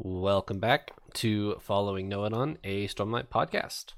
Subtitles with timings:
[0.00, 3.94] Welcome back to Following Nohadon, a Stormlight podcast.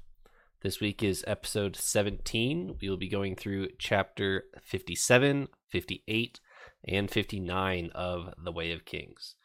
[0.63, 2.77] This week is episode 17.
[2.81, 6.39] We will be going through chapter 57, 58,
[6.87, 9.35] and 59 of The Way of Kings.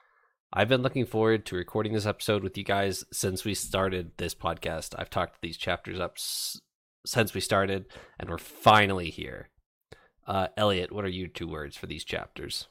[0.50, 4.34] I've been looking forward to recording this episode with you guys since we started this
[4.34, 4.94] podcast.
[4.98, 6.58] I've talked these chapters up s-
[7.04, 7.84] since we started,
[8.18, 9.50] and we're finally here.
[10.26, 12.68] Uh, Elliot, what are your two words for these chapters?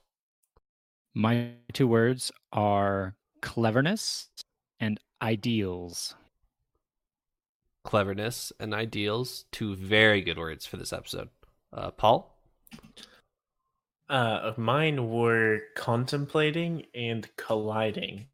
[1.14, 3.16] My two words are
[3.46, 4.28] cleverness
[4.80, 6.16] and ideals.
[7.86, 11.30] Cleverness and ideals, two very good words for this episode.
[11.72, 12.36] Uh, Paul?
[14.10, 18.28] Uh, mine were contemplating and colliding.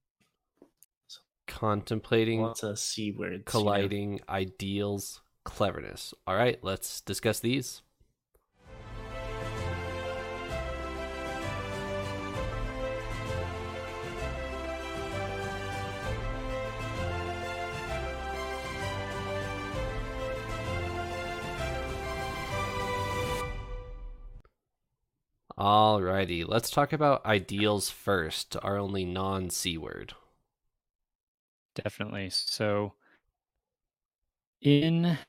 [1.47, 3.31] Contemplating, Lots of c words.
[3.33, 3.43] you know.
[3.45, 6.13] colliding, ideals, cleverness.
[6.25, 7.81] All right, let's discuss these.
[25.61, 30.15] Alrighty, let's talk about ideals first, our only non C word.
[31.75, 32.31] Definitely.
[32.31, 32.93] So,
[34.59, 35.19] in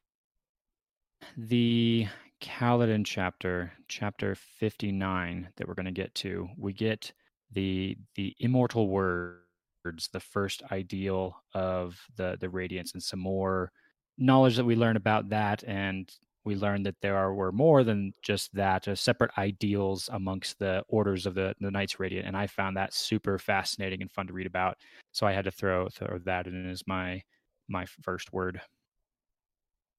[1.36, 2.08] the
[2.40, 7.12] Kaladin chapter, chapter 59 that we're going to get to, we get
[7.50, 13.70] the the immortal words, the first ideal of the the radiance and some more
[14.16, 16.10] knowledge that we learn about that and
[16.44, 20.82] we learned that there are were more than just that uh, separate ideals amongst the
[20.88, 24.32] orders of the the knights radiant and i found that super fascinating and fun to
[24.32, 24.76] read about
[25.12, 27.22] so i had to throw throw that in as my
[27.68, 28.60] my first word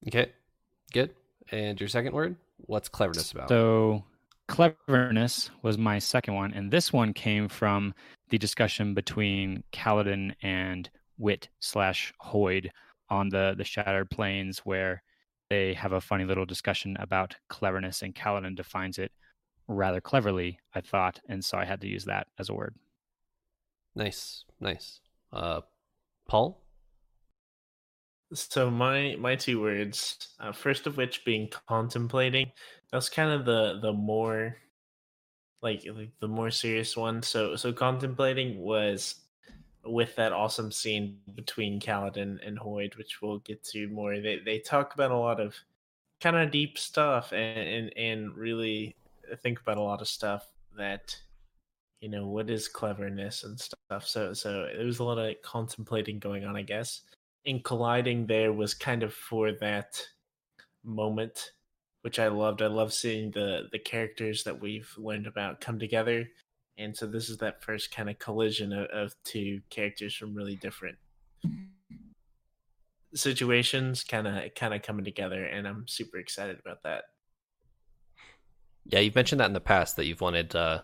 [0.06, 0.32] Okay,
[0.92, 1.14] good.
[1.50, 2.36] And your second word?
[2.58, 3.48] What's cleverness about?
[3.48, 4.04] So
[4.48, 7.94] cleverness was my second one, and this one came from
[8.30, 12.70] the discussion between Kaladin and Wit slash Hoid
[13.08, 15.02] on the the Shattered Plains, where
[15.50, 19.12] they have a funny little discussion about cleverness, and Kaladin defines it
[19.68, 22.74] rather cleverly, I thought, and so I had to use that as a word.
[23.94, 25.00] nice, nice.
[25.32, 25.60] Uh,
[26.28, 26.60] Paul?
[28.32, 32.50] So my my two words, uh, first of which being contemplating.
[32.90, 34.56] That's kind of the the more
[35.62, 37.22] like, like the more serious one.
[37.22, 39.16] So so contemplating was
[39.86, 44.18] with that awesome scene between Kaladin and Hoid, which we'll get to more.
[44.20, 45.54] They they talk about a lot of
[46.20, 48.96] kind of deep stuff and, and and really
[49.42, 50.46] think about a lot of stuff
[50.76, 51.16] that
[52.00, 54.06] you know what is cleverness and stuff.
[54.06, 57.02] So so there was a lot of contemplating going on, I guess
[57.46, 60.02] And colliding there was kind of for that
[60.84, 61.52] moment
[62.02, 66.28] which i loved i love seeing the the characters that we've learned about come together
[66.78, 70.56] and so this is that first kind of collision of, of two characters from really
[70.56, 70.96] different
[73.14, 77.04] situations kind of kind of coming together and i'm super excited about that
[78.84, 80.82] Yeah, you've mentioned that in the past that you've wanted uh,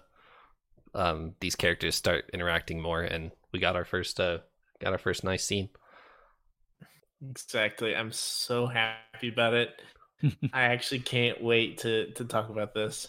[0.94, 4.38] um, these characters start interacting more, and we got our first uh,
[4.80, 5.68] got our first nice scene.
[7.28, 9.82] exactly i'm so happy about it
[10.52, 13.08] i actually can't wait to to talk about this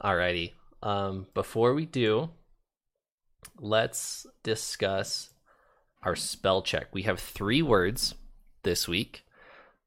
[0.00, 0.54] Alrighty.
[0.82, 2.30] Um, before we do,
[3.58, 5.30] let's discuss
[6.02, 6.88] our spell check.
[6.92, 8.14] We have three words
[8.62, 9.24] this week.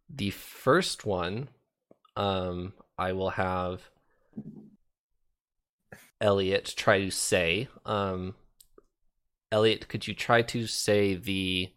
[0.09, 1.49] The first one,
[2.15, 3.89] um, I will have
[6.19, 7.67] Elliot try to say.
[7.85, 8.35] Um,
[9.51, 11.69] Elliot, could you try to say the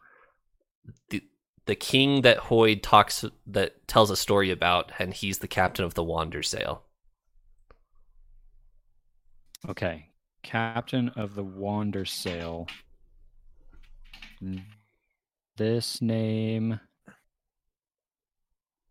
[1.11, 1.23] the
[1.67, 5.95] the king that Hoid talks that tells a story about, and he's the captain of
[5.95, 6.81] the Wandersail.
[9.69, 10.07] Okay.
[10.43, 12.69] Captain of the Wandersail.
[15.57, 16.81] This name.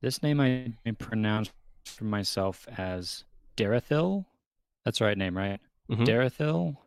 [0.02, 1.52] This name I pronounce
[1.86, 3.26] for myself as
[3.58, 4.26] Derethil.
[4.86, 5.60] That's the right name, right?
[5.90, 6.06] Mhm.
[6.06, 6.78] Derethil.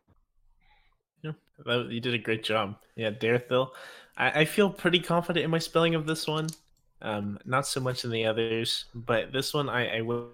[1.23, 1.31] Yeah,
[1.65, 2.77] that, you did a great job.
[2.95, 3.69] Yeah, Derethil.
[4.17, 6.47] I, I feel pretty confident in my spelling of this one.
[7.01, 10.31] Um, not so much in the others, but this one I, I went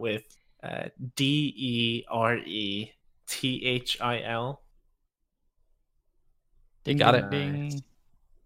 [0.00, 0.24] with
[0.64, 2.90] uh, D E R E
[3.26, 4.62] T H I L.
[6.84, 7.30] Ding, Got it.
[7.30, 7.82] ding.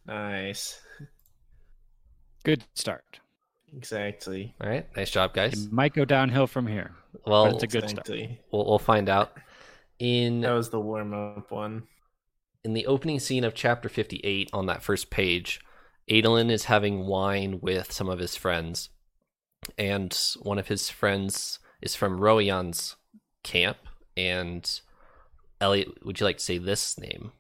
[0.07, 0.81] Nice.
[2.45, 3.21] Good start.
[3.77, 4.55] Exactly.
[4.61, 5.67] All right, nice job, guys.
[5.67, 6.93] It might go downhill from here.
[7.27, 8.09] Well, it's a good start.
[8.09, 9.33] we'll we'll find out.
[9.99, 11.83] In That was the warm up one.
[12.65, 15.61] in the opening scene of chapter 58 on that first page,
[16.09, 18.91] Adolin is having wine with some of his friends.
[19.77, 22.97] And one of his friends is from Roion's
[23.43, 23.79] camp.
[24.17, 24.69] And
[25.61, 27.33] Elliot, would you like to say this name?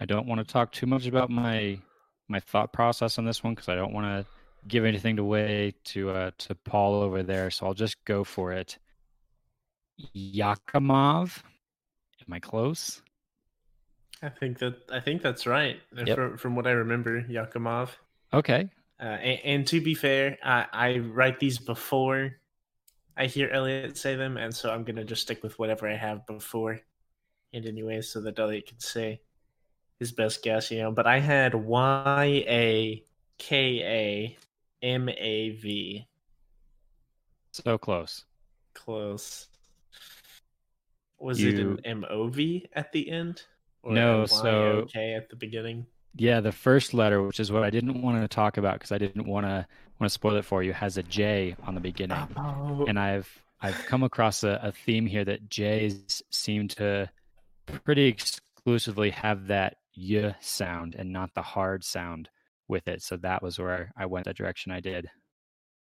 [0.00, 1.78] I don't want to talk too much about my
[2.28, 4.30] my thought process on this one because I don't want to
[4.68, 7.50] give anything away to uh, to Paul over there.
[7.50, 8.78] So I'll just go for it.
[10.14, 11.42] Jakamav.
[12.26, 13.02] Am I close?
[14.22, 15.80] I think that I think that's right.
[15.96, 16.16] Uh, Yep.
[16.16, 17.90] From, from what I remember, Jakamav.
[18.32, 18.68] Okay.
[19.00, 22.36] Uh, and, and to be fair, I, I write these before
[23.16, 26.24] I hear Elliot say them, and so I'm gonna just stick with whatever I have
[26.26, 26.80] before.
[27.52, 29.20] And anyway, so that Elliot can say
[29.98, 30.92] his best guess, you know.
[30.92, 33.04] But I had Y A
[33.38, 36.06] K A M A V.
[37.52, 38.24] So close.
[38.74, 39.48] Close.
[41.18, 43.42] Was You- it an M O V at the end?
[43.84, 45.86] No, a so- Y-O-K at the beginning.
[46.18, 48.98] Yeah, the first letter, which is what I didn't want to talk about because I
[48.98, 49.66] didn't want to
[50.00, 52.26] want to spoil it for you, has a J on the beginning.
[52.36, 53.28] Oh, and I've
[53.60, 57.10] I've come across a, a theme here that J's seem to
[57.84, 62.28] pretty exclusively have that y sound and not the hard sound
[62.68, 63.02] with it.
[63.02, 65.08] So that was where I went the direction I did.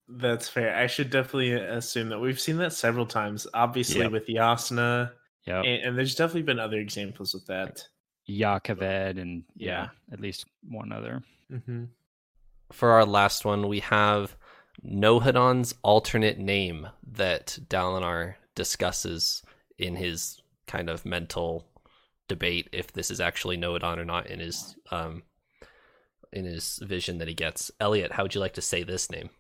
[0.09, 0.75] That's fair.
[0.75, 3.47] I should definitely assume that we've seen that several times.
[3.53, 4.13] Obviously, Yep.
[4.13, 5.13] with Jasnah,
[5.47, 5.65] Yep.
[5.67, 7.87] and, and there's definitely been other examples with that.
[8.29, 9.89] Jah Keved and yeah, Yeah.
[10.13, 11.23] at least one other.
[11.53, 11.85] Mm-hmm.
[12.73, 14.37] For our last one, we have
[14.87, 19.43] Nohadon's alternate name that Dalinar discusses
[19.79, 21.65] in his kind of mental
[22.29, 25.23] debate if this is actually Nohadon or not in his um
[26.31, 27.71] in his vision that he gets.
[27.81, 29.31] Elliot, how would you like to say this name?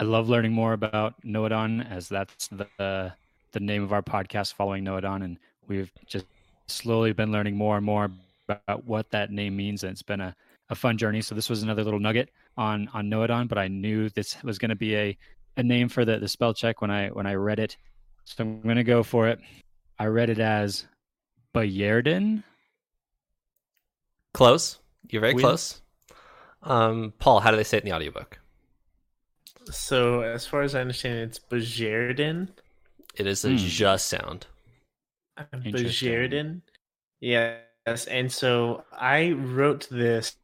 [0.00, 3.12] I love learning more about Nohadon as that's the
[3.52, 6.26] the name of our podcast following Nohadon and we've just
[6.72, 8.10] slowly been learning more and more
[8.48, 10.34] about what that name means and it's been a,
[10.70, 11.20] a fun journey.
[11.22, 14.70] So this was another little nugget on on Nohadon, but I knew this was going
[14.70, 15.16] to be a
[15.56, 17.76] a name for the the spell check when I when I read it.
[18.24, 19.40] So I'm going to go for it.
[19.98, 20.86] I read it as
[21.54, 22.42] Bayerden.
[24.34, 24.78] Close.
[25.10, 25.80] You're very We- close.
[26.62, 28.38] Um, Paul, how do they say it in the audiobook?
[29.70, 32.48] So, as far as I understand, it's Bajerden.
[33.16, 33.56] It is a Hmm.
[33.56, 34.46] zh sound.
[35.70, 36.62] Bajerden.
[37.20, 40.36] Yes, and so I wrote this.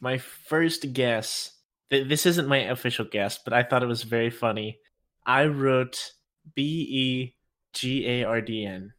[0.00, 1.52] My first guess.
[1.90, 4.78] th- This isn't my official guess, but I thought it was very funny.
[5.26, 6.12] I wrote
[6.54, 7.34] B E
[7.72, 8.92] G A R D N.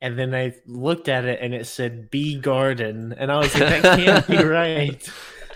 [0.00, 3.14] And then I looked at it and it said B Garden.
[3.16, 5.08] And I was like, that can't be right.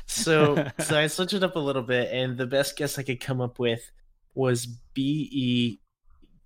[0.07, 3.21] So so I switched it up a little bit, and the best guess I could
[3.21, 3.91] come up with
[4.35, 5.81] was B E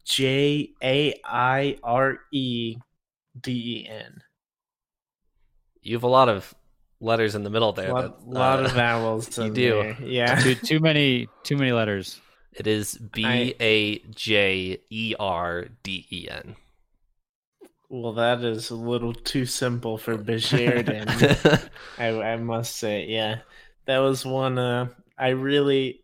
[0.05, 2.77] J A I R E
[3.39, 4.23] D E N.
[5.83, 6.55] You have a lot of
[7.01, 7.93] letters in the middle there.
[7.93, 9.39] Lot, that, lot uh, of vowels.
[9.39, 9.71] you in do.
[9.71, 9.97] there.
[10.03, 10.35] Yeah.
[10.43, 12.21] too too many too many letters.
[12.53, 16.57] It is B A J E R D E N.
[17.89, 21.69] Well, that is a little too simple for Bajerden.
[21.99, 23.41] I, I must say, yeah,
[23.87, 24.59] that was one.
[24.59, 24.89] Uh,
[25.19, 26.01] I really,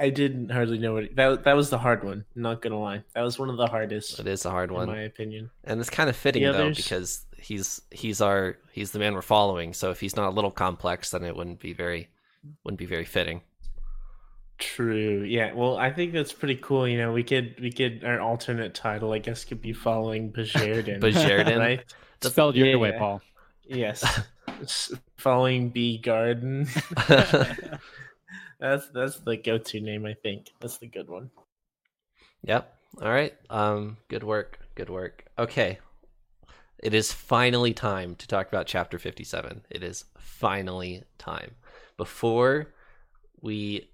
[0.00, 2.24] I didn't hardly know what that that was the hard one.
[2.34, 4.94] Not gonna lie, that was one of the hardest It is a hard one, in
[4.94, 5.50] my opinion.
[5.64, 9.14] and it's kind of fitting The though others- because he's he's our he's the man
[9.14, 9.72] we're following.
[9.74, 12.08] So if he's not a little complex, then it wouldn't be very
[12.64, 13.42] wouldn't be very fitting.
[14.58, 15.22] True.
[15.26, 15.54] Yeah.
[15.54, 16.86] Well, I think that's pretty cool.
[16.86, 21.00] You know, we could we could our alternate title, I guess, could be following Bajerden.
[21.00, 21.58] Bajerden?
[21.58, 21.84] right?
[22.22, 22.98] Spelled your way, yeah.
[22.98, 23.22] Paul.
[23.66, 24.22] Yes.
[25.16, 26.66] Following B Garden.
[28.60, 30.48] that's that's the go-to name, I think.
[30.60, 31.30] That's the good one.
[32.42, 32.76] Yep.
[33.02, 33.34] All right.
[33.48, 33.96] Um.
[34.08, 34.58] Good work.
[34.74, 35.24] Good work.
[35.38, 35.78] Okay.
[36.82, 39.62] It is finally time to talk about chapter fifty-seven.
[39.70, 41.52] It is finally time.
[41.96, 42.72] Before
[43.42, 43.90] we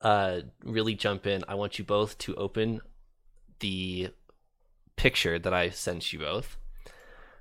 [0.00, 2.80] uh really jump in, I want you both to open
[3.58, 4.08] the
[4.96, 6.56] picture that I sent you both.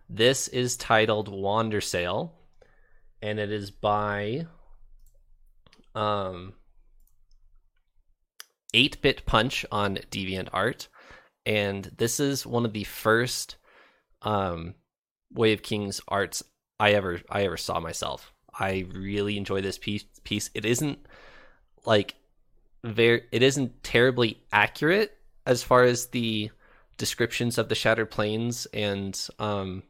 [0.10, 2.32] This is titled Wandersail,
[3.22, 4.48] and it is by
[6.00, 6.54] um
[8.74, 10.88] 8 bit punch on deviant art
[11.46, 13.58] and this is one of the first
[14.22, 14.76] um
[15.32, 16.44] way of kings arts
[16.80, 18.34] i ever i ever saw myself.
[18.60, 20.50] I really enjoy this piece piece.
[20.54, 21.00] It isn't
[21.86, 22.16] like
[22.84, 26.52] very it isn't terribly accurate as far as the
[26.98, 29.84] descriptions of the shattered plains and um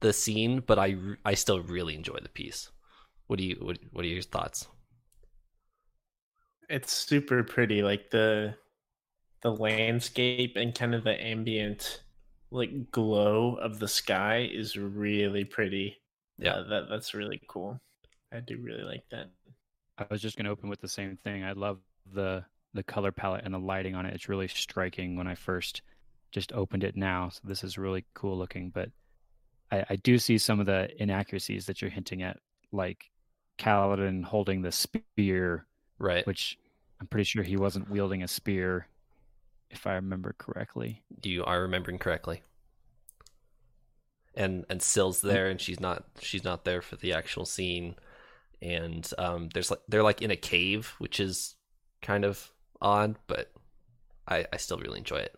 [0.00, 2.70] the scene but I I still really enjoy the piece.
[3.26, 4.68] What do you what, what are your thoughts
[6.68, 8.54] It's super pretty, like the
[9.42, 12.02] the landscape and kind of the ambient
[12.50, 15.96] like glow of the sky is really pretty.
[16.38, 16.54] Yeah.
[16.54, 17.80] Uh, that that's really cool.
[18.32, 19.30] I do really like that.
[19.96, 21.44] I was just gonna open with the same thing.
[21.44, 21.78] I love
[22.12, 22.44] the
[22.74, 24.14] the color palette and the lighting on it.
[24.14, 25.82] It's really striking when I first
[26.30, 27.30] just opened it now.
[27.30, 28.70] So this is really cool looking.
[28.70, 28.90] But
[29.70, 32.38] I, I do see some of the inaccuracies that you're hinting at,
[32.72, 33.10] like
[33.58, 35.66] Kaladin holding the spear,
[35.98, 36.26] Right.
[36.26, 36.58] which
[37.00, 38.86] I'm pretty sure he wasn't wielding a spear,
[39.70, 41.02] if I remember correctly.
[41.22, 42.42] you are remembering correctly.
[44.34, 46.04] And and Syl's there, and she's not.
[46.20, 47.96] She's not there for the actual scene.
[48.62, 51.56] And um, there's like they're like in a cave, which is
[52.02, 53.50] kind of odd, but
[54.28, 55.34] I I still really enjoy it.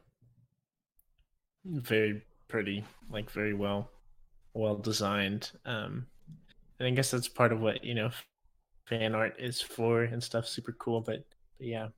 [1.64, 3.90] very pretty, like very well,
[4.54, 5.50] well designed.
[5.64, 6.06] Um,
[6.78, 8.10] and I guess that's part of what you know,
[8.86, 10.46] fan art is for and stuff.
[10.46, 11.24] Super cool, but,
[11.58, 11.88] but yeah,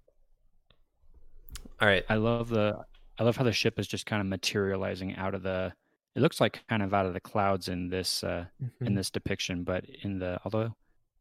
[1.81, 2.05] All right.
[2.09, 2.79] I love the
[3.19, 5.73] I love how the ship is just kind of materializing out of the
[6.15, 8.45] it looks like kind of out of the clouds in this uh
[8.87, 10.75] in this depiction, but in the although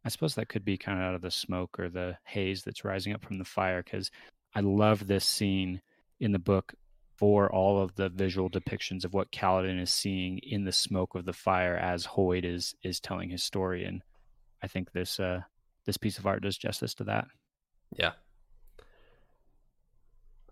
[0.05, 2.83] I suppose that could be kind of out of the smoke or the haze that's
[2.83, 4.11] rising up from the fire because
[4.55, 5.81] I love this scene
[6.19, 6.73] in the book
[7.17, 11.25] for all of the visual depictions of what Kaladin is seeing in the smoke of
[11.25, 14.03] the fire as Hoid is is telling his story and
[14.63, 15.41] I think this uh
[15.85, 17.25] this piece of art does justice to that.
[17.97, 18.11] Yeah.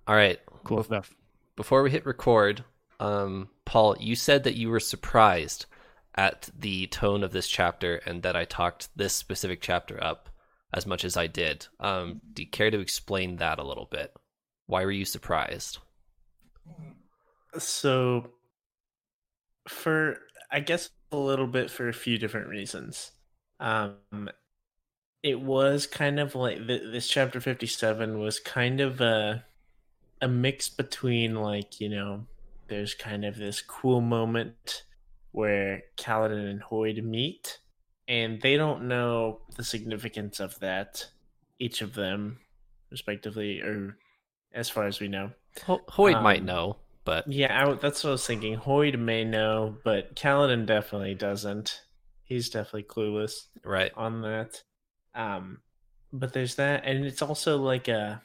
[0.07, 0.39] All right.
[0.63, 1.15] Cool Bef- stuff.
[1.55, 2.63] Before we hit record,
[2.99, 5.65] um, Paul, you said that you were surprised
[6.15, 10.29] at the tone of this chapter and that I talked this specific chapter up
[10.73, 11.67] as much as I did.
[11.79, 14.13] Um, do you care to explain that a little bit?
[14.65, 15.79] Why were you surprised?
[17.57, 18.29] so
[19.67, 20.17] for
[20.51, 23.11] I guess a little bit for a few different reasons.
[23.59, 24.29] Um,
[25.23, 29.43] it was kind of like th- this chapter fifty seven was kind of a
[30.21, 32.25] a mix between like you know
[32.67, 34.83] there's kind of this cool moment
[35.31, 37.59] where Kaladin and Hoid meet,
[38.07, 41.05] and they don't know the significance of that.
[41.59, 42.39] Each of them,
[42.89, 43.97] respectively, or
[44.53, 45.31] as far as we know.
[45.65, 48.57] Ho- Hoid might Um, know, but Yeah, I, that's what I was thinking.
[48.57, 51.81] Hoid may know, but Kaladin definitely doesn't.
[52.23, 53.91] He's definitely clueless right.
[53.95, 54.63] on that.
[55.15, 55.59] Um,
[56.11, 58.21] but there's that, and it's also like a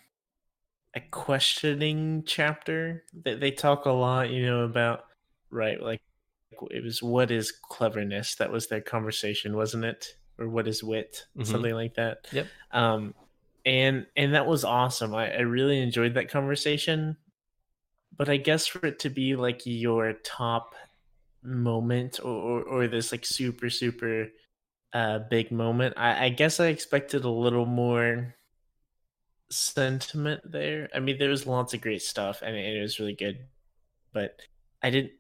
[0.95, 5.07] a questioning chapter that they talk a lot, you know, about
[5.51, 6.01] right, like
[6.71, 8.37] it was what is cleverness?
[8.37, 10.15] That was their conversation, wasn't it?
[10.39, 11.27] Or what is wit?
[11.37, 11.47] Mhm.
[11.47, 12.27] Something like that.
[12.33, 12.47] Yep.
[12.71, 13.15] Um,
[13.65, 15.15] and and that was awesome.
[15.15, 17.17] I, I really enjoyed that conversation.
[18.17, 20.77] But I guess for it to be like your top
[21.43, 24.29] moment or, or, or this like super super
[24.95, 28.35] uh big moment, I, I guess I expected a little more
[29.51, 30.89] sentiment there.
[30.95, 33.39] I mean, there was lots of great stuff and it, was really good,
[34.13, 34.39] but
[34.83, 35.13] I didn't.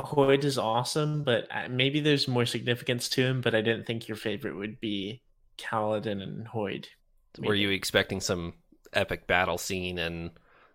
[0.00, 3.40] Hoid is awesome, but maybe there's more significance to him.
[3.40, 5.22] But I didn't think your favorite would be
[5.56, 6.86] Kaladin and Hoid.
[7.38, 8.54] Were you expecting some
[8.92, 10.30] epic battle scene and,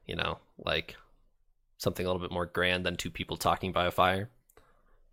[0.05, 0.95] you know, like
[1.77, 4.29] something a little bit more grand than two people talking by a fire?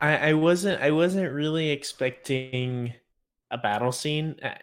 [0.00, 0.82] I, I wasn't.
[0.82, 2.94] I wasn't really expecting
[3.50, 4.36] a battle scene.
[4.42, 4.54] uh,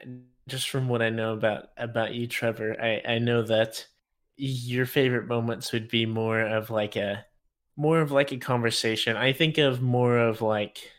[0.48, 3.86] Just from what I know about about you, Trevor, I I know that
[4.38, 7.26] your favorite moments would be more of like a
[7.76, 9.18] more of like a conversation.
[9.18, 10.92] I think of more of like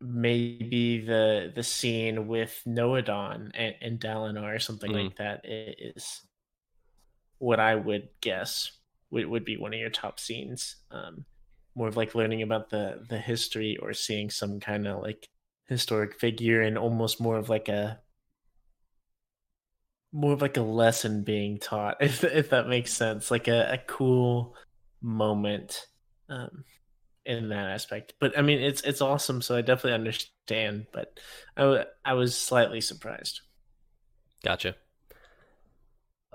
[0.00, 5.04] maybe the the scene with Nohadon and, and Dalinar or something Mm.
[5.04, 6.22] like that is
[7.38, 8.72] what I would guess
[9.10, 10.76] would, would be one of your top scenes.
[10.90, 11.24] Um,
[11.74, 15.28] more of like learning about the the history or seeing some kind of like
[15.68, 18.00] historic figure and almost more of like a
[20.12, 23.78] more of like a lesson being taught if if that makes sense like a, a
[23.86, 24.56] cool
[25.00, 25.86] moment
[26.28, 26.64] um
[27.24, 31.20] in that aspect but i mean it's it's awesome so i definitely understand but
[31.56, 33.40] i, w- I was slightly surprised
[34.42, 34.74] Gotcha.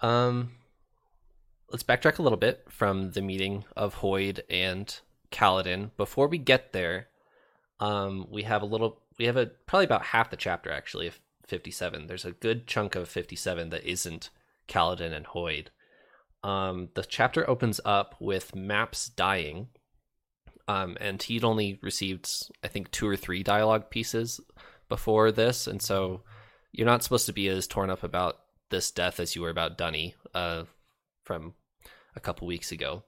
[0.02, 0.52] Um,
[1.72, 5.00] let's backtrack a little bit from the meeting of Hoid and
[5.36, 5.92] Kaladin.
[5.98, 7.08] Before we get there,
[7.80, 9.02] um, we have a little.
[9.20, 12.08] We have a probably about half the chapter actually of fifty-seven.
[12.08, 14.30] There's a good chunk of fifty-seven that isn't
[14.70, 15.68] Kaladin and Hoid.
[16.42, 19.68] Um, the chapter opens up with Maps dying,
[20.68, 22.30] um, and he'd only received
[22.64, 24.40] I think two or three dialogue pieces
[24.88, 26.24] before this, and so
[26.72, 28.36] you're not supposed to be as torn up about
[28.70, 30.64] this death as you were about Dunny uh,
[31.24, 31.54] from
[32.16, 33.04] a couple weeks ago.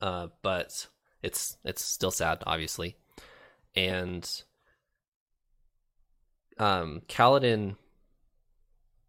[0.00, 0.88] Uh, but
[1.22, 2.96] it's it's still sad, obviously,
[3.74, 4.42] and
[6.58, 7.76] um, Kaladin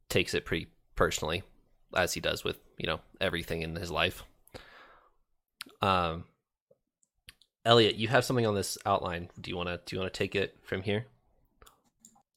[0.09, 1.43] takes it pretty personally,
[1.95, 4.23] as he does with you know everything in his life.
[5.81, 6.25] Um,
[7.65, 9.29] Elliot, you have something on this outline.
[9.39, 11.05] Do you want to do you want to take it from here?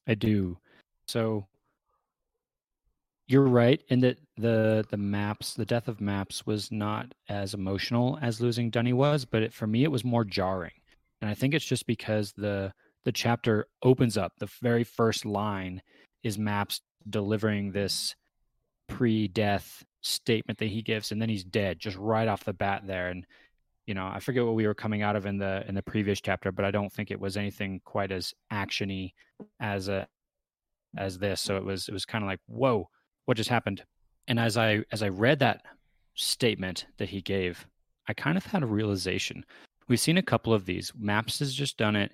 [0.07, 0.59] I do.
[1.07, 1.47] So
[3.33, 8.19] you're right in that the the maps, the death of maps was not as emotional
[8.21, 10.73] as losing Dunny was, but it, for me it was more jarring.
[11.21, 12.73] And I think it's just because the
[13.05, 14.35] the chapter opens up.
[14.39, 15.83] The very first line
[16.23, 18.15] is Maps delivering this
[18.89, 23.09] pre-death statement that he gives, and then he's dead just right off the bat there.
[23.09, 23.27] And
[23.87, 26.21] you know, I forget what we were coming out of in the in the previous
[26.21, 29.15] chapter, but I don't think it was anything quite as actiony
[29.59, 30.07] as a
[30.97, 31.41] as this.
[31.41, 32.89] So it was it was kind of like, whoa,
[33.33, 33.83] what just happened?
[34.29, 35.63] And as I as I read that
[36.17, 37.67] statement that he gave,
[38.07, 39.43] I kind of had a realization.
[39.89, 40.93] We've seen a couple of these.
[40.99, 42.13] Maps has just done it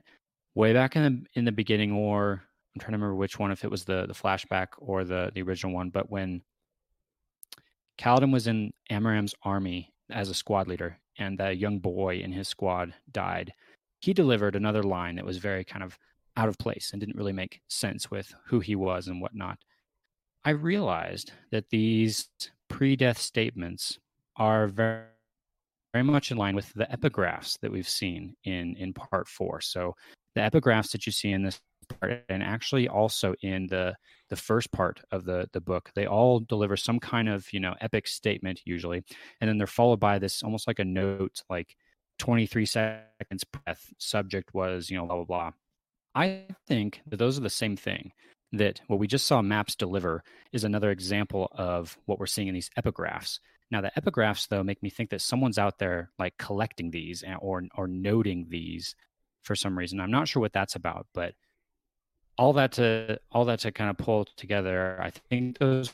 [0.54, 3.64] way back in the in the beginning, or I'm trying to remember which one, if
[3.64, 5.90] it was the the flashback or the the original one.
[5.90, 6.40] But when
[7.98, 12.46] Kaladin was in Amaram's army as a squad leader, and the young boy in his
[12.46, 13.52] squad died,
[13.98, 15.98] he delivered another line that was very kind of
[16.37, 19.58] out of place and didn't really make sense with who he was and whatnot.
[20.49, 22.31] I realized that these
[22.71, 23.99] pre death statements
[24.37, 25.05] are very,
[25.93, 29.61] very much in line with the epigraphs that we've seen in, in part four.
[29.61, 29.95] So,
[30.35, 31.61] the epigraphs that you see in this
[32.00, 33.95] part, and actually also in the
[34.31, 37.75] the first part of the the book, they all deliver some kind of you know
[37.83, 39.05] epic statement usually,
[39.43, 41.76] and then they're followed by this almost like a note, like
[42.21, 43.93] 23 seconds breath.
[43.99, 45.50] Subject was you know blah blah blah.
[46.14, 48.12] I think that those are the same thing.
[48.52, 52.55] That what we just saw maps deliver is another example of what we're seeing in
[52.55, 53.40] these epigraphs.
[53.71, 57.64] Now, the epigraphs, though, make me think that someone's out there like collecting these or
[57.75, 58.95] or noting these
[59.43, 60.00] for some reason.
[60.00, 61.35] I'm not sure what that's about, but
[62.38, 65.93] all that to all that to kind of pull together, I think those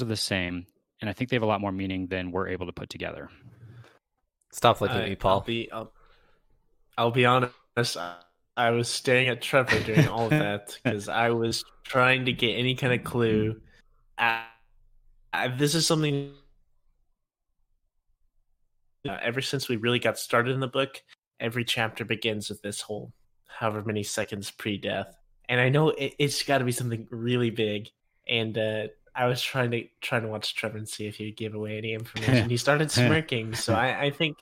[0.00, 0.66] are the same,
[1.00, 3.28] and I think they have a lot more meaning than we're able to put together.
[4.52, 5.32] Stop looking at me, Paul.
[5.32, 5.92] I'll be, I'll,
[6.96, 7.54] I'll be honest.
[7.96, 8.16] I
[8.56, 12.74] was staring at Trevor during all of that because I was trying to get any
[12.74, 13.60] kind of clue.
[14.18, 14.44] I,
[15.32, 16.32] I, this is something.
[19.08, 21.02] Uh, ever since we really got started in the book,
[21.40, 23.12] every chapter begins with this whole
[23.48, 25.14] however many seconds pre-death,
[25.48, 27.88] and I know it, has got to be something really big.
[28.28, 31.36] And uh, I was trying to trying to watch Trevor and see if he would
[31.36, 32.48] give away any information.
[32.48, 34.36] he started smirking, so I, I think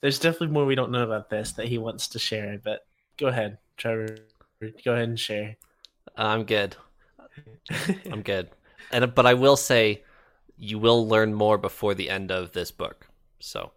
[0.00, 2.58] there's definitely more we don't know about this that he wants to share.
[2.62, 2.80] But
[3.20, 4.16] go ahead, Trevor.
[4.84, 5.56] Go ahead and share.
[6.16, 6.76] I'm good.
[8.10, 8.50] I'm good.
[8.90, 10.02] And but I will say
[10.56, 13.06] you will learn more before the end of this book.
[13.38, 13.72] So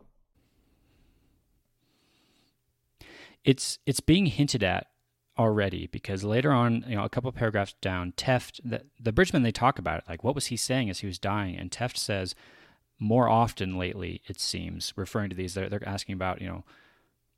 [3.43, 4.88] it's it's being hinted at
[5.38, 9.51] already because later on, you know, a couple paragraphs down, Teft the, the Bridgeman they
[9.51, 12.36] talk about it like what was he saying as he was dying and Teft says
[12.99, 16.63] more often lately it seems referring to these they're, they're asking about, you know,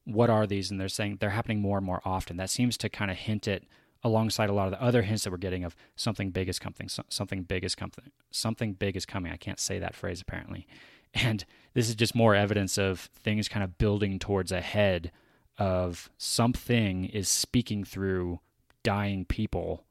[0.06, 0.72] what are these?
[0.72, 2.38] And they're saying they're happening more and more often.
[2.38, 3.66] That seems to kind of hint it
[4.04, 6.88] alongside a lot of the other hints that we're getting of something big is coming,
[7.10, 9.32] something big is coming, something big is coming.
[9.32, 10.68] I can't say that phrase apparently.
[11.18, 15.14] And this is just more evidence of things kind of building towards a head
[15.58, 18.42] of something is speaking through
[18.84, 19.86] dying people.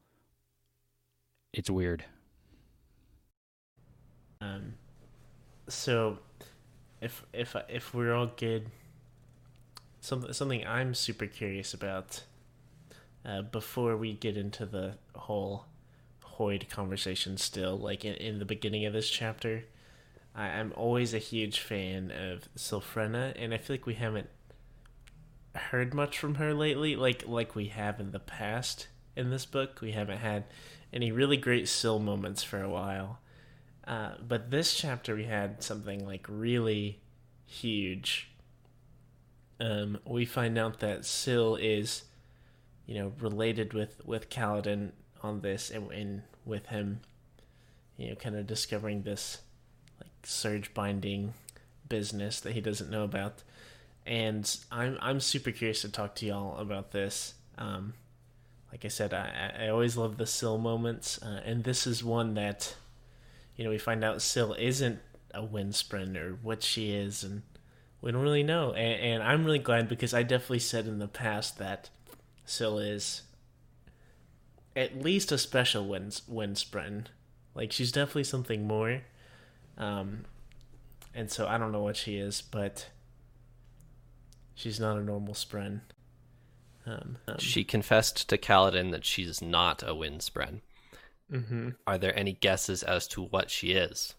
[1.54, 2.04] It's weird.
[4.42, 4.74] Um,
[5.66, 6.18] so
[7.00, 8.70] if if if we're all good
[10.04, 12.22] something something I'm super curious about
[13.24, 15.64] uh, before we get into the whole
[16.36, 17.38] Hoid conversation.
[17.38, 19.64] Still, like in, in the beginning of this chapter,
[20.34, 24.28] I, am always a huge fan of Sylphrena, and I feel like we haven't
[25.54, 29.80] heard much from her lately, like like we have in the past in this book.
[29.80, 30.44] We haven't had
[30.92, 33.20] any really great Syl moments for a while.
[33.86, 37.00] Uh, but this chapter we had something like really
[37.46, 38.33] huge
[39.60, 42.04] um, we find out that Syl is,
[42.86, 47.00] you know, related with with Kaladin on this, and, and with him,
[47.96, 49.38] you know, kind of discovering this
[50.00, 51.34] like surge binding
[51.88, 53.42] business that he doesn't know about.
[54.06, 57.34] And I'm I'm super curious to talk to y'all about this.
[57.56, 57.94] Um,
[58.70, 62.34] like I said, I I always love the Syl moments, uh, and this is one
[62.34, 62.74] that,
[63.56, 64.98] you know, we find out Syl isn't
[65.32, 67.42] a windspren or what she is, and
[68.04, 68.72] we don't really know.
[68.74, 71.88] And, and, I'm really glad because I definitely said in the past that
[72.44, 73.22] Syl is
[74.76, 77.06] at least a special wind, windspren.
[77.54, 79.00] Like, she's definitely something more.
[79.78, 80.26] Um,
[81.14, 82.90] and so I don't know what she is, but
[84.54, 85.80] she's not a normal Spren.
[86.84, 90.60] Um, um, she confessed to Kaladin that she's not a wind Spren.
[91.32, 91.70] Mm-hmm.
[91.86, 94.14] Are there any guesses as to what she is?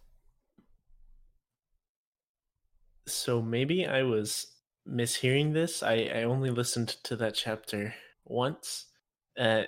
[3.08, 4.48] So maybe I was
[4.88, 5.84] mishearing this.
[5.84, 7.94] I, I only listened to that chapter
[8.26, 8.86] once.
[9.38, 9.64] Uh,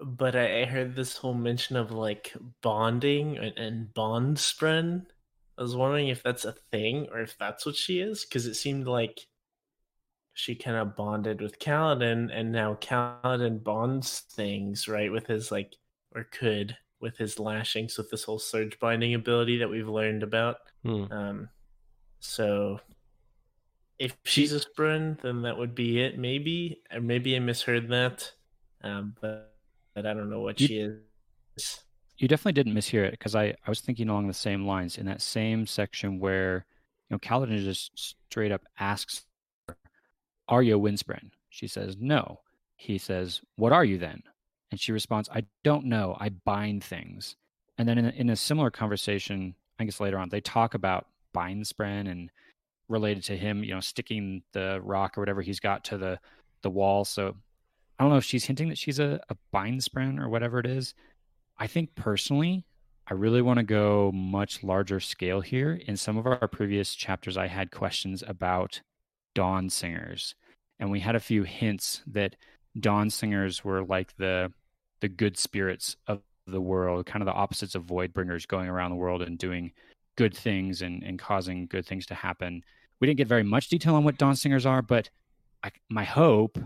[0.00, 5.06] but I, I heard this whole mention of like bonding and, and bond spren.
[5.58, 8.54] I was wondering if that's a thing or if that's what she is, because it
[8.54, 9.26] seemed like
[10.32, 15.74] she kind of bonded with Kaladin, and now Kaladin bonds things right with his like
[16.14, 20.56] or could with his lashings with this whole surge binding ability that we've learned about.
[20.82, 21.04] Hmm.
[21.10, 21.48] Um,
[22.20, 22.80] so
[23.98, 26.18] if she's a Spren, then that would be it.
[26.18, 28.32] Maybe, or maybe I misheard that,
[28.82, 29.54] um, but
[29.94, 31.80] but I don't know what You- she is.
[32.16, 35.06] You definitely didn't mishear it because I, I was thinking along the same lines in
[35.06, 36.66] that same section where
[37.08, 39.24] you know Kaladin just straight up asks
[39.68, 39.76] her,
[40.48, 41.30] Are you a Windspren?
[41.48, 42.40] She says, No.
[42.76, 44.22] He says, What are you then?
[44.70, 46.16] And she responds, I don't know.
[46.20, 47.36] I bind things.
[47.78, 51.06] And then in a, in a similar conversation, I guess later on, they talk about
[51.34, 52.30] Bindspren and
[52.88, 56.18] related to him, you know, sticking the rock or whatever he's got to the
[56.62, 57.04] the wall.
[57.04, 57.34] So
[57.98, 60.94] I don't know if she's hinting that she's a, a Bindspren or whatever it is.
[61.58, 62.64] I think personally,
[63.06, 65.80] I really want to go much larger scale here.
[65.86, 68.80] In some of our previous chapters, I had questions about
[69.34, 70.34] dawn singers,
[70.78, 72.36] and we had a few hints that
[72.78, 74.52] dawn singers were like the
[75.00, 78.90] the good spirits of the world, kind of the opposites of void bringers going around
[78.90, 79.72] the world and doing
[80.20, 82.62] good things and, and causing good things to happen.
[83.00, 85.08] We didn't get very much detail on what dawn singers are, but
[85.64, 86.58] I, my hope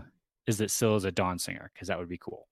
[0.45, 2.49] is that Syl is a dawn singer because that would be cool.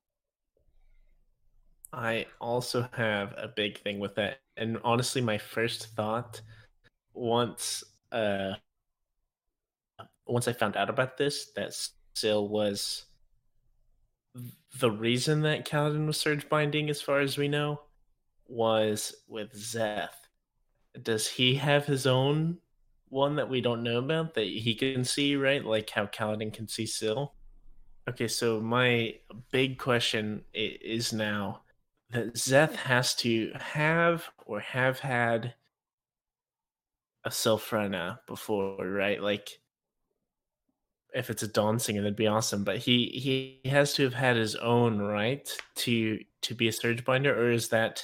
[1.92, 4.40] I also have a big thing with that.
[4.56, 6.40] And honestly, my first thought
[7.14, 8.54] once uh
[10.26, 11.76] once I found out about this that
[12.16, 13.08] Syl was
[14.80, 17.82] the reason that Kaladin was surge binding as far as we know
[18.48, 20.23] was with Szeth.
[21.02, 22.60] Does he have his own
[23.10, 25.64] one that we don't know about that he can see, right?
[25.64, 27.34] Like how Kaladin can see Syl?
[28.10, 29.16] Okay, so my
[29.52, 31.62] big question is now
[32.12, 35.56] that Szeth has to have or have had
[37.24, 39.22] a Sylphrena before, right?
[39.22, 39.50] Like,
[41.14, 42.64] if it's a Dawn Singer, that'd be awesome.
[42.64, 47.06] But he he has to have had his own right to to be a Surge
[47.06, 48.04] Binder, or is that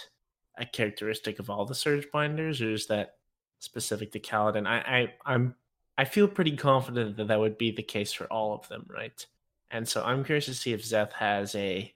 [0.59, 3.15] a characteristic of all the Surge Binders, or is that
[3.59, 4.67] specific to Kaladin?
[4.67, 5.55] I, I I'm
[5.97, 9.25] I feel pretty confident that that would be the case for all of them, right?
[9.71, 11.93] And so I'm curious to see if Szeth has a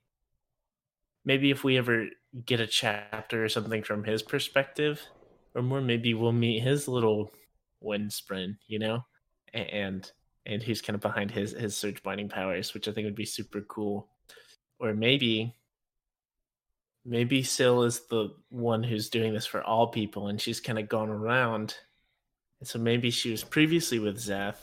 [1.25, 2.07] maybe if we ever
[2.45, 5.01] get a chapter or something from his perspective,
[5.55, 7.31] or more, maybe we'll meet his little
[7.81, 9.05] windspren, you know,
[9.53, 10.11] and
[10.45, 13.25] and who's kind of behind his his surge binding powers, which I think would be
[13.25, 14.09] super cool.
[14.79, 15.55] Or maybe
[17.05, 20.89] maybe Syl is the one who's doing this for all people, and she's kind of
[20.89, 21.75] gone around.
[22.59, 24.57] And so maybe she was previously with Szeth.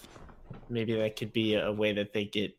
[0.68, 2.56] Maybe that could be a way that they get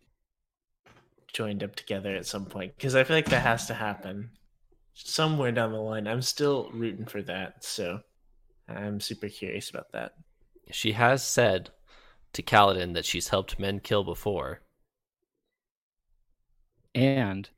[1.34, 4.32] joined up together at some point because I feel like that has to happen
[4.94, 6.08] somewhere down the line.
[6.08, 8.02] I'm still rooting for that, so
[8.68, 10.14] I'm super curious about that.
[10.72, 11.70] She has said
[12.34, 14.62] to Kaladin that she's helped men kill before.
[16.94, 17.50] And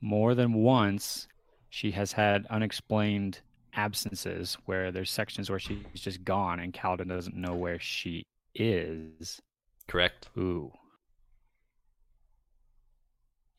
[0.00, 1.26] more than once,
[1.76, 3.38] she has had unexplained
[3.74, 9.42] absences where there's sections where she's just gone and Kaladin doesn't know where she is.
[9.86, 10.30] Correct.
[10.38, 10.72] Ooh.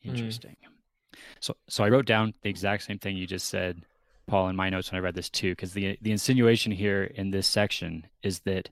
[0.02, 0.10] Hmm.
[0.10, 0.56] Interesting.
[1.38, 3.84] So so I wrote down the exact same thing you just said,
[4.26, 7.30] Paul, in my notes when I read this too, because the the insinuation here in
[7.30, 8.68] this section is that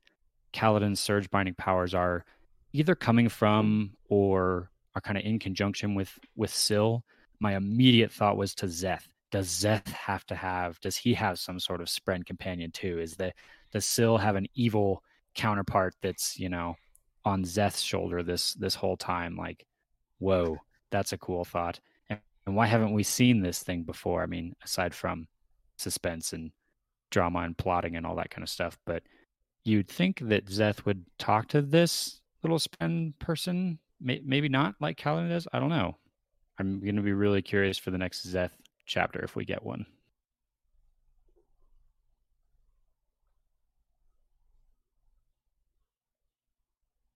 [0.54, 2.24] Kaladin's surge binding powers are
[2.72, 7.04] either coming from or are kind of in conjunction with with Syl.
[7.38, 9.06] My immediate thought was to Szeth.
[9.30, 10.80] Does Szeth have to have?
[10.80, 12.98] Does he have some sort of Spren companion too?
[12.98, 13.32] Is the
[13.72, 15.02] does Syl have an evil
[15.34, 16.76] counterpart that's you know
[17.24, 19.36] on Szeth's shoulder this this whole time?
[19.36, 19.66] Like,
[20.18, 20.58] whoa,
[20.90, 21.80] that's a cool thought.
[22.08, 24.22] And, and why haven't we seen this thing before?
[24.22, 25.26] I mean, aside from
[25.76, 26.52] suspense and
[27.10, 29.02] drama and plotting and all that kind of stuff, but
[29.64, 33.78] you'd think that Szeth would talk to this little Spren person.
[34.00, 35.48] May, maybe not like Kaladin does.
[35.52, 35.96] I don't know.
[36.58, 38.50] I'm going to be really curious for the next Szeth
[38.86, 39.86] chapter if we get one.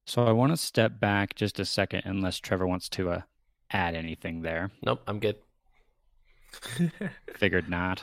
[0.07, 3.21] So I want to step back just a second, unless Trevor wants to uh,
[3.71, 4.73] add anything there.
[4.85, 5.37] Nope, I'm good.
[7.37, 8.03] Figured not.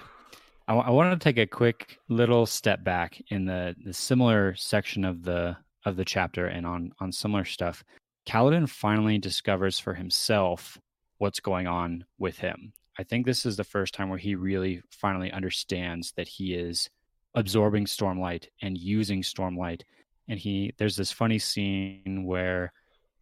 [0.70, 5.04] I, I want to take a quick little step back in the, the similar section
[5.04, 7.84] of the of the chapter and on on similar stuff.
[8.26, 10.78] Kaladin finally discovers for himself
[11.18, 12.74] what's going on with him.
[13.00, 16.90] I think this is the first time where he really finally understands that he is
[17.36, 19.82] absorbing stormlight and using stormlight.
[20.28, 22.74] And he there's this funny scene where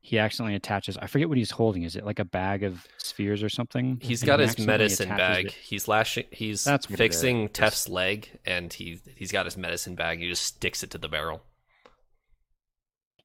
[0.01, 1.83] he accidentally attaches I forget what he's holding.
[1.83, 3.99] Is it like a bag of spheres or something?
[4.01, 5.47] He's And got he his medicine bag.
[5.47, 6.25] it- He's lashing.
[6.31, 7.49] He's That's fixing.
[7.49, 10.19] Teft's leg, and he he's got his medicine bag.
[10.19, 11.43] He just sticks it to the barrel.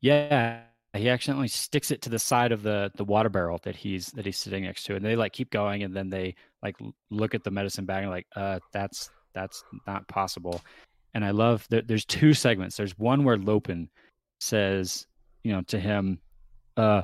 [0.00, 0.60] Yeah,
[0.94, 4.26] he accidentally sticks it to the side of the the water barrel that he's that
[4.26, 6.76] he's sitting next to and they like keep going and then they like
[7.10, 10.60] look at the medicine bag and like uh that's that's not possible.
[11.14, 12.76] And i love that there's two segments.
[12.76, 13.88] There's one where Lopen
[14.40, 15.06] says
[15.44, 16.18] you know to him
[16.76, 17.02] uh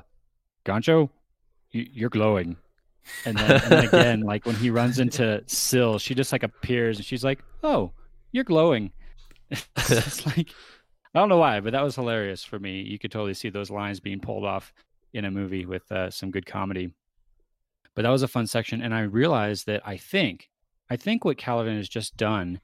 [0.64, 1.10] gancho
[1.70, 2.56] you're glowing.
[3.24, 6.96] And then, and then again like when he runs into Syl she just like appears
[6.96, 7.92] and she's like oh
[8.32, 8.92] you're glowing.
[9.76, 10.50] It's like
[11.16, 12.82] I don't know why, but that was hilarious for me.
[12.82, 14.70] You could totally see those lines being pulled off
[15.14, 16.90] in a movie with uh, some good comedy.
[17.94, 20.50] But that was a fun section, and I realized that I think,
[20.90, 22.60] I think what Kaladin has just done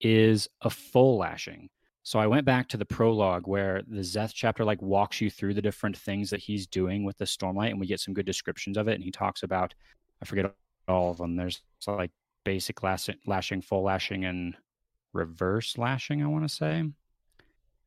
[0.00, 1.70] is a full lashing.
[2.02, 5.54] So I went back to the prologue where the Szeth chapter like walks you through
[5.54, 8.76] the different things that he's doing with the Stormlight, and we get some good descriptions
[8.76, 8.94] of it.
[8.94, 9.72] And he talks about,
[10.20, 10.52] I forget
[10.88, 11.36] all of them.
[11.36, 12.10] There's like
[12.44, 14.56] basic lashing, full lashing, and
[15.12, 16.20] reverse lashing.
[16.20, 16.90] I want to say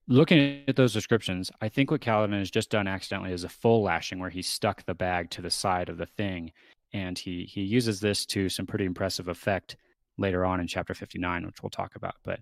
[0.08, 3.84] looking at those descriptions, I think what Kaladin has just done accidentally is a full
[3.84, 6.52] lashing where he stuck the bag to the side of the thing.
[6.94, 9.76] And he he uses this to some pretty impressive effect
[10.18, 12.16] later on in chapter 59, which we'll talk about.
[12.24, 12.40] But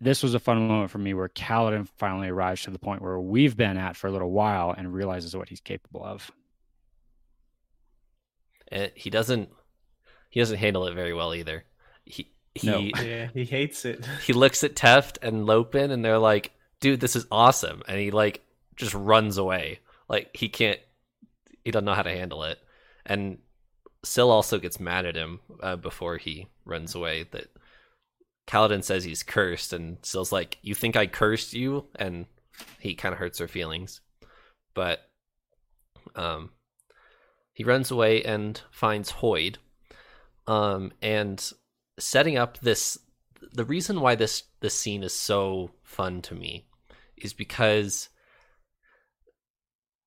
[0.00, 3.20] this was a fun moment for me where Kaladin finally arrives to the point where
[3.20, 6.30] we've been at for a little while and realizes what he's capable of.
[8.68, 9.50] And he doesn't
[10.30, 11.64] he doesn't handle it very well either.
[12.04, 12.78] He he no.
[13.02, 14.04] yeah, he hates it.
[14.26, 17.82] he looks at Teft and Lopen and they're like, dude, this is awesome.
[17.88, 18.42] And he like
[18.76, 19.80] just runs away.
[20.08, 20.80] Like he can't
[21.64, 22.58] he doesn't know how to handle it.
[23.04, 23.38] And
[24.04, 27.48] Syl also gets mad at him uh, before he runs away that
[28.46, 31.86] Kaladin says he's cursed and Syl's like, You think I cursed you?
[31.96, 32.26] And
[32.80, 34.00] he kind of hurts her feelings.
[34.74, 35.00] But
[36.14, 36.50] um
[37.52, 39.56] he runs away and finds Hoid.
[40.46, 41.52] Um and
[41.98, 42.98] setting up this
[43.52, 46.66] the reason why this this scene is so fun to me
[47.16, 48.08] is because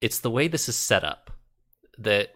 [0.01, 1.31] it's the way this is set up
[1.97, 2.35] that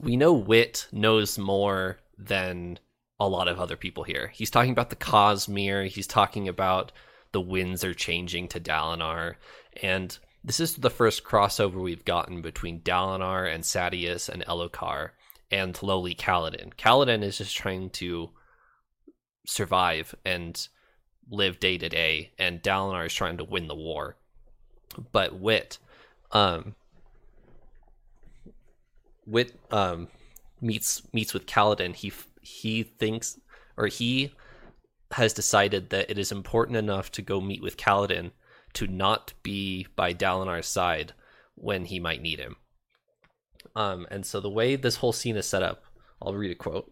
[0.00, 2.78] we know Wit knows more than
[3.20, 4.32] a lot of other people here.
[4.34, 6.92] He's talking about the Cosmere, he's talking about
[7.32, 9.36] the winds are changing to Dalinar,
[9.82, 15.10] and this is the first crossover we've gotten between Dalinar and Sadeas and Elhokar
[15.50, 16.74] and lowly Kaladin.
[16.74, 18.30] Kaladin is just trying to
[19.46, 20.68] survive and
[21.30, 24.16] live day to day, and Dalinar is trying to win the war.
[25.12, 25.78] But Wit,
[26.32, 26.74] um,
[29.26, 30.08] Wit um,
[30.60, 31.94] meets meets with Kaladin.
[31.94, 33.38] He he thinks,
[33.76, 34.32] or he
[35.12, 38.32] has decided that it is important enough to go meet with Kaladin
[38.74, 41.12] to not be by Dalinar's side
[41.54, 42.56] when he might need him.
[43.76, 45.84] Um, and so the way this whole scene is set up,
[46.20, 46.90] I'll read a quote.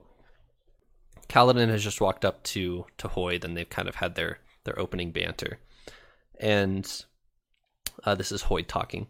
[1.32, 4.78] Kaladin has just walked up to to Hoid, and they've kind of had their their
[4.78, 5.58] opening banter.
[6.38, 7.04] And
[8.04, 9.06] uh, this is Hoid talking.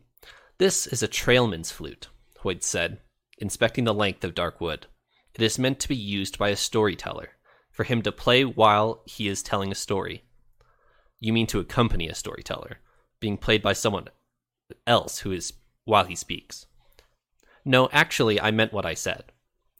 [0.58, 2.08] This is a trailman's flute,
[2.44, 3.00] Hoid said,
[3.38, 4.86] inspecting the length of dark wood.
[5.34, 7.30] It is meant to be used by a storyteller,
[7.72, 10.22] for him to play while he is telling a story.
[11.18, 12.78] You mean to accompany a storyteller,
[13.18, 14.06] being played by someone
[14.86, 15.54] else who is
[15.84, 16.66] while he speaks.
[17.64, 19.32] No, actually, I meant what I said,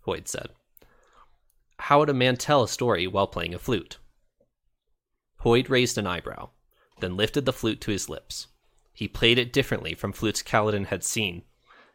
[0.06, 0.48] Hoid said.
[1.86, 3.98] How would a man tell a story while playing a flute?
[5.40, 6.50] Hoid raised an eyebrow,
[7.00, 8.46] then lifted the flute to his lips.
[8.92, 11.42] He played it differently from flutes Kaladin had seen.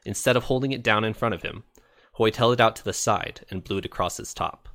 [0.03, 1.63] Instead of holding it down in front of him,
[2.17, 4.67] Hoid held it out to the side and blew it across its top.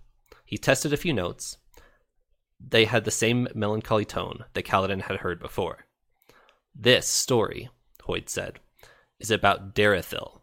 [0.47, 1.59] He tested a few notes.
[2.59, 5.85] They had the same melancholy tone that Kaladin had heard before.
[6.75, 7.69] This story,
[8.09, 8.61] Hoid said,
[9.21, 10.41] is about Derethil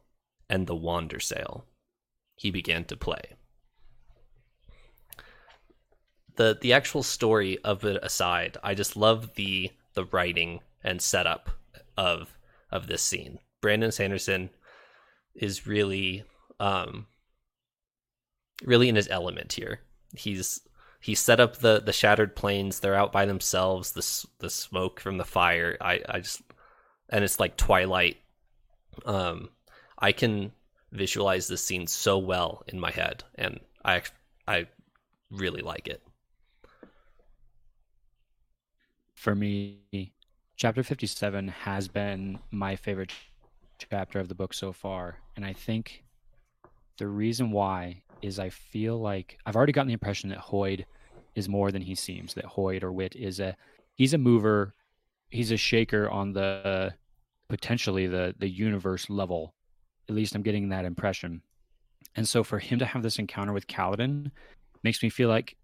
[0.47, 1.63] and the Wander Wandersail.
[2.35, 3.33] He began to play
[6.39, 11.49] the the actual story of it aside, I just love the the writing and setup
[11.97, 12.37] of
[12.71, 13.39] of this scene.
[13.59, 14.49] Brandon Sanderson
[15.35, 16.23] is really
[16.61, 17.07] um
[18.63, 19.81] really in his element here.
[20.15, 20.61] He's
[21.01, 22.79] he set up the the shattered plains.
[22.79, 23.91] They're out by themselves.
[23.91, 25.75] The the smoke from the fire.
[25.81, 26.41] I I just
[27.09, 28.15] and it's like twilight.
[29.05, 29.49] Um,
[29.97, 30.53] I can
[30.93, 34.03] visualize this scene so well in my head, and I
[34.47, 34.67] I
[35.29, 36.01] really like it.
[39.19, 40.13] For me,
[40.55, 43.11] chapter 57 has been my favorite
[43.77, 45.17] chapter of the book so far.
[45.35, 46.05] And I think
[46.97, 50.85] the reason why is I feel like I've already gotten the impression that Hoid
[51.35, 53.57] is more than he seems, that Hoid or Wit is a
[53.95, 54.73] he's a mover,
[55.29, 56.93] he's a shaker on the
[57.49, 59.53] potentially the the universe level.
[60.07, 61.41] At least I'm getting that impression.
[62.15, 64.31] And so for him to have this encounter with Kaladin
[64.81, 65.57] makes me feel like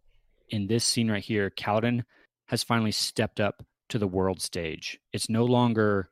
[0.50, 2.04] in this scene right here, Kaladin
[2.48, 5.00] has finally stepped up to the world stage.
[5.14, 6.10] It's no longer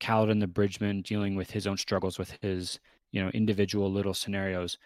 [0.00, 2.80] Kaladin the Bridgeman dealing with his own struggles with his,
[3.12, 4.78] you know, individual little scenarios.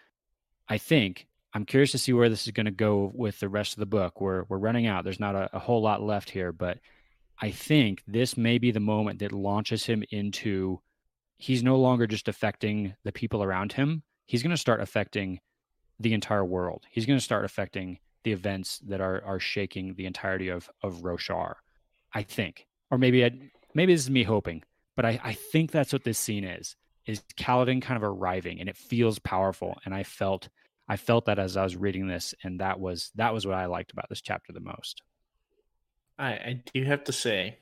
[0.67, 3.73] I think I'm curious to see where this is going to go with the rest
[3.73, 4.21] of the book.
[4.21, 5.03] We're we're running out.
[5.03, 6.79] There's not a, a whole lot left here, but
[7.39, 10.81] I think this may be the moment that launches him into
[11.37, 14.03] he's no longer just affecting the people around him.
[14.25, 15.39] He's going to start affecting
[15.99, 16.83] the entire world.
[16.89, 21.01] He's going to start affecting the events that are are shaking the entirety of of
[21.01, 21.55] Roshar.
[22.13, 23.31] I think, or maybe I,
[23.73, 24.63] maybe this is me hoping,
[24.95, 26.75] but I, I think that's what this scene is.
[27.05, 29.77] Is Kaladin kind of arriving, and it feels powerful.
[29.85, 30.49] And I felt
[30.89, 33.65] I felt that as I was reading this, and that was that was what I
[33.65, 35.03] liked about this chapter the most.
[36.17, 37.59] I, I do have to say,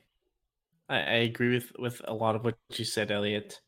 [0.88, 3.60] I, I agree with with a lot of what you said, Elliot.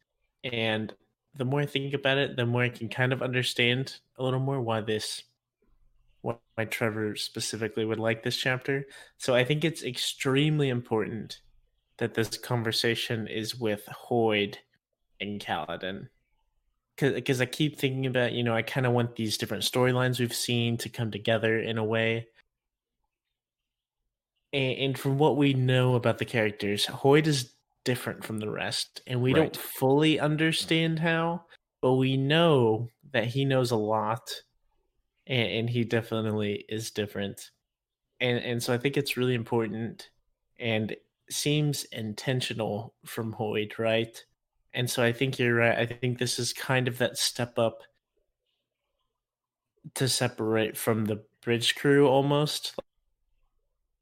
[0.44, 0.94] And
[1.37, 4.40] the more I think about it, the more I can kind of understand a little
[4.40, 5.24] more why this
[6.22, 8.87] why Trevor specifically would like this chapter.
[9.18, 11.40] So I think it's extremely important
[11.98, 14.57] that this conversation is with Hoid
[15.20, 16.09] and Kaladin.
[16.96, 20.35] Because I keep thinking about, you know, I kind of want these different storylines we've
[20.35, 22.26] seen to come together in a way.
[24.52, 27.52] And, and from what we know about the characters, Hoid is
[27.85, 29.00] different from the rest.
[29.07, 29.42] And we right.
[29.42, 31.44] don't fully understand how,
[31.81, 34.28] but we know that he knows a lot
[35.29, 37.51] and, and he definitely is different.
[38.21, 40.11] And and so I think it's really important
[40.59, 40.97] and
[41.31, 44.25] seems intentional from Hoid, right?
[44.75, 45.79] And so I think you're right.
[45.79, 47.83] I think this is kind of that step up
[49.95, 52.79] to separate from the bridge crew almost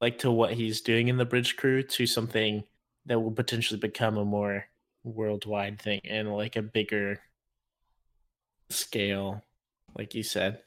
[0.01, 2.63] like to what he's doing in the bridge crew to something
[3.05, 4.65] that will potentially become a more
[5.03, 7.19] worldwide thing and like a bigger
[8.69, 9.41] scale
[9.97, 10.59] like you said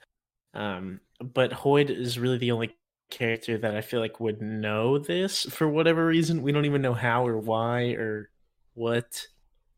[0.54, 2.76] um, but Hoid is really the only
[3.10, 6.42] character that I feel like would know this for whatever reason.
[6.42, 8.30] We don't even know how or why or
[8.74, 9.26] what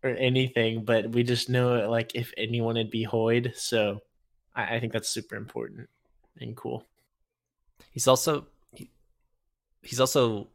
[0.03, 1.89] or anything, but we just know it.
[1.89, 3.57] like if anyone it'd be Hoid.
[3.57, 4.01] So
[4.55, 5.89] I, I think that's super important
[6.41, 6.85] and cool.
[7.91, 8.91] He's also he,
[9.83, 10.49] he's also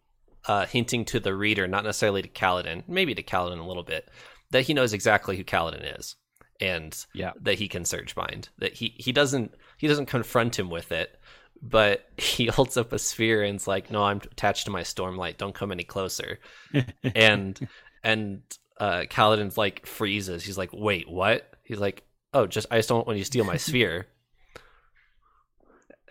[0.48, 4.10] uh, hinting to the reader, not necessarily to Kaladin, maybe to Kaladin a little bit,
[4.52, 6.16] that he knows exactly who Kaladin is
[6.60, 7.32] and yeah.
[7.42, 8.50] that he can surge bind.
[8.58, 11.18] That he he doesn't he doesn't confront him with it,
[11.62, 15.38] but he holds up a sphere and's like, "No, I'm attached to my stormlight.
[15.38, 16.40] Don't come any closer."
[17.16, 17.68] and
[18.04, 18.42] and
[18.80, 20.44] uh Kaladin's like freezes.
[20.44, 23.46] He's like, "Wait, what?" He's like, "Oh, just I just don't want you to steal
[23.46, 24.08] my sphere."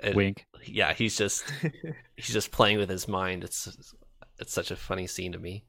[0.02, 0.46] And Wink.
[0.64, 1.44] Yeah, he's just
[2.16, 3.44] he's just playing with his mind.
[3.44, 3.94] It's
[4.38, 5.64] it's such a funny scene to me.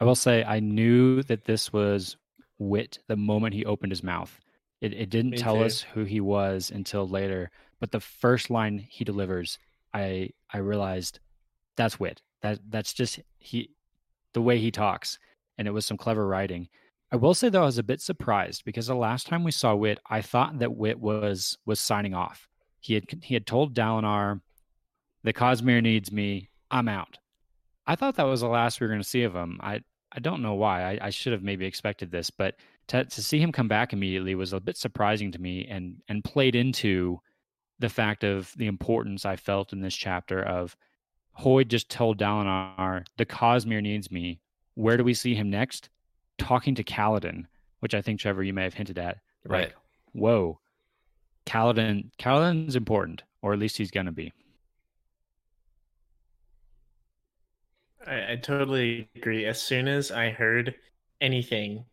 [0.00, 2.16] I will say I knew that this was
[2.58, 4.38] wit the moment he opened his mouth.
[4.80, 5.64] It, it didn't Me tell too.
[5.64, 9.58] us who he was until later, but the first line he delivers,
[9.92, 11.20] I I realized
[11.76, 12.22] that's wit.
[12.42, 13.70] That that's just he
[14.34, 15.18] the way he talks,
[15.56, 16.68] and it was some clever writing.
[17.10, 19.74] I will say though, I was a bit surprised because the last time we saw
[19.74, 22.48] Wit, I thought that Wit was was signing off.
[22.80, 24.40] He had he had told Dalinar,
[25.24, 26.50] "The Cosmere needs me.
[26.70, 27.18] I'm out."
[27.86, 29.58] I thought that was the last we were going to see of him.
[29.62, 29.80] I
[30.12, 30.82] I don't know why.
[30.82, 32.56] I, I should have maybe expected this, but
[32.88, 36.24] to, to see him come back immediately was a bit surprising to me and and
[36.24, 37.20] played into
[37.78, 40.76] the fact of the importance I felt in this chapter of
[41.38, 44.40] Hoid just told Dalinar, the Cosmere needs me.
[44.74, 45.88] Where do we see him next?
[46.38, 47.44] Talking to Kaladin,
[47.78, 49.18] which I think Trevor you may have hinted at.
[49.44, 49.68] Right.
[49.68, 49.76] Like,
[50.12, 50.58] whoa.
[51.46, 54.32] Kaladin Kaladin's important, or at least he's gonna be.
[58.04, 59.46] I, I totally agree.
[59.46, 60.74] As soon as I heard
[61.20, 61.84] anything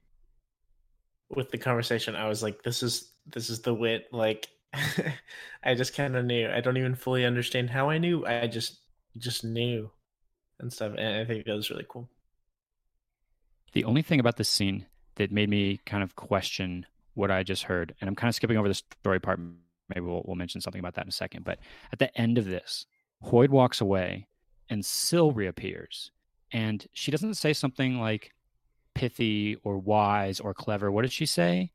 [1.30, 4.48] with the conversation, I was like, "This is this is the wit." Like,
[5.64, 6.50] I just kind of knew.
[6.50, 8.26] I don't even fully understand how I knew.
[8.26, 8.80] I just
[9.18, 9.92] just knew
[10.60, 10.94] and stuff.
[10.98, 12.10] And I think that was really cool.
[13.74, 14.86] The only thing about this scene
[15.16, 18.58] that made me kind of question what I just heard, and I'm kind of skipping
[18.58, 19.40] over the story part.
[19.88, 21.44] Maybe we'll, we'll mention something about that in a second.
[21.44, 21.60] But
[21.92, 22.86] at the end of this,
[23.24, 24.28] Hoid walks away
[24.70, 26.12] and Syl reappears.
[26.52, 28.32] And she doesn't say something like
[28.96, 30.92] pithy or wise or clever.
[30.92, 31.72] What did she say?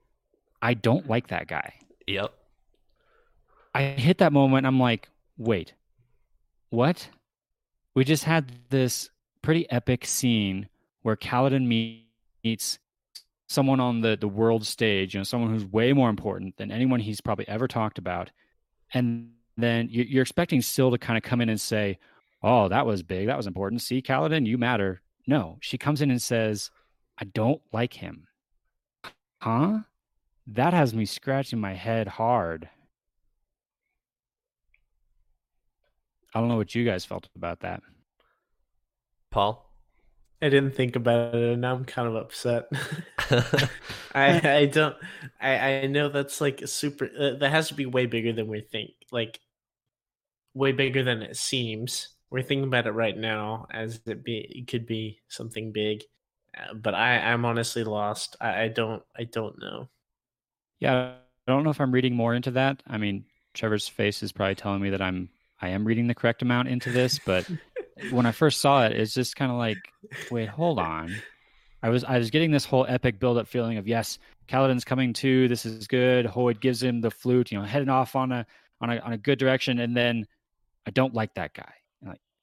[0.61, 1.75] I don't like that guy.
[2.07, 2.33] Yep.
[3.75, 4.67] I hit that moment.
[4.67, 5.09] I'm like,
[5.39, 5.75] wait,
[6.71, 7.09] what?
[7.95, 9.11] We just had this
[9.43, 10.69] pretty epic scene
[11.03, 11.67] where Kaladin
[12.45, 12.79] meets
[13.49, 17.01] someone on the, the world stage, you know, someone who's way more important than anyone
[17.01, 18.31] he's probably ever talked about.
[18.93, 21.99] And then you're expecting Syl to kind of come in and say,
[22.43, 23.27] oh, that was big.
[23.27, 23.83] That was important.
[23.83, 25.01] See, Kaladin, you matter.
[25.27, 26.71] No, she comes in and says,
[27.21, 28.27] I don't like him.
[29.43, 29.81] Huh?
[30.47, 32.69] That has me scratching my head hard.
[36.35, 37.83] I don't know what you guys felt about that.
[39.31, 39.67] Paul?
[40.43, 42.69] I didn't think about it, and now I'm kind of upset.
[44.15, 44.97] I I don't.
[45.41, 47.11] I I know that's like a super.
[47.19, 48.93] Uh, that has to be way bigger than we think.
[49.13, 49.39] Like
[50.55, 52.09] way bigger than it seems.
[52.31, 54.39] We're thinking about it right now as it be.
[54.39, 56.05] It could be something big,
[56.57, 58.37] Uh, but I I'm honestly lost.
[58.41, 59.89] I, I don't I don't know.
[60.79, 61.15] Yeah,
[61.47, 62.83] I don't know if I'm reading more into that.
[62.87, 63.25] I mean,
[63.55, 65.29] Trevor's face is probably telling me that I'm
[65.61, 67.49] I am reading the correct amount into this, but
[68.11, 69.79] when I first saw it, it's just kind of like,
[70.31, 71.15] wait, hold on.
[71.83, 75.13] I was I was getting this whole epic build up feeling of yes, Kaladin's coming
[75.13, 75.49] too.
[75.49, 76.27] This is good.
[76.27, 78.47] Hoid gives him the flute, you know, heading off on a
[78.81, 80.27] on a on a good direction, and then
[80.87, 81.73] I don't like that guy.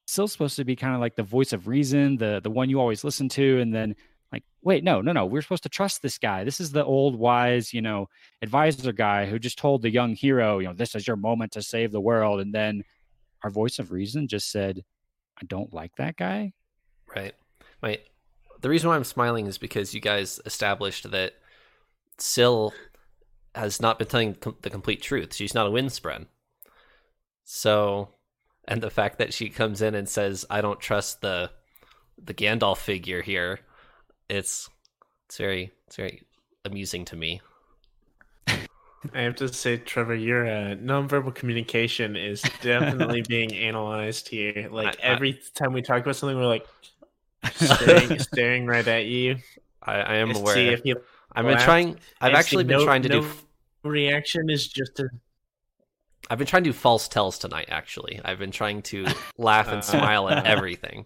[0.08, 2.80] Still supposed to be kind of like the voice of reason, the the one you
[2.80, 3.96] always listen to, and then
[4.32, 6.44] like wait no no no we're supposed to trust this guy.
[6.44, 8.10] This is the old wise you know
[8.42, 11.62] advisor guy who just told the young hero you know this is your moment to
[11.62, 12.84] save the world and then
[13.44, 14.84] our voice of reason just said
[15.42, 16.54] i don't like that guy.
[17.16, 17.34] Right.
[17.82, 18.00] My
[18.62, 21.34] the reason why i'm smiling is because you guys established that
[22.18, 22.74] Syl
[23.56, 25.36] has not been telling the complete truth.
[25.36, 26.28] She's not a windspren
[27.50, 28.10] so
[28.68, 31.50] and the fact that she comes in and says i don't trust the
[32.22, 33.60] the gandalf figure here
[34.30, 34.70] it's
[35.26, 36.24] it's very it's very
[36.66, 37.42] amusing to me.
[39.14, 44.68] I have to say, Trevor, your uh, nonverbal communication is definitely being analyzed here.
[44.72, 46.68] Like I, I, every time we talk about something, we're like
[47.54, 49.38] staring, staring right at you.
[49.82, 50.56] I, I am aware.
[50.56, 50.96] See if you
[51.34, 52.00] I've been trying.
[52.20, 53.30] I've actually been no, trying to no do.
[53.84, 55.10] Reaction is just a.
[56.30, 57.68] I've been trying to do false tells tonight.
[57.70, 59.08] Actually, I've been trying to
[59.38, 61.06] laugh and smile at everything.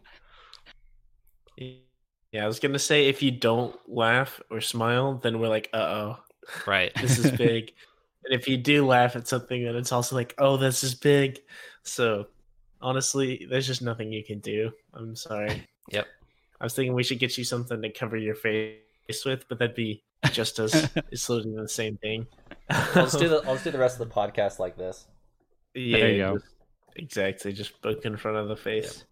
[1.57, 5.77] Yeah, I was gonna say if you don't laugh or smile, then we're like, uh
[5.77, 6.19] oh,
[6.65, 7.73] right, this is big.
[8.25, 11.39] and if you do laugh at something, then it's also like, oh, this is big.
[11.83, 12.27] So
[12.81, 14.71] honestly, there's just nothing you can do.
[14.93, 15.67] I'm sorry.
[15.91, 16.07] Yep.
[16.59, 19.75] I was thinking we should get you something to cover your face with, but that'd
[19.75, 22.27] be just as it's literally the same thing.
[22.69, 25.07] I'll just do the I'll just do the rest of the podcast like this.
[25.73, 26.33] Yeah, there you go.
[26.35, 26.45] Just,
[26.95, 27.53] exactly.
[27.53, 29.05] Just book in front of the face.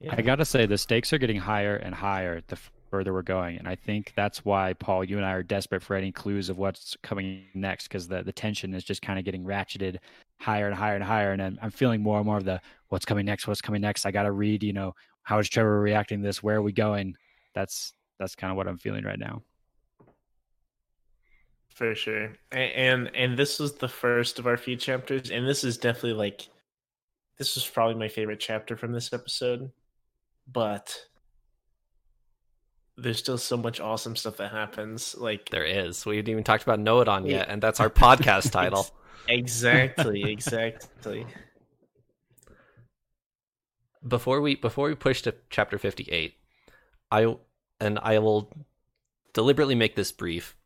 [0.00, 0.14] Yeah.
[0.16, 2.58] I got to say, the stakes are getting higher and higher the
[2.90, 3.58] further we're going.
[3.58, 6.58] And I think that's why, Paul, you and I are desperate for any clues of
[6.58, 9.98] what's coming next because the, the tension is just kind of getting ratcheted
[10.40, 11.32] higher and higher and higher.
[11.32, 14.06] And I'm, I'm feeling more and more of the what's coming next, what's coming next.
[14.06, 16.42] I got to read, you know, how is Trevor reacting to this?
[16.42, 17.16] Where are we going?
[17.54, 19.42] That's that's kind of what I'm feeling right now.
[21.74, 22.32] For sure.
[22.52, 26.14] And, and and this was the first of our few chapters, and this is definitely
[26.14, 26.48] like
[27.38, 29.70] this was probably my favorite chapter from this episode
[30.50, 31.06] but
[32.96, 35.14] there's still so much awesome stuff that happens.
[35.16, 36.04] Like there is.
[36.06, 38.86] We haven't even talked about Nohadon yet, and that's our podcast title.
[39.28, 41.26] Exactly, exactly.
[44.06, 46.34] Before we before we push to chapter fifty eight,
[47.10, 47.36] I
[47.80, 48.52] and I will
[49.32, 50.56] deliberately make this brief.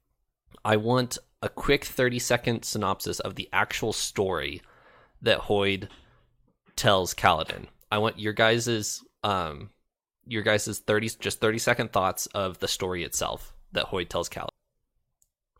[0.64, 4.62] I want a quick thirty second synopsis of the actual story
[5.22, 5.88] that Hoid
[6.76, 7.66] tells Kaladin.
[7.90, 9.70] I want your guys's um
[10.26, 14.48] your guys' 30 just 30 second thoughts of the story itself that Hoid tells Cal.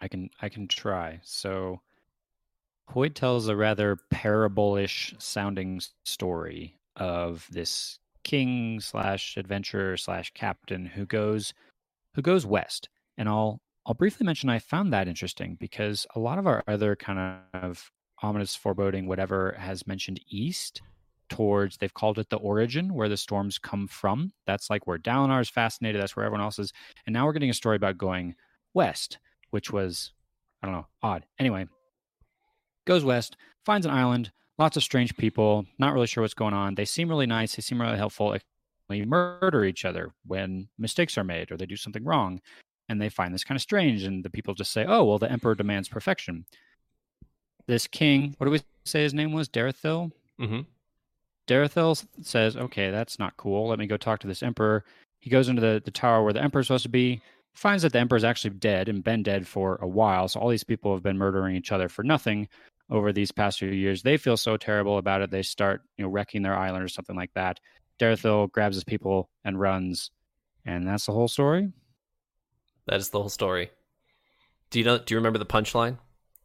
[0.00, 1.20] I can I can try.
[1.24, 1.80] So
[2.90, 11.06] Hoid tells a rather parable-ish sounding story of this king slash adventurer slash captain who
[11.06, 11.54] goes
[12.14, 12.88] who goes west.
[13.16, 16.94] And I'll I'll briefly mention I found that interesting because a lot of our other
[16.94, 17.90] kind of
[18.22, 20.82] ominous foreboding whatever has mentioned east
[21.30, 24.30] towards they've called it the origin where the storms come from.
[24.46, 26.70] That's like where dalinar is fascinated that's where everyone else is
[27.06, 28.34] and now we're getting a story about going
[28.74, 29.18] west
[29.50, 30.12] which was
[30.62, 31.24] i don't know odd.
[31.38, 31.66] Anyway
[32.84, 36.74] goes west finds an island lots of strange people not really sure what's going on.
[36.74, 38.36] They seem really nice they seem really helpful
[38.90, 42.42] they murder each other when mistakes are made or they do something wrong
[42.88, 45.30] and they find this kind of strange and the people just say oh well the
[45.30, 46.44] emperor demands perfection
[47.66, 50.10] this king what do we say his name was Derethil?
[50.40, 50.60] mm-hmm.
[51.48, 53.68] Derethil says, okay, that's not cool.
[53.68, 54.84] Let me go talk to this emperor.
[55.18, 57.22] He goes into the, the tower where the emperor's supposed to be,
[57.54, 60.28] finds that the emperor's actually dead and been dead for a while.
[60.28, 62.48] So all these people have been murdering each other for nothing
[62.90, 64.02] over these past few years.
[64.02, 65.30] They feel so terrible about it.
[65.30, 67.58] They start, you know, wrecking their island or something like that.
[67.98, 70.10] Derethil grabs his people and runs.
[70.66, 71.72] And that's the whole story.
[72.88, 73.70] That is the whole story.
[74.70, 75.98] Do you know do you remember the punchline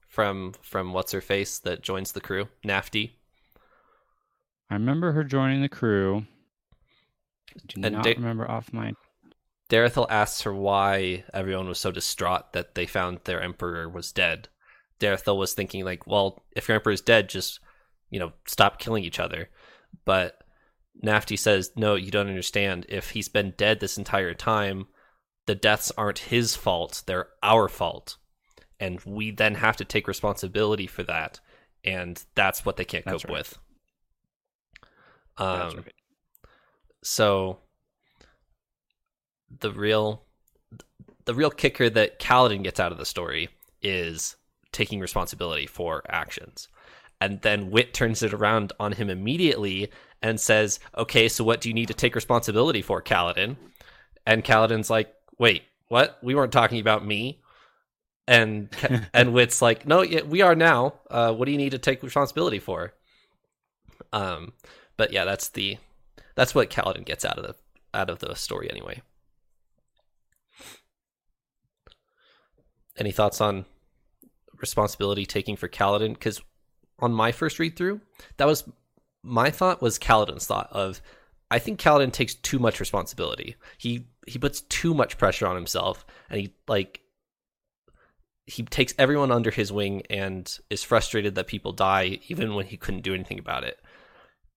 [0.08, 2.48] from from what's her face that joins the crew?
[2.66, 3.12] Nafti.
[4.70, 6.26] I remember her joining the crew.
[7.68, 8.94] do and not da- remember off my.
[9.70, 14.50] Derethil asks her why everyone was so distraught that they found their emperor was dead.
[15.00, 17.60] Derethil was thinking like, well, if your emperor is dead, just
[18.10, 19.50] you know, stop killing each other.
[20.06, 20.38] But
[21.04, 22.86] Nafti says, "No, you don't understand.
[22.90, 24.88] If he's been dead this entire time,
[25.46, 28.18] the deaths aren't his fault; they're our fault,
[28.80, 31.40] and we then have to take responsibility for that.
[31.86, 33.38] And that's what they can't That's cope right.
[33.38, 33.58] with."
[35.38, 35.94] Um, right.
[37.04, 37.58] so
[39.60, 40.24] the real
[41.26, 43.50] the real kicker that Kaladin gets out of the story
[43.82, 44.36] is
[44.72, 46.68] taking responsibility for actions.
[47.22, 49.90] And then Wit turns it around on him immediately
[50.22, 53.56] and says, "Okay, so what do you need to take responsibility for, Kaladin?"
[54.26, 56.18] And Kaladin's like, "Wait, what?
[56.22, 57.42] We weren't talking about me."
[58.28, 58.70] And
[59.14, 60.96] and Wit's like, "No, yeah, we are now.
[61.10, 62.94] Uh, what do you need to take responsibility for?"
[64.12, 64.54] Um,
[64.98, 65.78] but yeah, that's the
[66.36, 67.56] that's what Kaladin gets out of the
[67.94, 69.02] out of the story anyway.
[72.98, 73.66] Any thoughts on
[74.58, 76.14] responsibility taking for Kaladin?
[76.14, 76.42] Because
[77.00, 78.02] on my first read through,
[78.38, 78.64] that was
[79.24, 81.02] my thought was Kaladin's thought of
[81.54, 83.58] I think Kaladin takes too much responsibility.
[83.78, 87.02] He he puts too much pressure on himself and he like
[88.48, 92.76] he takes everyone under his wing and is frustrated that people die even when he
[92.76, 93.80] couldn't do anything about it.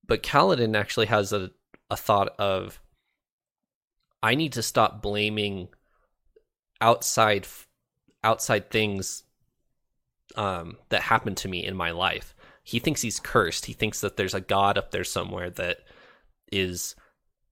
[0.06, 1.50] But Kaladin actually has a,
[1.90, 2.80] a thought of
[4.22, 5.68] I need to stop blaming
[6.80, 7.46] outside
[8.24, 9.24] outside things
[10.34, 12.34] um, that happened to me in my life.
[12.64, 13.66] He thinks he's cursed.
[13.66, 15.80] He thinks that there's a god up there somewhere that
[16.50, 16.94] is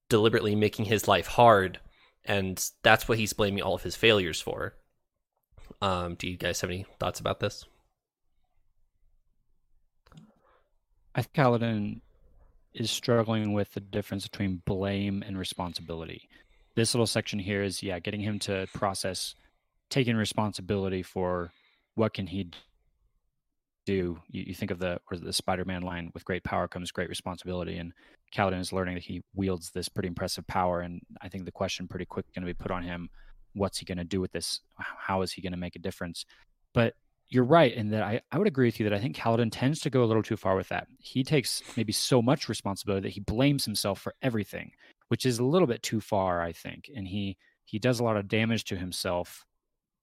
[0.09, 1.81] deliberately making his life hard,
[2.25, 4.75] and that's what he's blaming all of his failures for.
[5.81, 7.65] Um, do you guys have any thoughts about this?
[11.15, 12.01] I think Kaladin
[12.73, 16.29] is struggling with the difference between blame and responsibility.
[16.75, 19.35] This little section here is, yeah, getting him to process
[19.91, 21.53] taking responsibility for
[21.95, 22.51] what can he
[23.85, 24.21] do.
[24.29, 27.79] You, you think of the or the Spider-Man line, "With great power comes great responsibility,"
[27.79, 27.93] and
[28.35, 30.81] Kaladin is learning that he wields this pretty impressive power.
[30.81, 33.09] And I think the question pretty quick going to be put on him:
[33.55, 34.61] What's he going to do with this?
[34.77, 36.27] How is he going to make a difference?
[36.73, 36.95] But
[37.29, 39.81] you're right in that I, I would agree with you that I think Kaladin tends
[39.81, 40.87] to go a little too far with that.
[40.99, 44.73] He takes maybe so much responsibility that he blames himself for everything,
[45.09, 46.91] which is a little bit too far, I think.
[46.95, 49.45] And he he does a lot of damage to himself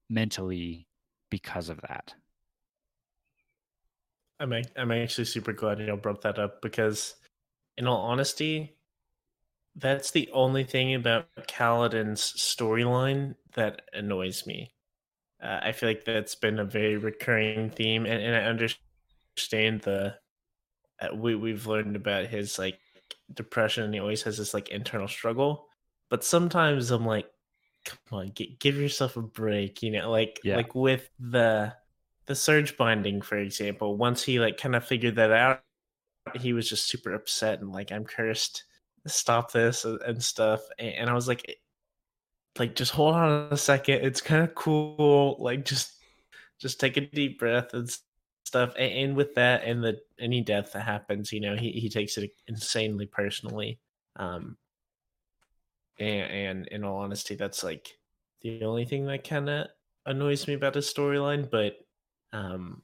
[0.09, 0.87] mentally
[1.29, 2.15] because of that.
[4.41, 7.15] I'm I'm actually super glad you brought that up because,
[7.77, 8.75] in all honesty,
[9.75, 14.73] that's the only thing about Kaladin's storyline that annoys me.
[15.41, 20.15] Uh, I feel like that's been a very recurring theme, and, and I understand the
[21.01, 22.79] uh, we we've learned about his like
[23.33, 25.67] depression, and he always has this like internal struggle.
[26.09, 27.29] But sometimes I'm like,
[27.85, 30.57] come on, give yourself a break, you know, like Yeah.
[30.57, 31.73] like with the
[32.25, 33.97] the surge binding, for example.
[33.97, 35.61] Once he like kind of figured that out,
[36.39, 38.63] he was just super upset and like, I'm cursed.
[39.07, 40.61] Stop this and, and stuff.
[40.77, 41.59] And, I was like,
[42.59, 44.05] like just hold on a second.
[44.05, 45.37] It's kind of cool.
[45.39, 45.93] Like just
[46.59, 47.89] just take a deep breath and
[48.45, 48.73] stuff.
[48.77, 52.31] And, with that, and the any death that happens, you know, he he takes it
[52.47, 53.79] insanely personally.
[54.17, 54.57] Um,
[55.99, 57.89] and, and in all honesty, that's like
[58.41, 59.67] the only thing that kind of
[60.05, 61.49] annoys me about his storyline.
[61.49, 61.77] But
[62.33, 62.81] um,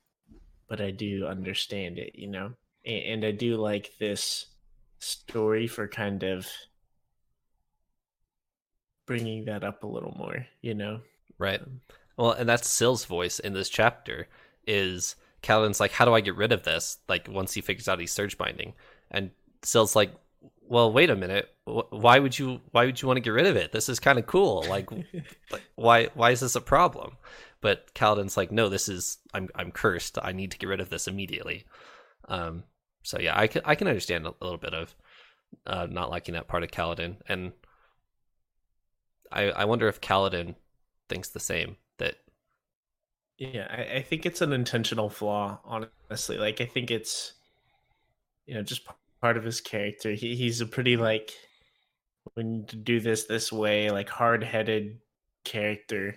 [0.68, 2.54] but I do understand it, you know,
[2.86, 4.48] and, and I do like this
[5.00, 6.48] story for kind of
[9.06, 11.02] bringing that up a little more, you know.
[11.38, 11.62] Right.
[12.18, 14.28] Well, and that's Syl's voice in this chapter
[14.66, 16.98] is Kaladin's like, how do I get rid of this?
[17.08, 18.74] Like once he figures out he's surge binding,
[19.12, 19.32] and
[19.64, 20.12] Syl's like,
[20.68, 21.50] well, wait a minute.
[21.66, 22.60] Why would you?
[22.72, 23.72] Why would you want to get rid of it?
[23.72, 24.66] This is kind of cool.
[24.70, 24.92] Like,
[25.52, 26.10] like, why?
[26.14, 27.18] Why is this a problem?
[27.62, 29.18] But Kaladin's like, no, this is.
[29.34, 29.50] I'm.
[29.56, 30.18] I'm cursed.
[30.22, 31.66] I need to get rid of this immediately.
[32.28, 32.64] Um.
[33.04, 33.62] So yeah, I can.
[33.66, 34.96] I can understand a little bit of
[35.66, 37.54] uh, not liking that part of Kaladin, and
[39.32, 39.52] I.
[39.52, 40.56] I wonder if Kaladin
[41.10, 41.78] thinks the same.
[41.98, 42.16] That
[43.38, 46.38] Yeah, I, I think it's an intentional flaw, honestly.
[46.38, 47.34] Like I think it's
[48.48, 48.88] you know, just
[49.22, 50.12] part of his character.
[50.12, 51.32] He he's a pretty like
[52.34, 55.00] when to do this this way, like hard headed
[55.44, 56.16] character.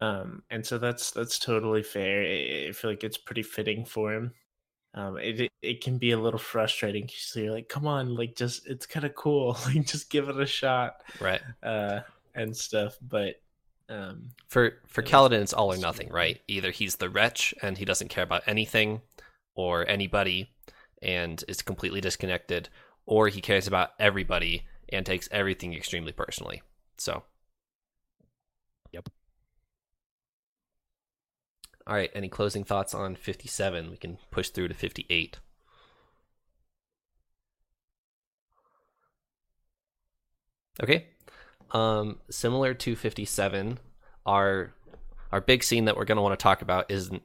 [0.00, 2.22] Um and so that's that's totally fair.
[2.22, 4.32] I, I feel like it's pretty fitting for him.
[4.94, 8.36] Um it it, it can be a little frustrating because you're like, come on, like
[8.36, 9.56] just it's kinda cool.
[9.66, 11.02] Like just give it a shot.
[11.20, 11.42] right.
[11.62, 12.00] Uh
[12.34, 12.98] and stuff.
[13.02, 13.36] But
[13.90, 16.40] um For for Kaladin, it's all or nothing, right?
[16.48, 19.02] Either he's the wretch and he doesn't care about anything
[19.54, 20.52] or anybody
[21.02, 22.68] and is completely disconnected,
[23.06, 26.62] or he cares about everybody and takes everything extremely personally.
[26.98, 27.22] So.
[31.90, 32.10] All right.
[32.14, 33.90] Any closing thoughts on 57?
[33.90, 35.40] We can push through to 58.
[40.80, 41.08] Okay.
[41.72, 43.80] Um, similar to 57,
[44.24, 44.72] our
[45.32, 47.22] our big scene that we're going to want to talk about isn't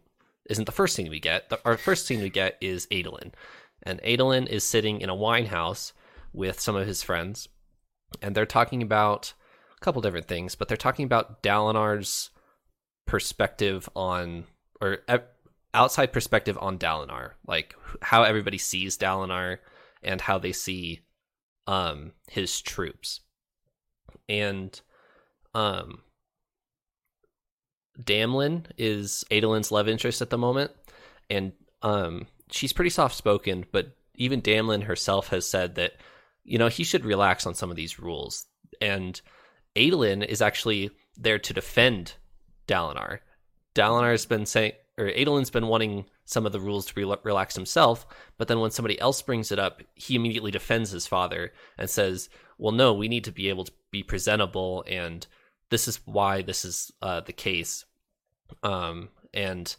[0.50, 1.50] isn't the first scene we get.
[1.50, 3.34] The, our first scene we get is Adolin,
[3.84, 5.94] and Adolin is sitting in a wine house
[6.34, 7.48] with some of his friends,
[8.22, 9.34] and they're talking about
[9.78, 12.32] a couple different things, but they're talking about Dalinar's
[13.08, 14.46] perspective on
[14.82, 15.00] or
[15.74, 19.60] outside perspective on Dalinar, like how everybody sees Dalinar
[20.04, 21.02] and how they see
[21.68, 23.22] um his troops.
[24.30, 24.80] And
[25.54, 26.02] um
[28.02, 30.72] Damlin is Adolin's love interest at the moment,
[31.30, 33.66] and um, she's pretty soft spoken.
[33.72, 35.94] But even Damlin herself has said that
[36.44, 38.46] you know he should relax on some of these rules.
[38.82, 39.20] And
[39.76, 42.16] Adolin is actually there to defend
[42.68, 43.20] Dalinar.
[43.76, 48.08] Dalinar's been saying, or Adolin's been wanting some of the rules to be relaxed himself,
[48.38, 52.30] but then when somebody else brings it up, he immediately defends his father and says,
[52.58, 55.28] "Well, no, we need to be able to be presentable and."
[55.70, 57.86] this is why this is uh, the case.
[58.64, 59.76] Um, and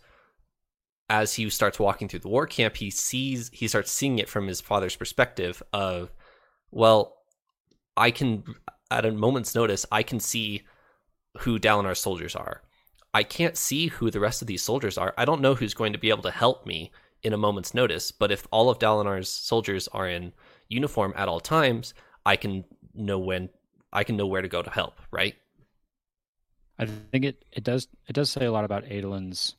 [1.08, 4.48] as he starts walking through the war camp, he sees he starts seeing it from
[4.48, 6.12] his father's perspective of,
[6.70, 7.16] well,
[7.96, 8.44] I can
[8.90, 10.62] at a moment's notice I can see
[11.40, 12.62] who Dalinar's soldiers are.
[13.16, 15.14] I can't see who the rest of these soldiers are.
[15.16, 16.90] I don't know who's going to be able to help me
[17.22, 18.10] in a moment's notice.
[18.10, 20.34] But if all of Dalinar's soldiers are in
[20.68, 21.94] uniform at all times,
[22.26, 23.48] I can know when
[23.90, 25.00] I can know where to go to help.
[25.10, 25.34] Right?
[26.78, 29.54] I think it, it does it does say a lot about Adolin's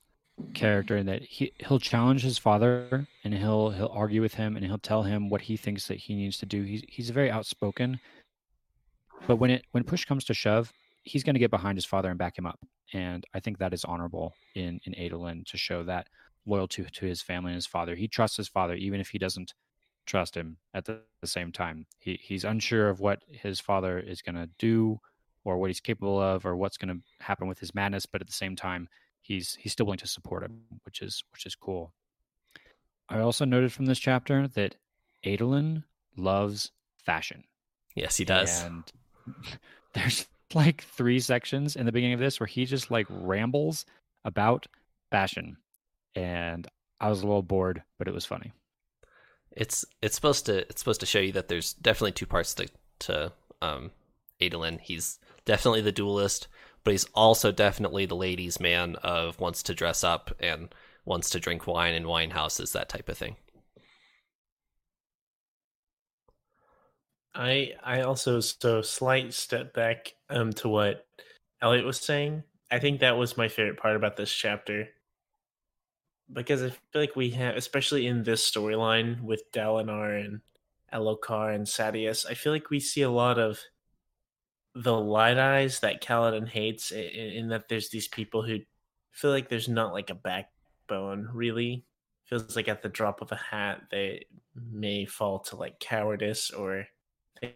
[0.54, 4.64] character in that he he'll challenge his father and he'll he'll argue with him and
[4.68, 6.62] he'll tell him what he thinks that he needs to do.
[6.62, 8.00] He's he's very outspoken.
[9.26, 10.72] But when it when push comes to shove,
[11.08, 12.60] he's going to get behind his father and back him up.
[12.94, 16.08] And I think that is honorable in in Adolin to show that
[16.46, 17.96] loyalty to, to his family and his father.
[17.96, 19.54] He trusts his father even if he doesn't
[20.06, 21.86] trust him at the, the same time.
[22.00, 25.00] He he's unsure of what his father is going to do
[25.48, 28.28] or what he's capable of or what's going to happen with his madness but at
[28.28, 28.90] the same time
[29.22, 31.94] he's he's still willing to support him which is which is cool
[33.10, 34.76] i also noted from this chapter that
[35.24, 35.84] adolin
[36.18, 37.46] loves fashion
[37.96, 38.92] yes he does and
[39.94, 43.86] there's like three sections in the beginning of this where he just like rambles
[44.26, 44.68] about
[45.12, 45.58] fashion
[46.16, 46.68] and
[47.00, 48.52] i was a little bored but it was funny
[49.52, 52.68] it's it's supposed to it's supposed to show you that there's definitely two parts to
[53.00, 53.32] to
[53.62, 53.92] um
[54.42, 54.80] Adolin.
[54.80, 56.48] He's definitely the duelist,
[56.84, 60.74] but he's also definitely the ladies' man of wants to dress up and
[61.06, 63.38] wants to drink wine in wine houses, that type of thing.
[67.38, 71.06] I I also so slight step back um to what
[71.62, 72.44] Elliot was saying.
[72.72, 74.90] I think that was my favorite part about this chapter.
[76.34, 80.42] Because I feel like we have especially in this storyline with Dalinar and
[80.92, 83.60] Elhokar and Sadeas, I feel like we see a lot of
[84.74, 88.60] the light eyes that Kaladin hates in, in, that there's these people who
[89.12, 91.84] feel like there's not like a backbone really
[92.26, 94.26] feels like at the drop of a hat they
[94.56, 96.86] may fall to like cowardice or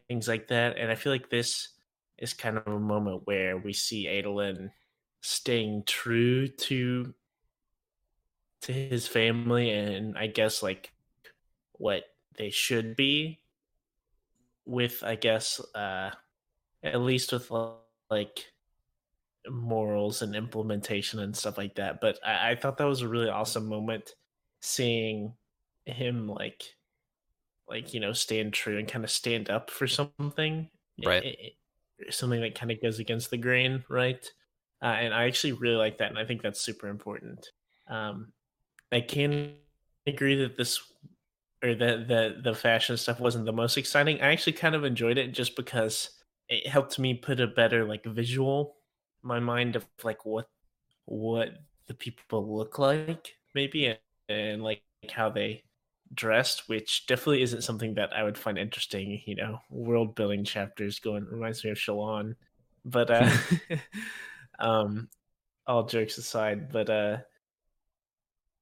[0.07, 1.69] things like that and i feel like this
[2.17, 4.69] is kind of a moment where we see adolin
[5.21, 7.13] staying true to
[8.61, 10.91] to his family and i guess like
[11.73, 12.03] what
[12.38, 13.39] they should be
[14.65, 16.11] with i guess uh
[16.84, 17.51] at least with
[18.09, 18.45] like
[19.49, 22.01] morals and implementation and stuff like that.
[22.01, 24.11] But I, I thought that was a really awesome moment
[24.61, 25.34] seeing
[25.86, 26.63] him like
[27.72, 30.69] like you know stand true and kind of stand up for something.
[31.03, 31.24] Right.
[31.24, 31.39] It,
[31.99, 34.26] it, something that kind of goes against the grain right?
[34.84, 37.49] Uh, and i actually really like that and i think that's super important.
[37.88, 38.34] Um
[38.91, 39.53] i can
[40.07, 40.82] agree that this
[41.63, 44.22] or that the the fashion stuff wasn't the most exciting.
[44.22, 46.09] I actually kind of enjoyed it just because
[46.49, 48.76] it helped me put a better like visual
[49.24, 50.49] my mind of like what
[51.05, 51.49] what
[51.88, 53.99] the people look like maybe and,
[54.30, 55.63] and like how they
[56.14, 60.99] dressed which definitely isn't something that i would find interesting you know world building chapters
[60.99, 62.36] going reminds me of Shallan,
[62.84, 63.30] but uh
[64.59, 65.07] um
[65.68, 67.18] all jokes aside but uh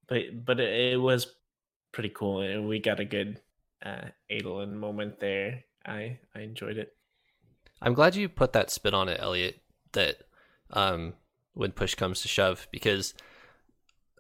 [0.08, 1.36] but but it, it was
[1.92, 3.40] pretty cool and we got a good
[3.84, 6.96] uh adolin moment there i i enjoyed it
[7.82, 9.62] I'm glad you put that spin on it, Elliot.
[9.94, 10.18] That
[10.72, 11.14] um,
[11.54, 13.14] when push comes to shove, because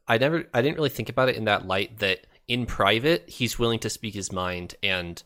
[0.07, 1.99] I never, I didn't really think about it in that light.
[1.99, 5.21] That in private, he's willing to speak his mind and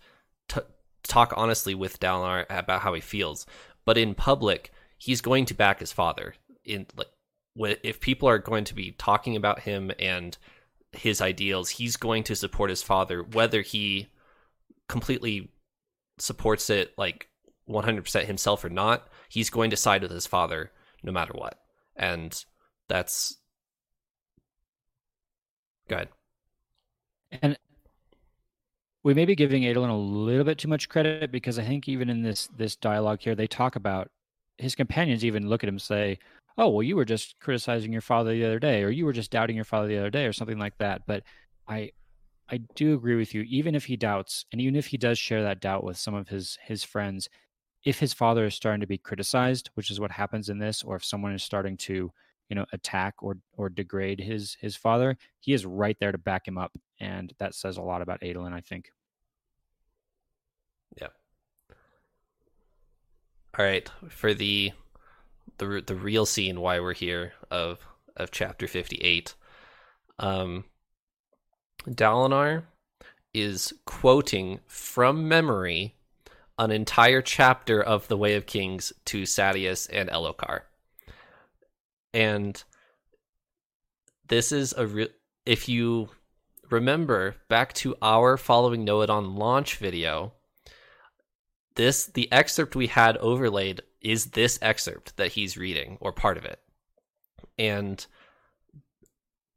[0.49, 0.59] t-
[1.03, 3.47] talk honestly with Dalinar about how he feels,
[3.85, 6.35] but in public, he's going to back his father.
[6.65, 7.07] In like,
[7.83, 10.37] if people are going to be talking about him and
[10.91, 14.09] his ideals, he's going to support his father, whether he
[14.89, 15.49] completely
[16.19, 17.29] supports it like
[17.69, 20.71] 100% himself or not, he's going to side with his father
[21.03, 21.57] no matter what.
[21.95, 22.43] And
[22.89, 23.37] that's.
[25.87, 26.09] Go ahead.
[27.41, 27.57] And
[29.03, 32.09] we may be giving Adolin a little bit too much credit because I think even
[32.09, 34.09] in this this dialogue here, they talk about
[34.57, 36.19] his companions even look at him say,
[36.57, 39.31] "Oh, well, you were just criticizing your father the other day, or you were just
[39.31, 41.23] doubting your father the other day, or something like that." But
[41.67, 41.91] I,
[42.49, 43.41] I do agree with you.
[43.43, 46.29] Even if he doubts, and even if he does share that doubt with some of
[46.29, 47.29] his his friends,
[47.83, 50.95] if his father is starting to be criticized, which is what happens in this, or
[50.95, 52.11] if someone is starting to
[52.49, 56.47] you know attack or or degrade his his father, he is right there to back
[56.47, 56.71] him up,
[57.03, 58.91] and that says a lot about Adolin, I think.
[60.99, 61.09] Yeah.
[63.57, 64.71] All right, for the
[65.57, 67.85] the the real scene why we're here of
[68.15, 69.35] of chapter 58.
[70.17, 70.63] Um
[71.87, 72.63] Dalinar
[73.33, 75.95] is quoting from memory
[76.57, 80.61] an entire chapter of The Way of Kings to Sadeas and Elhokar.
[82.13, 82.63] And
[84.29, 85.09] this is a real
[85.45, 86.09] if you
[86.73, 90.33] remember back to our following know it on launch video,
[91.75, 96.45] this the excerpt we had overlaid is this excerpt that he's reading or part of
[96.45, 96.59] it.
[97.57, 98.05] And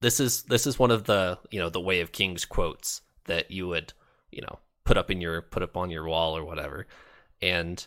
[0.00, 3.50] this is this is one of the, you know, the Way of Kings quotes that
[3.50, 3.92] you would,
[4.30, 6.86] you know, put up in your put up on your wall or whatever.
[7.42, 7.84] And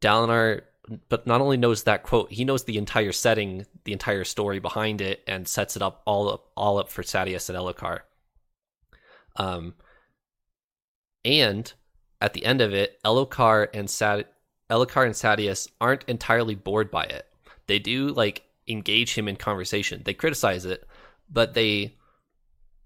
[0.00, 0.62] Dalinar
[1.08, 5.00] but not only knows that quote, he knows the entire setting, the entire story behind
[5.00, 8.00] it, and sets it up all up all up for Sadeas and Elhokar.
[9.36, 9.74] Um,
[11.24, 11.72] and
[12.20, 14.26] at the end of it, Elhokar and Sad
[14.70, 17.26] Elhokar and Sadeas aren't entirely bored by it.
[17.66, 20.02] They do like engage him in conversation.
[20.04, 20.86] They criticize it,
[21.30, 21.94] but they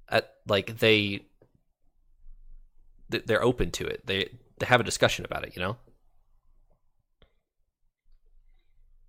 [0.09, 1.27] at like they
[3.09, 4.07] they're open to it.
[4.07, 5.77] They they have a discussion about it, you know?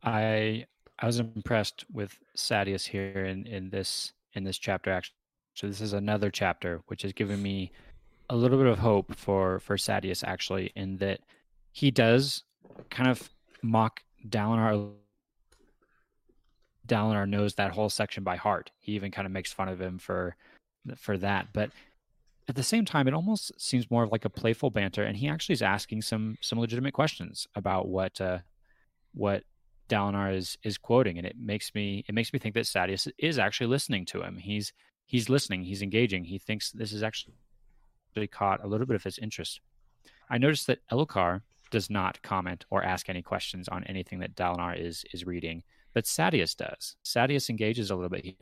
[0.04, 0.66] I
[0.98, 5.19] I was impressed with Sadeas here in in this in this chapter actually.
[5.60, 7.74] So this is another chapter which has given me
[8.30, 11.20] a little bit of hope for for Sadeas actually in that
[11.74, 12.44] he does
[12.90, 13.30] kind of
[13.62, 14.94] mock Dalinar
[16.88, 18.72] Dalinar knows that whole section by heart.
[18.80, 20.38] He even kind of makes fun of him for
[20.96, 21.72] for that, but
[22.48, 25.28] at the same time it almost seems more of like a playful banter and he
[25.28, 28.38] actually is asking some some legitimate questions about what uh
[29.14, 29.44] what
[29.90, 33.38] Dalinar is is quoting, and it makes me it makes me think that Sadeas is
[33.38, 34.38] actually listening to him.
[34.38, 34.72] He's
[35.10, 35.64] he's listening.
[35.64, 36.24] He's engaging.
[36.24, 37.34] He thinks this is actually
[38.32, 39.60] caught a little bit of his interest.
[40.30, 41.42] I noticed that Elhokar
[41.72, 46.06] does not comment or ask any questions on anything that Dalinar is is reading, but
[46.06, 46.96] Sadeas does.
[47.04, 48.36] Sadeas engages a little bit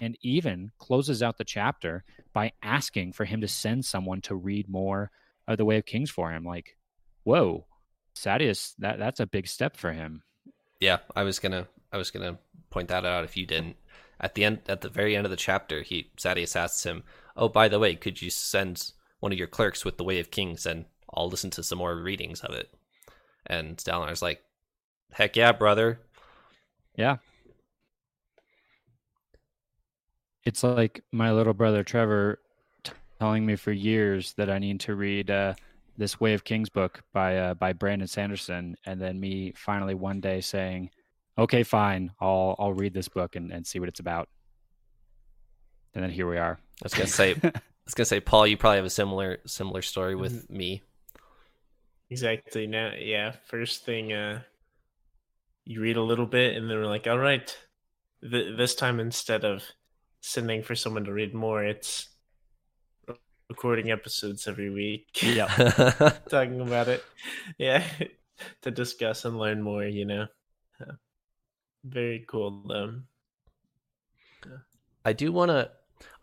[0.00, 4.68] and even closes out the chapter by asking for him to send someone to read
[4.68, 5.12] more
[5.46, 6.44] of the Way of Kings for him.
[6.44, 6.76] Like,
[7.22, 7.66] whoa,
[8.16, 10.24] Sadeas, that that's a big step for him.
[10.80, 12.38] Yeah, I was gonna I was gonna
[12.70, 13.76] point that out if you didn't.
[14.20, 17.04] At the end at the very end of the chapter, he Sadeas asks him,
[17.36, 20.30] Oh, by the way, could you send one of your clerks with the Way of
[20.30, 22.72] Kings and I'll listen to some more readings of it.
[23.46, 24.42] And Dalinar's like,
[25.12, 26.00] Heck yeah, brother.
[26.96, 27.16] Yeah.
[30.44, 32.40] It's like my little brother Trevor
[32.84, 35.54] t- telling me for years that I need to read uh,
[35.96, 40.20] this Way of Kings book by uh, by Brandon Sanderson, and then me finally one
[40.20, 40.90] day saying,
[41.38, 44.28] "Okay, fine, I'll I'll read this book and, and see what it's about."
[45.94, 46.58] And then here we are.
[46.60, 47.52] I was gonna say, I
[47.84, 50.56] was gonna say, Paul, you probably have a similar similar story with mm-hmm.
[50.56, 50.82] me.
[52.10, 52.66] Exactly.
[52.66, 53.32] Now, yeah.
[53.46, 54.42] First thing, uh,
[55.64, 57.56] you read a little bit, and then we're like, "All right."
[58.22, 59.62] Th- this time, instead of
[60.20, 62.08] sending for someone to read more, it's
[63.48, 65.06] recording episodes every week.
[65.22, 65.46] Yeah.
[66.28, 67.04] Talking about it.
[67.58, 67.84] Yeah.
[68.62, 70.26] to discuss and learn more, you know.
[71.86, 73.00] Very cool though.
[74.44, 74.58] Yeah.
[75.04, 75.70] I do want to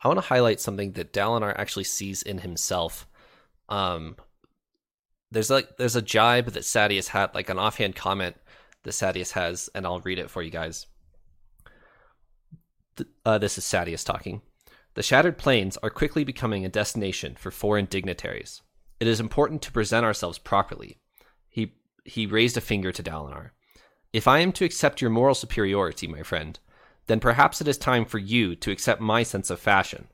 [0.04, 3.08] I want to highlight something that Dalinar actually sees in himself.
[3.70, 4.18] Um
[5.32, 8.36] there's like there's a jibe that Sadeas had like an offhand comment
[8.84, 10.86] that Sadeas has and I'll read it for you guys.
[13.26, 14.42] Uh, this is Sadeas talking.
[14.94, 18.62] The Shattered Plains are quickly becoming a destination for foreign dignitaries.
[19.00, 21.00] It is important to present ourselves properly.
[21.50, 21.74] He
[22.06, 23.52] he raised a finger to Dalinar.
[24.14, 26.60] If I am to accept your moral superiority, my friend,
[27.08, 30.08] then perhaps it is time for you to accept my sense of fashion.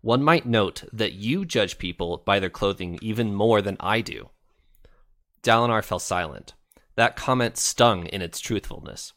[0.00, 4.30] One might note that you judge people by their clothing even more than I do.
[5.42, 6.54] Dalinar fell silent.
[6.96, 9.12] That comment stung in its truthfulness.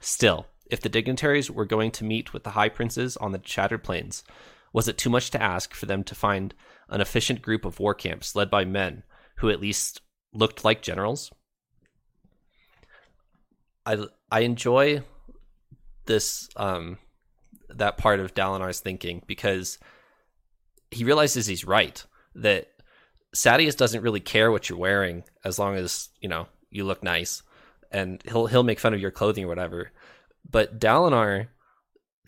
[0.00, 3.82] Still, if the dignitaries were going to meet with the high princes on the Shattered
[3.82, 4.24] Plains,
[4.72, 6.54] was it too much to ask for them to find
[6.90, 9.04] an efficient group of war camps led by men
[9.36, 10.02] who at least
[10.32, 11.32] looked like generals?
[13.90, 13.96] I
[14.30, 15.02] I enjoy
[16.06, 16.98] this um
[17.68, 19.78] that part of Dalinar's thinking because
[20.90, 22.68] he realizes he's right that
[23.34, 27.42] Sadeas doesn't really care what you're wearing as long as you know you look nice,
[27.90, 29.90] and he'll he'll make fun of your clothing or whatever.
[30.48, 31.48] But Dalinar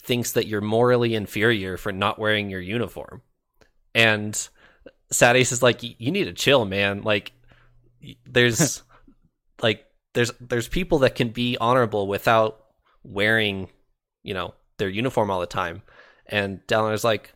[0.00, 3.22] thinks that you're morally inferior for not wearing your uniform,
[3.94, 4.34] and
[5.12, 7.02] Sadeas is like, you need to chill, man.
[7.02, 7.32] Like,
[8.24, 8.82] there's
[9.62, 9.84] like
[10.14, 12.60] there's there's people that can be honorable without
[13.02, 13.68] wearing,
[14.22, 15.82] you know, their uniform all the time.
[16.26, 17.32] And Dalinar's like,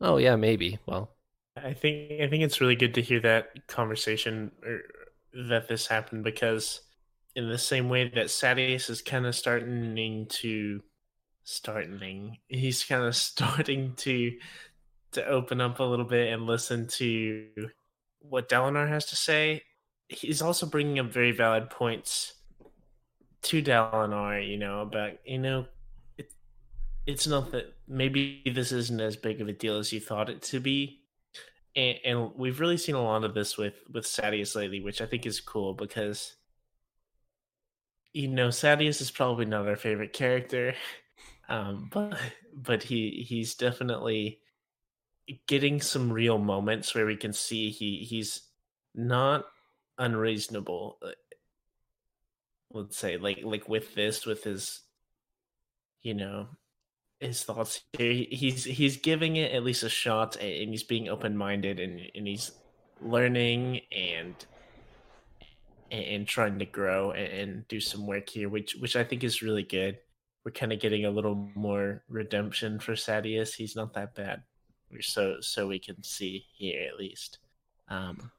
[0.00, 0.78] oh yeah, maybe.
[0.86, 1.10] Well,
[1.56, 4.80] I think I think it's really good to hear that conversation or
[5.48, 6.80] that this happened because
[7.34, 10.82] in the same way that Sadeas is kind of starting to
[11.44, 14.32] starting he's kind of starting to
[15.12, 17.46] to open up a little bit and listen to
[18.20, 19.62] what Dalinar has to say.
[20.08, 22.34] He's also bringing up very valid points
[23.42, 25.66] to Dalinar, you know, about you know,
[26.18, 26.32] it,
[27.06, 30.42] it's not that maybe this isn't as big of a deal as you thought it
[30.42, 31.00] to be,
[31.76, 35.06] and, and we've really seen a lot of this with with Sadeas lately, which I
[35.06, 36.34] think is cool because
[38.12, 40.74] you know Sadeas is probably not our favorite character,
[41.48, 42.18] um, but
[42.52, 44.40] but he he's definitely
[45.46, 48.42] getting some real moments where we can see he he's
[48.94, 49.44] not
[49.98, 50.98] unreasonable.
[51.02, 51.10] Uh,
[52.72, 54.82] let's say like like with this with his
[56.02, 56.48] you know
[57.20, 58.26] his thoughts here.
[58.30, 62.26] He's he's giving it at least a shot, and he's being open minded, and and
[62.26, 62.52] he's
[63.00, 64.34] learning and
[65.90, 69.62] and trying to grow and do some work here, which which I think is really
[69.62, 69.98] good.
[70.44, 73.54] We're kind of getting a little more redemption for Sadeas.
[73.54, 74.42] He's not that bad,
[75.00, 77.38] so so we can see here at least.
[77.88, 78.30] Um,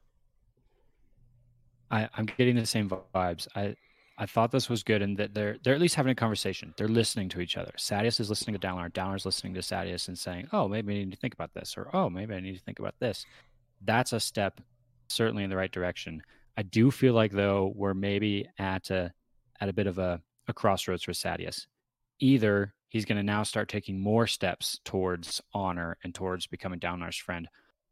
[1.90, 3.48] I, I'm getting the same vibes.
[3.54, 3.76] I
[4.20, 6.74] I thought this was good and that they're they're at least having a conversation.
[6.76, 7.72] They're listening to each other.
[7.76, 8.92] Sadeas is listening to Dalinar.
[8.92, 11.88] Dalinar's listening to Sadeas and saying, "Oh, maybe I need to think about this," or
[11.94, 13.24] "Oh, maybe I need to think about this."
[13.80, 14.60] That's a step
[15.06, 16.22] certainly in the right direction.
[16.56, 19.12] I do feel like though we're maybe at a
[19.60, 21.66] at a bit of a, a crossroads for Sadeas.
[22.18, 27.16] Either he's going to now start taking more steps towards honor and towards becoming Dalinar's
[27.16, 27.48] friend,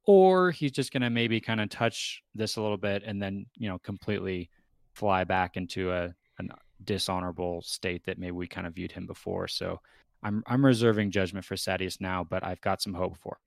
[0.07, 3.44] or he's just going to maybe kind of touch this a little bit and then
[3.57, 4.48] you know completely
[4.94, 6.50] fly back into a an
[6.84, 9.48] dishonorable state that maybe we kind of viewed him before.
[9.48, 9.80] So
[10.22, 13.38] I'm I'm reserving judgment for Sadeas now, but I've got some hope for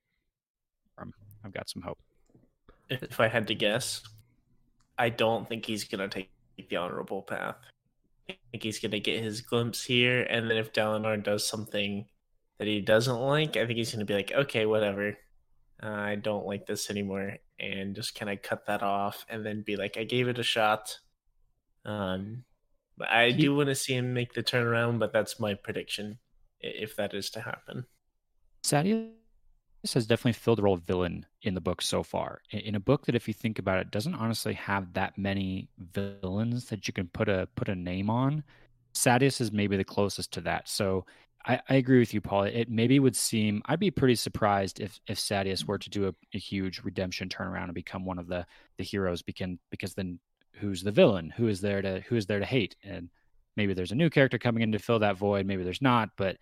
[1.00, 1.14] him.
[1.44, 2.00] I've got some hope.
[2.90, 4.02] If I had to guess,
[4.98, 6.30] I don't think he's gonna take
[6.70, 7.56] the honorable path.
[8.30, 12.06] I think he's gonna get his glimpse here, and then if Dalinar does something
[12.58, 15.18] that he doesn't like, I think he's gonna be like, okay, whatever.
[15.82, 19.76] I don't like this anymore, and just kind of cut that off, and then be
[19.76, 21.00] like, I gave it a shot
[21.86, 22.44] um,
[23.08, 26.20] I he, do want to see him make the turnaround, but that's my prediction
[26.60, 27.86] if that is to happen.
[28.64, 29.12] Sadeas
[29.94, 32.42] has definitely filled the role of villain in the book so far.
[32.52, 36.66] In a book that, if you think about it, doesn't honestly have that many villains
[36.66, 38.44] that you can put a put a name on.
[38.94, 40.68] Sadeas is maybe the closest to that.
[40.68, 41.06] So
[41.50, 42.44] I, I, agree with you, Paul.
[42.44, 46.14] It maybe would seem I'd be pretty surprised if if Sadeas were to do a,
[46.36, 48.46] a, huge redemption turnaround and become one of the
[48.78, 50.20] the heroes, because because then
[50.54, 53.10] who's the villain, who is there to who is there to hate, and
[53.56, 55.48] maybe there's a new character coming in to fill that void.
[55.48, 56.38] Maybe there's not, but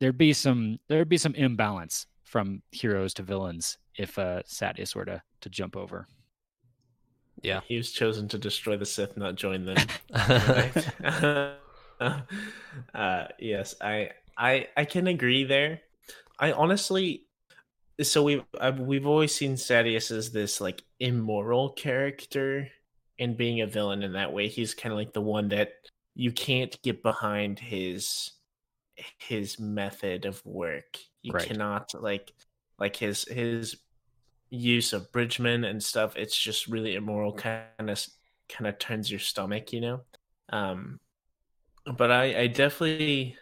[0.00, 5.04] there'd be some there'd be some imbalance from heroes to villains if uh, Sadeas were
[5.04, 6.08] to to jump over.
[7.42, 9.76] Yeah, he was chosen to destroy the Sith, not join them.
[12.94, 15.80] uh, yes, I I I can agree there.
[16.38, 17.26] I honestly,
[18.02, 22.68] so we've I've, we've always seen Sadeas as this like immoral character
[23.18, 24.48] and being a villain in that way.
[24.48, 25.72] He's kind of like the one that
[26.14, 28.32] you can't get behind his
[29.18, 30.98] his method of work.
[31.22, 31.46] You right.
[31.46, 32.32] cannot like
[32.78, 33.76] like his his
[34.50, 36.16] use of bridgemen and stuff.
[36.16, 37.32] It's just really immoral.
[37.32, 38.04] Kind of
[38.48, 40.00] kind of turns your stomach, you know.
[40.50, 41.00] Um,
[41.96, 43.36] but I I definitely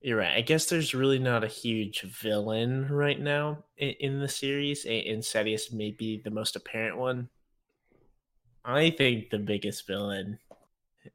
[0.00, 0.36] you're right.
[0.36, 5.22] I guess there's really not a huge villain right now in, in the series, and
[5.22, 7.30] Sadeas may be the most apparent one.
[8.66, 10.38] I think the biggest villain,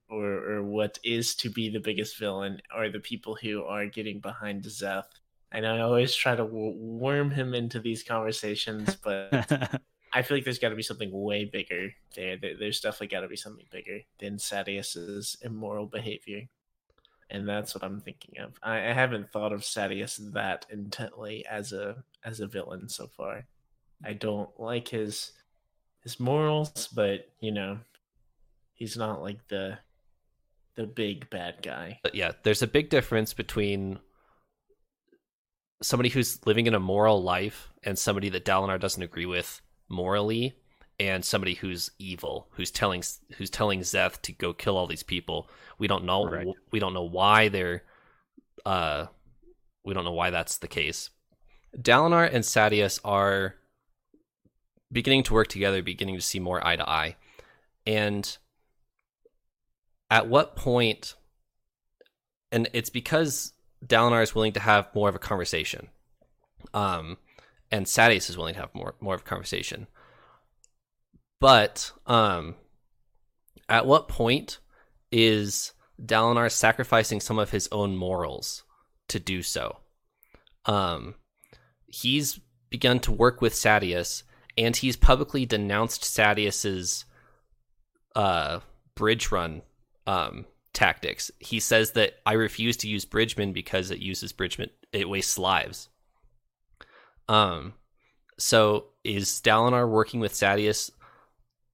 [0.10, 4.20] or or what is to be the biggest villain, are the people who are getting
[4.20, 5.04] behind Szeth.
[5.52, 9.82] And I always try to w- worm him into these conversations, but
[10.12, 12.38] I feel like there's got to be something way bigger there.
[12.38, 16.48] There's definitely got to be something bigger than Sadeas's immoral behavior,
[17.30, 18.54] and that's what I'm thinking of.
[18.64, 23.46] I, I haven't thought of Sadeas that intently as a as a villain so far.
[24.04, 25.32] I don't like his
[26.02, 27.80] his morals, but you know,
[28.74, 29.78] he's not like the
[30.76, 32.00] the big bad guy.
[32.02, 34.00] But yeah, there's a big difference between
[35.82, 40.56] somebody who's living in a moral life and somebody that Dalinar doesn't agree with morally
[41.00, 43.04] and somebody who's evil who's telling
[43.38, 45.50] who's telling Szeth to go kill all these people.
[45.78, 46.48] We don't know right.
[46.72, 47.84] we don't know why they're
[48.66, 49.06] uh
[49.86, 51.10] we don't know why that's the case.
[51.78, 53.56] Dalinar and Sadeas are
[54.92, 57.16] beginning to work together beginning to see more eye to eye.
[57.88, 58.38] And
[60.10, 61.16] at what point
[62.52, 63.54] and it's because
[63.86, 65.88] Dalinar is willing to have more of a conversation.
[66.74, 67.18] Um
[67.72, 69.88] and Sadeas is willing to have more more of a conversation
[71.40, 72.56] but um,
[73.68, 74.60] at what point
[75.12, 78.64] is Dalinar sacrificing some of his own morals
[79.08, 79.78] to do so?
[80.66, 81.16] Um,
[81.88, 82.40] he's
[82.70, 84.24] begun to work with Sadeas,
[84.58, 87.06] and he's publicly denounced Sadeas's
[88.16, 88.60] uh,
[88.96, 89.62] bridge run
[90.06, 91.32] um, tactics.
[91.40, 95.89] He says that I refuse to use Bridgeman because it uses Bridgeman, it wastes lives.
[97.30, 97.74] Um,
[98.38, 100.92] so is Dalinar working with Sadeas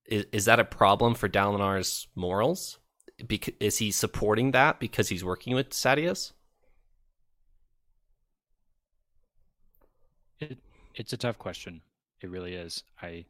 [0.06, 2.78] is, is that a problem for Dalinar's morals?
[3.26, 6.34] Because, is he supporting that because he's working with Sadeas?
[10.40, 10.60] It,
[10.94, 11.82] it's a tough question.
[12.22, 12.84] It really is.
[13.02, 13.26] I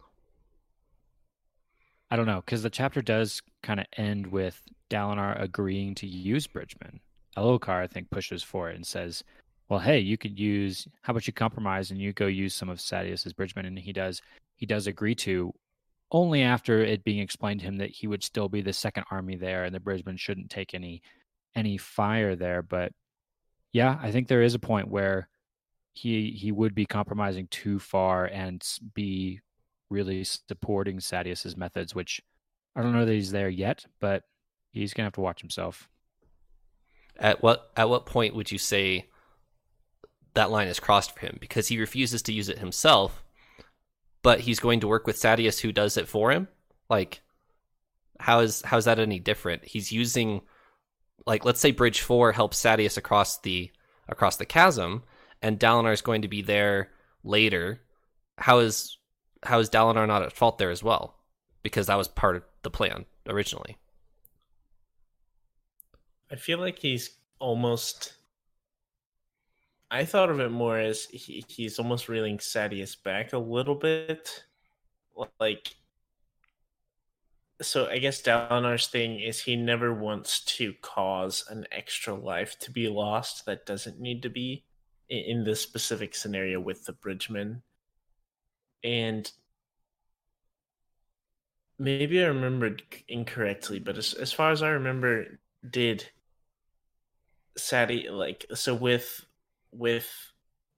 [2.10, 6.48] I don't know because the chapter does kind of end with Dalinar agreeing to use
[6.48, 7.00] Bridgeman.
[7.38, 9.24] Elhokar, I think, pushes for it and says,
[9.70, 10.88] "Well, hey, you could use.
[11.02, 14.22] How about you compromise and you go use some of Sadeas's Bridgeman?" And he does.
[14.56, 15.54] He does agree to
[16.12, 19.36] only after it being explained to him that he would still be the second army
[19.36, 21.02] there and the Bridgeman shouldn't take any
[21.56, 22.62] any fire there.
[22.62, 22.92] But
[23.74, 25.28] yeah, I think there is a point where
[25.94, 29.42] he he would be compromising too far and be
[29.90, 32.22] really supporting Sadeas's methods, which
[32.76, 34.24] I don't know that he's there yet, but
[34.72, 35.90] he's gonna have to watch himself.
[37.18, 39.06] At what at what point would you say
[40.36, 41.38] that line is crossed for him?
[41.40, 43.24] Because he refuses to use it himself,
[44.22, 46.48] but he's going to work with Sadeas who does it for him.
[46.90, 47.22] Like,
[48.20, 49.66] how is how is that any different?
[49.66, 50.42] He's using,
[51.26, 53.72] like, let's say Bridge Four helps Sadeas across the
[54.08, 55.04] across the chasm,
[55.42, 56.92] and Dalinar is going to be there
[57.24, 57.82] later.
[58.38, 58.98] How is
[59.44, 61.16] how is Dalinar not at fault there as well?
[61.64, 63.78] Because that was part of the plan originally.
[66.32, 68.15] I feel like he's almost
[69.92, 74.46] I thought of it more as he, he's almost reeling Sadeas back a little bit.
[75.40, 75.76] Like,
[77.62, 82.72] so I guess Dalinar's thing is he never wants to cause an extra life to
[82.72, 84.66] be lost that doesn't need to be
[85.08, 87.62] in, in this specific scenario with the Bridgeman.
[88.84, 89.32] And
[91.80, 96.10] maybe I remembered incorrectly, but as, as far as I remember, did
[97.58, 99.25] Sadie like so with
[99.78, 100.10] with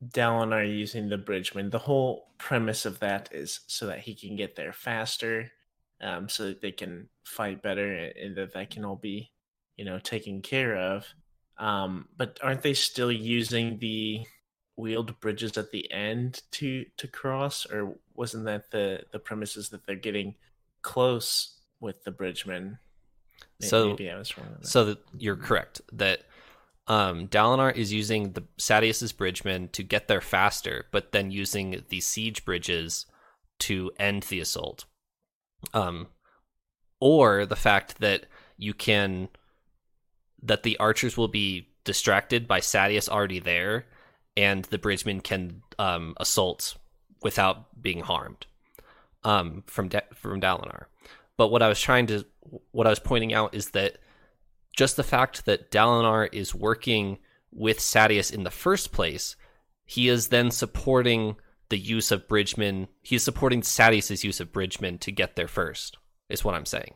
[0.05, 4.55] Dalinar using the Bridgeman, the whole premise of that is so that he can get
[4.55, 5.51] there faster,
[6.01, 9.31] um, so that they can fight better and that that can all be,
[9.75, 11.05] you know, taken care of.
[11.57, 14.25] Um, but aren't they still using the
[14.75, 19.85] wheeled bridges at the end to to cross, or wasn't that the the premises that
[19.85, 20.35] they're getting
[20.83, 22.77] close with the Bridgeman?
[23.59, 24.47] Maybe, so maybe I was wrong.
[24.61, 26.21] So that you're correct that
[26.87, 31.99] um, Dalinar is using the Sadeas's bridgemen to get there faster, but then using the
[31.99, 33.05] siege bridges
[33.59, 34.85] to end the assault.
[35.73, 36.07] Um,
[36.99, 38.25] or the fact that
[38.57, 39.29] you can
[40.41, 43.85] that the archers will be distracted by Sadeas already there,
[44.35, 46.77] and the bridgemen can um, assault
[47.21, 48.45] without being harmed
[49.23, 50.85] um, from De- from Dalinar.
[51.37, 52.25] But what I was trying to
[52.71, 53.97] what I was pointing out is that
[54.77, 57.17] just the fact that Dalinar is working
[57.51, 59.35] with Sadeas in the first place,
[59.83, 61.35] he is then supporting
[61.69, 62.87] the use of Bridgeman.
[63.01, 65.97] He's supporting Sadeas' use of Bridgman to get there first,
[66.29, 66.93] is what I'm saying.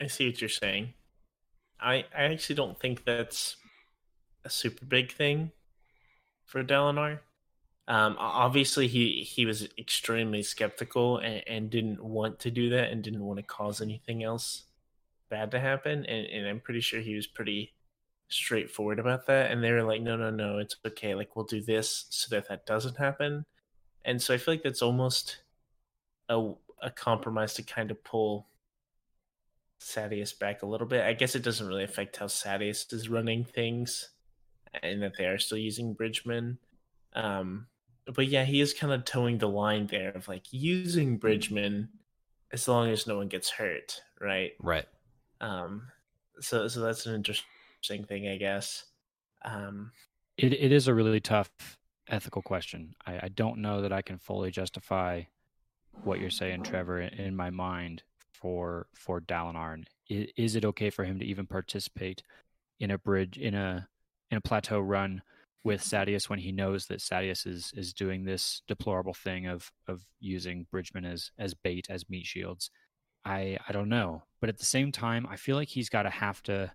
[0.00, 0.94] I see what you're saying.
[1.80, 3.56] I, I actually don't think that's
[4.44, 5.52] a super big thing
[6.44, 7.20] for Dalinar.
[7.86, 13.04] Um, obviously, he, he was extremely skeptical and, and didn't want to do that and
[13.04, 14.64] didn't want to cause anything else
[15.28, 17.74] bad to happen, and, and I'm pretty sure he was pretty
[18.28, 19.50] straightforward about that.
[19.50, 21.14] And they were like, no, no, no, it's okay.
[21.14, 23.44] Like we'll do this so that that doesn't happen.
[24.04, 25.38] And so I feel like that's almost
[26.28, 26.52] a
[26.82, 28.48] a compromise to kind of pull
[29.80, 31.02] Sadeas back a little bit.
[31.02, 34.10] I guess it doesn't really affect how Sadeas is running things,
[34.82, 36.58] and that they are still using Bridgman.
[37.14, 37.66] Um,
[38.14, 41.88] but yeah, he is kind of towing the line there of like using Bridgman
[42.52, 44.52] as long as no one gets hurt, right?
[44.60, 44.86] Right.
[45.40, 45.88] Um,
[46.40, 48.84] so so that's an interesting thing, I guess.
[49.44, 49.92] Um,
[50.36, 51.50] It it is a really tough
[52.08, 52.94] ethical question.
[53.06, 55.22] I, I don't know that I can fully justify
[56.04, 59.84] what you're saying, Trevor, in, in my mind for for Dalinar.
[60.08, 62.22] Is, is it okay for him to even participate
[62.78, 63.88] in a bridge in a
[64.30, 65.22] in a plateau run
[65.64, 70.02] with Sadeas when he knows that Sadeas is is doing this deplorable thing of of
[70.20, 72.70] using Bridgman as as bait as meat shields?
[73.26, 76.10] I I don't know, but at the same time, I feel like he's got to
[76.10, 76.72] have to,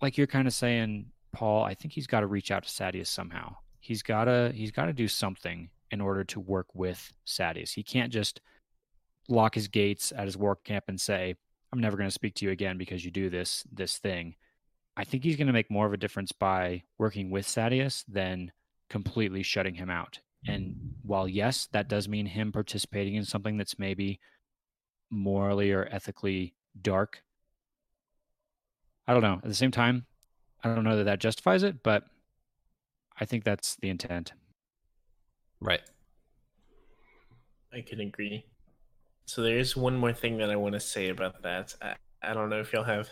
[0.00, 1.64] like you're kind of saying, Paul.
[1.64, 3.56] I think he's got to reach out to Sadeas somehow.
[3.80, 7.72] He's gotta he's got to do something in order to work with Sadeas.
[7.72, 8.40] He can't just
[9.28, 11.34] lock his gates at his work camp and say,
[11.72, 14.36] "I'm never going to speak to you again because you do this this thing."
[14.96, 18.52] I think he's going to make more of a difference by working with Sadeas than
[18.90, 20.20] completely shutting him out.
[20.46, 24.20] And while yes, that does mean him participating in something that's maybe
[25.12, 27.22] morally or ethically dark,
[29.06, 29.34] I don't know.
[29.34, 30.06] At the same time,
[30.64, 32.04] I don't know that that justifies it, but
[33.20, 34.32] I think that's the intent.
[35.60, 35.82] Right.
[37.72, 38.44] I can agree.
[39.26, 41.74] So there's one more thing that I want to say about that.
[41.80, 43.10] I, I don't know if y'all have.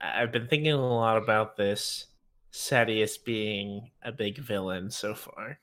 [0.00, 2.06] I- I've been thinking a lot about this
[2.52, 5.58] Sadeas being a big villain so far,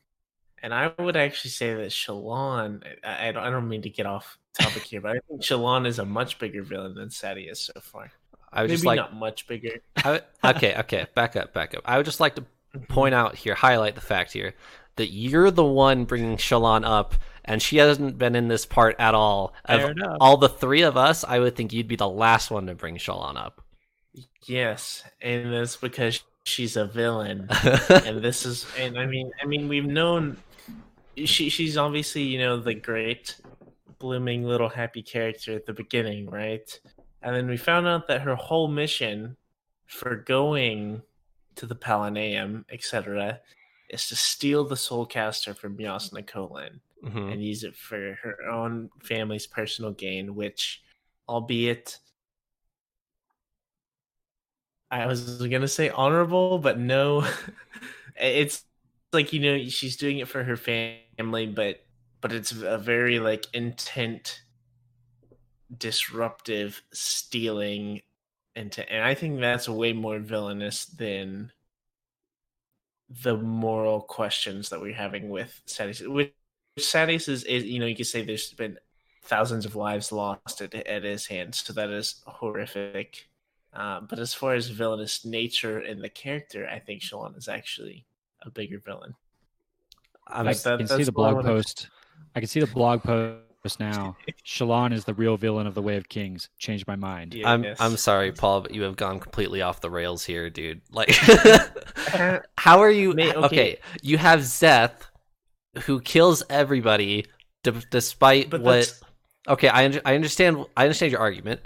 [0.62, 2.84] and I would actually say that Shallan.
[3.04, 3.44] I, I don't.
[3.44, 6.40] I don't mean to get off topic here, but I think Shallan is a much
[6.40, 8.12] bigger villain than Sadeas so far.
[8.52, 9.82] I would Maybe just like not much bigger.
[9.98, 11.82] I okay, okay, back up, back up.
[11.86, 12.86] I would just like to mm-hmm.
[12.86, 14.54] point out here, highlight the fact here
[14.96, 19.14] that you're the one bringing Shallan up, and she hasn't been in this part at
[19.14, 19.54] all.
[19.66, 19.92] Of
[20.22, 22.98] all the three of us, I would think you'd be the last one to bring
[22.98, 23.62] Shallan up.
[24.46, 27.48] Yes, and that's because she's a villain.
[27.90, 30.38] and this is and i mean i mean we've known
[31.18, 33.36] she she's obviously you know the great
[34.06, 36.80] blooming little happy character at the beginning right
[37.24, 39.36] and then we found out that her whole mission
[39.88, 41.02] for going
[41.56, 43.40] to the Palanaeum, etc
[43.90, 47.32] is to steal the soulcaster from Jasnah Kholin Mhm.
[47.32, 50.82] and use it for her own family's personal gain, which,
[51.28, 52.00] albeit,
[54.92, 57.28] I was gonna say honorable, but no,
[58.20, 58.66] it's
[59.14, 61.85] like you know she's doing it for her family, but
[62.26, 64.42] but it's a very like intent,
[65.78, 68.02] disruptive stealing,
[68.56, 71.52] into, and I think that's way more villainous than
[73.22, 76.12] the moral questions that we're having with Sadeas.
[76.12, 76.34] Which
[76.80, 78.80] Sadeas is, is, you know, you could say there's been
[79.26, 83.30] thousands of lives lost at, at his hands, so that is horrific.
[83.72, 88.08] Uh, but as far as villainous nature and the character, I think Shallan is actually
[88.42, 89.14] a bigger villain.
[90.28, 91.90] I'm, Like that- I can see the blog post.
[92.36, 94.16] I can see the blog post now.
[94.46, 96.50] Shallan is the real villain of the Way of Kings.
[96.60, 97.36] Changed my mind.
[97.46, 100.82] I'm I'm sorry, Paul, but you have gone completely off the rails here, dude.
[100.92, 103.14] Like, uh, how are you?
[103.14, 103.46] May- okay.
[103.46, 103.78] okay.
[104.02, 105.08] you have Szeth,
[105.84, 107.26] who kills everybody,
[107.64, 108.72] d- despite But what.
[108.72, 109.02] that's-
[109.48, 110.66] Okay, I un- I understand.
[110.76, 111.62] I understand your argument.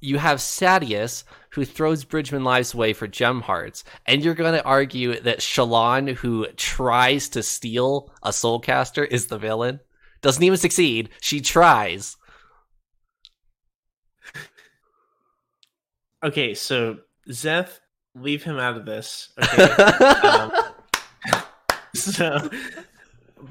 [0.00, 4.64] You have Sadeas, who throws Bridgman lives away for gem hearts, and you're going to
[4.64, 9.78] argue that Shallan, who tries to steal a soulcaster, is the villain.
[10.22, 11.10] Doesn't even succeed.
[11.20, 12.16] She tries.
[16.22, 16.98] Okay, so
[17.28, 17.80] Szeth,
[18.14, 19.32] leave him out of this.
[19.42, 19.62] Okay.
[20.28, 20.52] um,
[21.94, 22.50] so,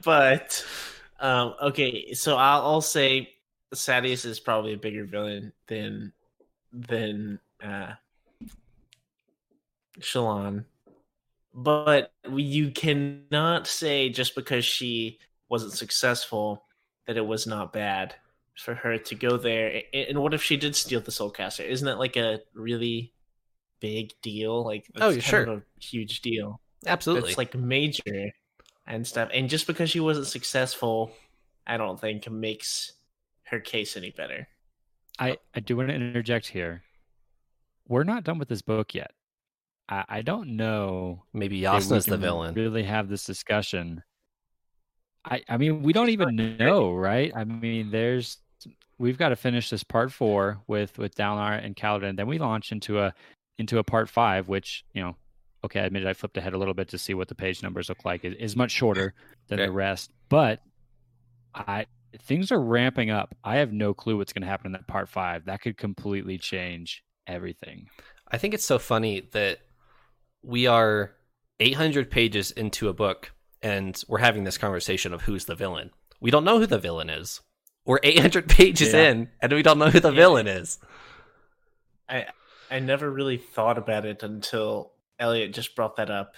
[0.03, 0.65] but
[1.19, 3.33] um, okay, so I'll, I'll say
[3.73, 6.13] Sadeas is probably a bigger villain than
[6.71, 7.93] than uh,
[9.99, 10.65] Shallan,
[11.53, 15.17] but you cannot say just because she
[15.49, 16.63] wasn't successful
[17.07, 18.15] that it was not bad
[18.55, 19.81] for her to go there.
[19.93, 21.65] And what if she did steal the Soulcaster?
[21.65, 23.13] Isn't that like a really
[23.79, 24.63] big deal?
[24.63, 25.41] Like, oh, that's Oh, kind sure.
[25.41, 26.59] of a huge deal.
[26.85, 27.29] Absolutely.
[27.29, 28.31] It's like major
[28.85, 29.29] and stuff.
[29.33, 31.11] And just because she wasn't successful,
[31.65, 32.93] I don't think makes
[33.43, 34.47] her case any better.
[35.17, 36.83] I, I do want to interject here.
[37.87, 39.11] We're not done with this book yet.
[39.89, 41.23] I, I don't know.
[41.33, 42.53] Maybe that Jasnah's the can villain.
[42.55, 44.03] Really have this discussion.
[45.25, 47.31] I I mean we don't even know, right?
[47.35, 48.37] I mean there's
[48.97, 52.15] we've got to finish this part four with with Dalinar and Kaladin.
[52.17, 53.13] Then we launch into a
[53.57, 55.15] into a part five, which you know,
[55.65, 57.89] okay, I admit I flipped ahead a little bit to see what the page numbers
[57.89, 58.23] look like.
[58.23, 59.13] It is much shorter
[59.47, 59.67] than Okay.
[59.67, 60.61] the rest, but
[61.53, 61.85] I
[62.21, 63.35] things are ramping up.
[63.43, 65.45] I have no clue what's going to happen in that part five.
[65.45, 67.87] That could completely change everything.
[68.31, 69.59] I think it's so funny that
[70.43, 71.11] we are
[71.59, 73.31] 800 pages into a book
[73.61, 75.91] and we're having this conversation of who's the villain.
[76.21, 77.41] We don't know who the villain is.
[77.85, 79.09] We're 800 pages Yeah.
[79.09, 80.15] in and we don't know who the Yeah.
[80.15, 80.79] villain is.
[82.07, 82.27] I
[82.71, 86.35] I never really thought about it until Elliot just brought that up.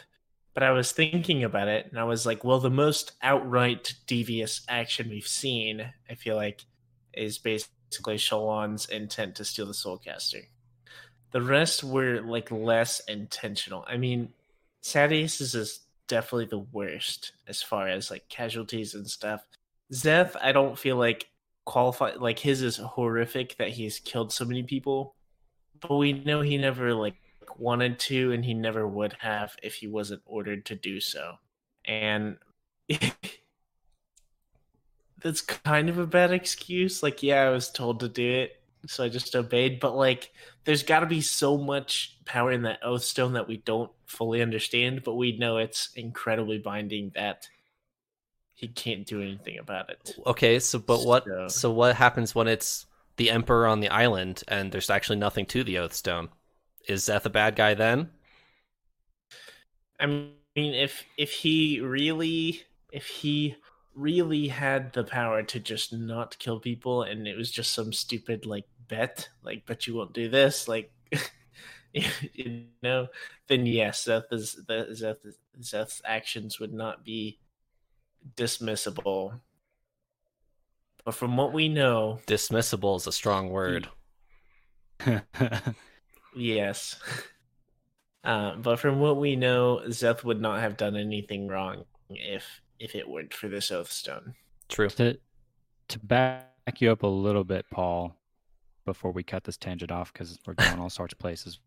[0.53, 4.61] But I was thinking about it and I was like, well, the most outright devious
[4.67, 6.65] action we've seen, I feel like,
[7.13, 10.43] is basically Shallan's intent to steal the Soulcaster.
[11.31, 13.85] The rest were like less intentional.
[13.87, 14.33] I mean,
[14.83, 15.79] Sadeas is
[16.11, 19.45] definitely the worst as far as like casualties and stuff.
[19.93, 21.29] Szeth, I don't feel like
[21.63, 22.17] qualified.
[22.17, 25.15] Like his is horrific that he's killed so many people,
[25.79, 27.15] but we know he never like
[27.57, 31.35] wanted to, and he never would have if he wasn't ordered to do so.
[31.85, 32.35] And
[35.21, 37.01] that's kind of a bad excuse.
[37.01, 39.79] Like, yeah, I was told to do it, so I just obeyed.
[39.79, 40.31] But like,
[40.63, 44.41] there's got to be so much power in that oath stone that we don't fully
[44.41, 47.47] understand, but we know it's incredibly binding that
[48.53, 50.15] he can't do anything about it.
[50.25, 51.25] Okay, so but what?
[51.25, 52.85] So- So what happens when it's
[53.17, 56.29] the emperor on the island and there's actually nothing to the oath stone?
[56.87, 58.09] Is Szeth a bad guy then?
[59.99, 63.55] I mean, if if he really, if he
[63.95, 68.45] really had the power to just not kill people, and it was just some stupid
[68.45, 70.91] like bet, like bet you won't do this, like
[71.93, 73.07] you know,
[73.47, 77.39] then yes, Szeth is the Szeth Szeth's actions would not be
[78.35, 79.39] dismissible.
[81.03, 83.89] But from what we know, Dismissible is a strong word.
[86.35, 86.95] yes.
[88.23, 92.95] Uh, but from what we know, Szeth would not have done anything wrong if if
[92.95, 94.35] it weren't for this oath stone.
[94.69, 94.89] True.
[94.89, 95.17] to
[95.89, 96.47] to back
[96.79, 98.15] you up a little bit, Paul,
[98.85, 101.59] before we cut this tangent off because we're going all sorts of places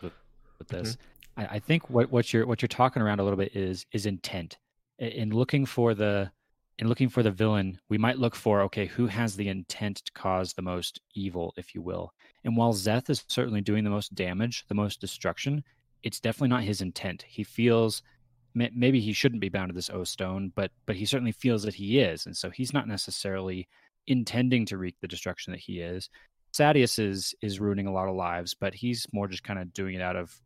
[0.00, 0.12] with,
[0.58, 0.92] with this.
[0.96, 1.40] Mm-hmm.
[1.40, 4.06] I, I think what, what you're what you're talking around a little bit is is
[4.06, 4.58] intent.
[5.00, 6.30] I- In looking for the
[6.78, 10.12] in looking for the villain, we might look for okay, who has the intent to
[10.12, 12.12] cause the most evil, if you will.
[12.44, 15.62] And while Szeth is certainly doing the most damage, the most destruction,
[16.02, 17.22] it's definitely not his intent.
[17.28, 18.11] He feels may-
[18.54, 21.74] maybe he shouldn't be bound to this O stone, but but he certainly feels that
[21.74, 23.68] he is, and so he's not necessarily
[24.06, 26.10] intending to wreak the destruction that he is.
[26.52, 29.94] Sadeas is is ruining a lot of lives, but he's more just kind of doing
[29.94, 30.38] it out of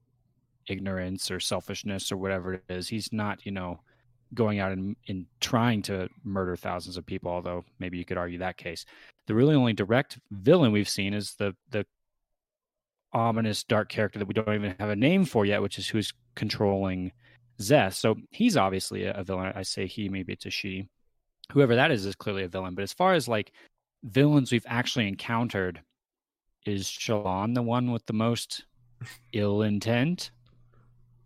[0.68, 2.88] ignorance or selfishness or whatever it is.
[2.88, 3.80] He's not, you know,
[4.34, 8.38] going out and, and trying to murder thousands of people, although maybe you could argue
[8.38, 8.84] that case.
[9.26, 11.86] The really only direct villain we've seen is the the
[13.12, 16.12] ominous dark character that we don't even have a name for yet, which is who's
[16.34, 17.12] controlling
[17.60, 17.94] Szeth.
[17.94, 19.52] So he's obviously a, a villain.
[19.54, 20.88] I say he, maybe it's a she.
[21.52, 22.74] Whoever that is is clearly a villain.
[22.74, 23.52] But as far as like
[24.02, 25.80] villains we've actually encountered,
[26.64, 28.64] is Shallan the one with the most
[29.32, 30.30] ill intent?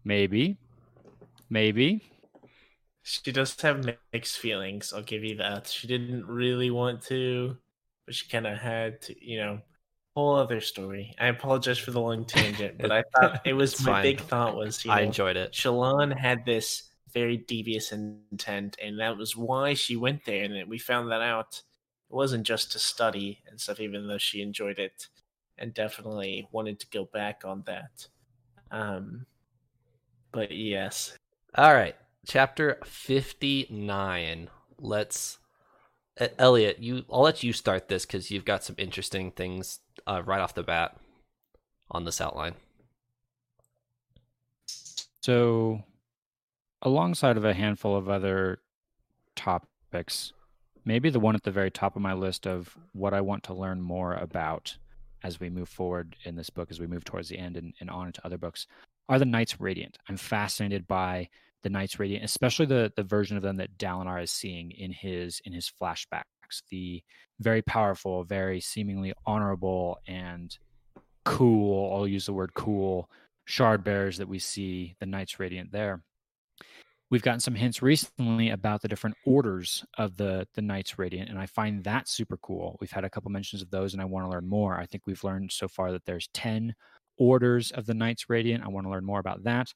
[0.05, 0.59] Maybe.
[1.49, 2.03] Maybe.
[3.03, 4.93] She does have mixed feelings.
[4.93, 5.67] I'll give you that.
[5.67, 7.57] She didn't really want to,
[8.07, 9.27] but she kind of had to.
[9.27, 9.61] You know,
[10.15, 11.15] whole other story.
[11.19, 14.03] I apologize for the long tangent, but I thought it was my fine.
[14.03, 15.53] big thought was you I enjoyed it.
[15.53, 20.45] Shallan had this very devious intent, and that was why she went there.
[20.45, 21.63] And we found that out.
[22.11, 25.09] It wasn't just to study and stuff, even though she enjoyed it
[25.59, 28.09] and definitely wanted to go back on that.
[28.71, 29.27] Um,
[30.33, 31.17] but yes,
[31.55, 31.97] All right,
[32.27, 34.49] chapter fifty-nine.
[34.79, 35.39] Let's,
[36.39, 36.79] Elliot.
[36.81, 40.55] You, I'll let you start this because you've got some interesting things uh, right off
[40.55, 40.97] the bat
[41.91, 42.55] on this outline.
[45.23, 45.83] So,
[46.83, 48.61] alongside of a handful of other
[49.37, 50.33] topics,
[50.85, 53.55] maybe the one at the very top of my list of what I want to
[53.55, 54.77] learn more about
[55.23, 57.91] as we move forward in this book, as we move towards the end and, and
[57.91, 58.67] on into other books,
[59.09, 59.99] are the Knights Radiant.
[60.09, 61.29] I'm fascinated by
[61.63, 65.43] the Knights Radiant, especially the the version of them that Dalinar is seeing in his
[65.45, 65.69] in his
[66.71, 67.03] The
[67.39, 70.57] very powerful, very seemingly honorable and
[71.25, 71.95] cool.
[71.95, 73.11] I'll use the word cool
[73.51, 76.03] shard bearers that we see the knights radiant there.
[77.11, 81.39] We've gotten some hints recently about the different orders of the the knights radiant and
[81.41, 82.77] i find that super cool.
[82.81, 84.79] We've had a couple mentions of those and i want to learn more.
[84.79, 86.75] I think we've learned so far that there's 10
[87.19, 88.65] orders of the knights radiant.
[88.65, 89.73] I want to learn more about that.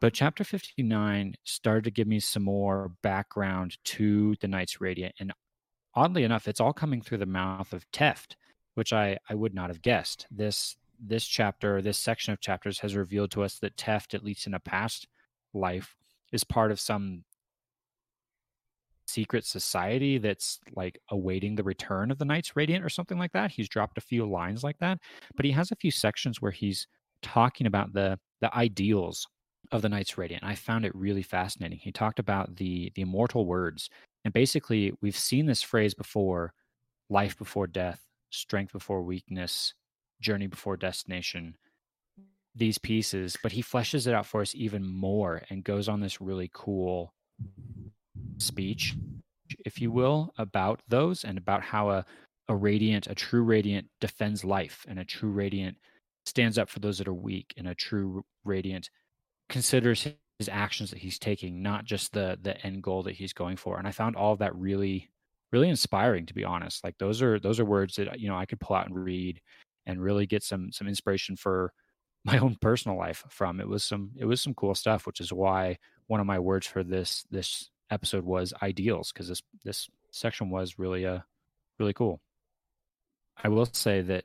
[0.00, 5.32] But chapter 59 started to give me some more background to the knights radiant and
[5.94, 8.36] oddly enough it's all coming through the mouth of teft
[8.74, 12.96] which i i would not have guessed this this chapter, this section of chapters has
[12.96, 15.06] revealed to us that Teft, at least in a past
[15.52, 15.96] life,
[16.32, 17.24] is part of some
[19.06, 23.50] secret society that's like awaiting the return of the Knights Radiant or something like that.
[23.50, 24.98] He's dropped a few lines like that,
[25.36, 26.86] but he has a few sections where he's
[27.22, 29.26] talking about the the ideals
[29.72, 30.44] of the Knights Radiant.
[30.44, 31.78] I found it really fascinating.
[31.78, 33.90] He talked about the the immortal words,
[34.24, 36.52] and basically we've seen this phrase before:
[37.10, 39.74] life before death, strength before weakness,
[40.20, 41.56] journey before destination.
[42.54, 46.20] these pieces, but he fleshes it out for us even more and goes on this
[46.20, 47.12] really cool
[48.38, 48.94] speech,
[49.66, 52.04] if you will, about those and about how a,
[52.48, 55.76] a radiant, a true radiant defends life and a true radiant
[56.26, 58.88] stands up for those that are weak and a true radiant
[59.48, 60.06] considers
[60.38, 63.78] his actions that he's taking, not just the the end goal that he's going for.
[63.78, 65.10] And I found all of that really,
[65.52, 66.82] really inspiring to be honest.
[66.84, 69.40] Like those are those are words that you know I could pull out and read
[69.86, 71.72] and really get some some inspiration for
[72.24, 73.60] my own personal life from.
[73.60, 76.66] It was some it was some cool stuff, which is why one of my words
[76.66, 81.20] for this this episode was ideals because this this section was really uh
[81.78, 82.20] really cool.
[83.42, 84.24] I will say that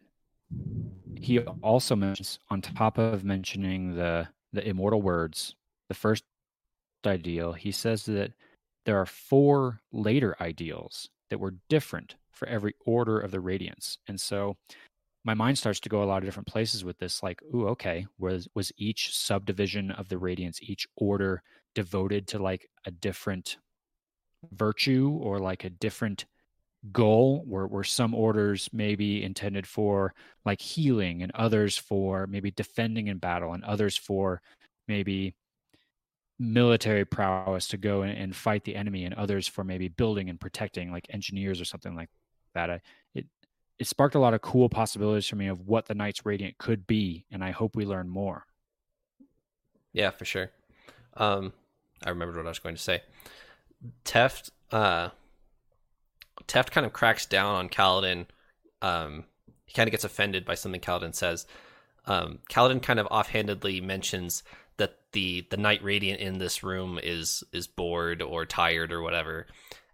[1.15, 5.55] he also mentions on top of mentioning the the immortal words,
[5.89, 6.23] the first
[7.05, 8.33] ideal, he says that
[8.85, 13.97] there are four later ideals that were different for every order of the radiance.
[14.07, 14.57] And so
[15.25, 18.07] my mind starts to go a lot of different places with this like ooh okay
[18.17, 21.43] was was each subdivision of the radiance each order
[21.75, 23.57] devoted to like a different
[24.53, 26.25] virtue or like a different
[26.93, 30.13] goal where, where some orders may be intended for
[30.45, 34.41] like healing and others for maybe defending in battle and others for
[34.87, 35.35] maybe
[36.39, 40.39] military prowess to go and, and fight the enemy and others for maybe building and
[40.39, 42.09] protecting like engineers or something like
[42.53, 42.81] that I,
[43.13, 43.25] it
[43.77, 46.85] it sparked a lot of cool possibilities for me of what the Knights Radiant could
[46.85, 48.45] be, and I hope we learn more.
[49.93, 50.51] Yeah, for sure.
[51.15, 51.53] Um,
[52.05, 53.01] I remembered what I was going to say.
[54.03, 55.09] Teft, uh,
[56.45, 58.25] Teft kind of cracks down on Kaladin.
[58.81, 59.23] Um,
[59.65, 61.47] he kind of gets offended by something Kaladin says.
[62.05, 64.43] Um, Kaladin kind of offhandedly mentions
[64.79, 69.45] that the the Knight Radiant in this room is is bored or tired or whatever,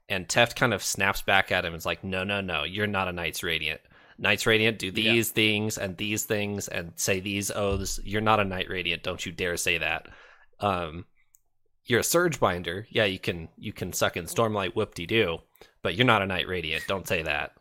[0.07, 2.87] and Teft kind of snaps back at him and is like, "No, no, no, you're
[2.87, 3.81] not a Knights Radiant.
[4.17, 5.33] Knights Radiant do these yeah.
[5.33, 7.99] things and these things and say these oaths.
[8.03, 9.03] You're not a Knight Radiant.
[9.03, 10.07] Don't you dare say that.
[10.61, 11.05] Um,
[11.85, 12.87] you're a Surge Binder.
[12.89, 15.39] Yeah, you can you can suck in Stormlight, whoop de doo,
[15.81, 16.85] but you're not a Knight Radiant.
[16.87, 17.51] Don't say that."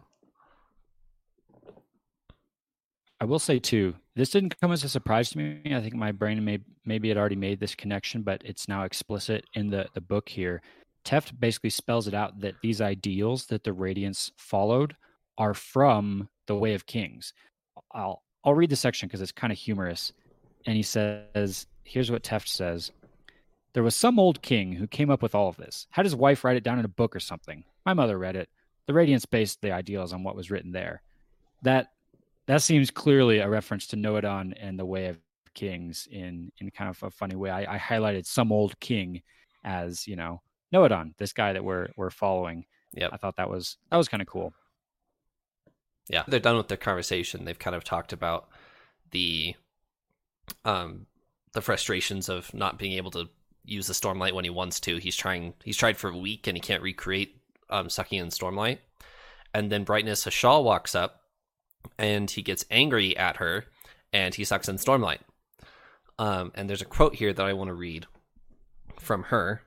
[3.21, 5.75] I will say too, this didn't come as a surprise to me.
[5.75, 9.45] I think my brain may maybe had already made this connection, but it's now explicit
[9.55, 10.63] in the the book here
[11.05, 14.97] Teft basically spells it out that these ideals that the Radiants followed
[15.37, 17.35] are from the Way of Kings.
[17.93, 20.13] I'll I'll read the section because it's kind of humorous.
[20.67, 22.91] And he says, here's what Teft says.
[23.75, 25.87] There was some old king who came up with all of this.
[25.91, 27.65] Had his wife write it down in a book or something.
[27.85, 28.49] My mother read it.
[28.87, 31.03] The Radiants based the ideals on what was written there.
[31.63, 31.89] That
[32.47, 35.19] that seems clearly a reference to Nohadon and the Way of
[35.55, 37.51] Kings in in kind of a funny way.
[37.51, 39.23] I, I highlighted some old king
[39.65, 40.43] as you know
[40.73, 42.67] Nohadon, this guy that we're we're following.
[42.93, 44.53] Yeah, I thought that was that was kind of cool.
[46.09, 47.45] Yeah, they're done with their conversation.
[47.45, 48.49] They've kind of talked about
[49.11, 49.55] the
[50.65, 51.07] um
[51.53, 53.29] the frustrations of not being able to
[53.65, 54.97] use the stormlight when he wants to.
[54.99, 57.41] He's trying he's tried for a week and he can't recreate
[57.71, 58.79] um sucking in stormlight.
[59.55, 61.21] And then brightness Hashal walks up
[61.99, 63.67] and he gets angry at her
[64.13, 65.21] and he sucks in stormlight.
[66.19, 68.07] Um and there's a quote here that I want to read
[68.99, 69.63] from her.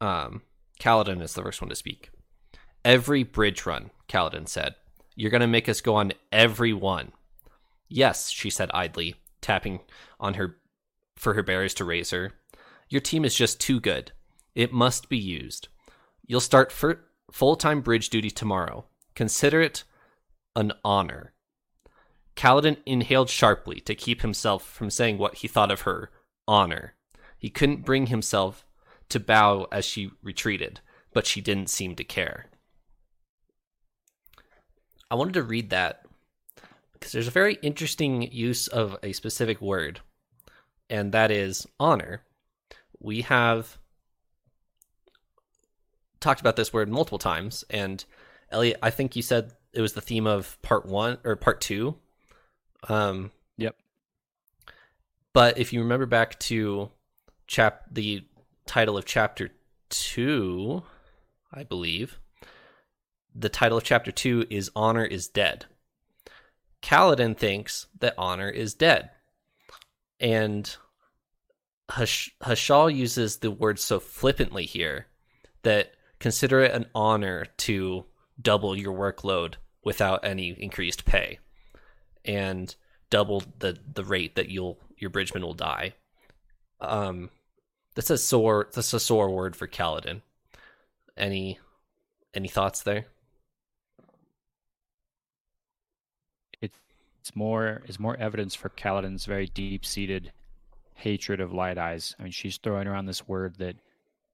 [0.00, 0.42] Um
[0.80, 2.10] Kaladin is the first one to speak.
[2.84, 4.74] Every bridge run, Kaladin said.
[5.16, 7.12] You're going to make us go on every one.
[7.88, 9.80] Yes, she said idly, tapping
[10.20, 10.58] on her
[11.16, 12.34] for her bearers to raise her.
[12.88, 14.12] Your team is just too good.
[14.54, 15.68] It must be used.
[16.24, 18.86] You'll start full time bridge duty tomorrow.
[19.14, 19.84] Consider it
[20.54, 21.32] an honor.
[22.38, 26.12] Kaladin inhaled sharply to keep himself from saying what he thought of her
[26.46, 26.94] honor.
[27.36, 28.64] He couldn't bring himself
[29.08, 30.78] to bow as she retreated,
[31.12, 32.46] but she didn't seem to care.
[35.10, 36.06] I wanted to read that
[36.92, 39.98] because there's a very interesting use of a specific word,
[40.88, 42.22] and that is honor.
[43.00, 43.78] We have
[46.20, 48.04] talked about this word multiple times, and
[48.52, 51.96] Elliot, I think you said it was the theme of part one or part two.
[52.86, 53.76] Um, yep.
[55.32, 56.90] But if you remember back to
[57.46, 58.24] chap the
[58.66, 59.50] title of chapter
[59.88, 60.82] two,
[61.52, 62.18] I believe.
[63.34, 65.66] The title of chapter two is Honor is Dead.
[66.82, 69.10] Kaladin thinks that honor is dead.
[70.20, 70.76] And
[71.88, 75.06] Hash- Hashal uses the word so flippantly here
[75.62, 78.04] that consider it an honor to
[78.40, 81.38] double your workload without any increased pay
[82.28, 82.76] and
[83.10, 85.94] double the, the rate that you'll your bridgeman will die.
[86.80, 87.30] Um,
[87.94, 88.68] that's a sore.
[88.72, 90.20] That's a sore word for Kaladin.
[91.16, 91.58] Any
[92.34, 93.06] any thoughts there?
[96.60, 96.78] It's
[97.20, 100.32] it's more is more evidence for Kaladin's very deep seated
[100.94, 102.14] hatred of light eyes.
[102.18, 103.76] I mean, she's throwing around this word that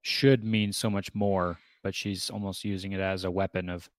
[0.01, 3.89] should mean so much more, but she's almost using it as a weapon of,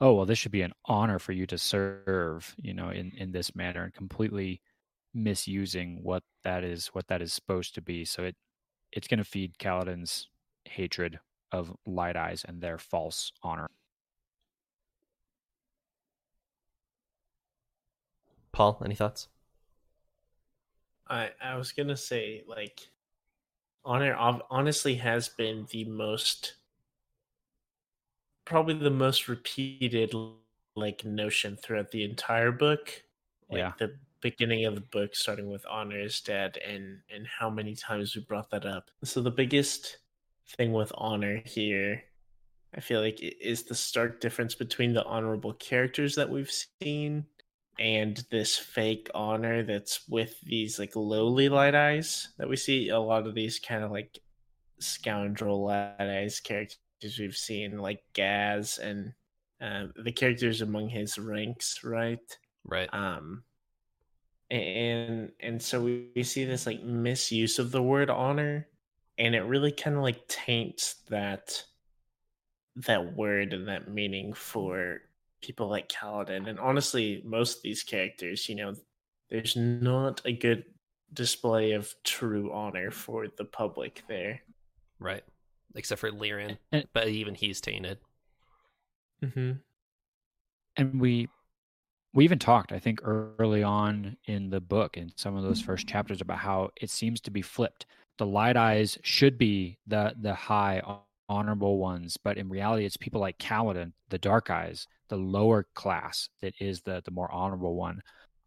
[0.00, 3.32] oh, well, this should be an honor for you to serve, you know, in, in
[3.32, 4.60] this manner and completely
[5.14, 8.04] misusing what that is, what that is supposed to be.
[8.04, 8.36] So it,
[8.92, 10.28] it's going to feed Kaladin's
[10.64, 11.18] hatred
[11.50, 13.68] of light eyes and their false honor.
[18.52, 19.28] Paul, any thoughts?
[21.08, 22.90] I I was gonna say like
[23.84, 24.14] honor
[24.50, 26.54] honestly has been the most
[28.48, 30.14] probably the most repeated
[30.74, 33.02] like notion throughout the entire book.
[33.50, 33.72] Like yeah.
[33.78, 38.16] the beginning of the book starting with honor is dead and and how many times
[38.16, 38.90] we brought that up.
[39.04, 39.98] So the biggest
[40.56, 42.02] thing with honor here
[42.74, 46.52] I feel like is the stark difference between the honorable characters that we've
[46.82, 47.26] seen
[47.78, 52.98] and this fake honor that's with these like lowly light eyes that we see a
[52.98, 54.18] lot of these kind of like
[54.80, 59.12] scoundrel light eyes characters we've seen like Gaz and
[59.60, 63.42] uh, the characters among his ranks right right um
[64.50, 68.68] and and so we, we see this like misuse of the word honor
[69.18, 71.64] and it really kind of like taints that
[72.76, 75.00] that word and that meaning for
[75.42, 78.74] people like Kaladin, and honestly, most of these characters, you know,
[79.30, 80.64] there's not a good
[81.12, 84.40] display of true honor for the public there.
[84.98, 85.22] Right.
[85.74, 86.56] Except for Lirin,
[86.92, 87.98] but even he's tainted.
[89.22, 89.52] Mm-hmm.
[90.76, 91.28] And we
[92.14, 95.86] we even talked, I think, early on in the book in some of those first
[95.86, 97.86] chapters about how it seems to be flipped.
[98.16, 100.82] The light eyes should be the the high
[101.28, 106.28] honorable ones, but in reality, it's people like Kaladin, the dark eyes, the lower class
[106.40, 108.00] that is the the more honorable one.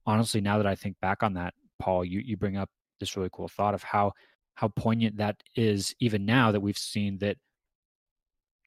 [0.06, 2.70] Honestly, now that I think back on that, Paul, you you bring up
[3.00, 4.12] this really cool thought of how
[4.56, 7.38] how poignant that is even now that we've seen that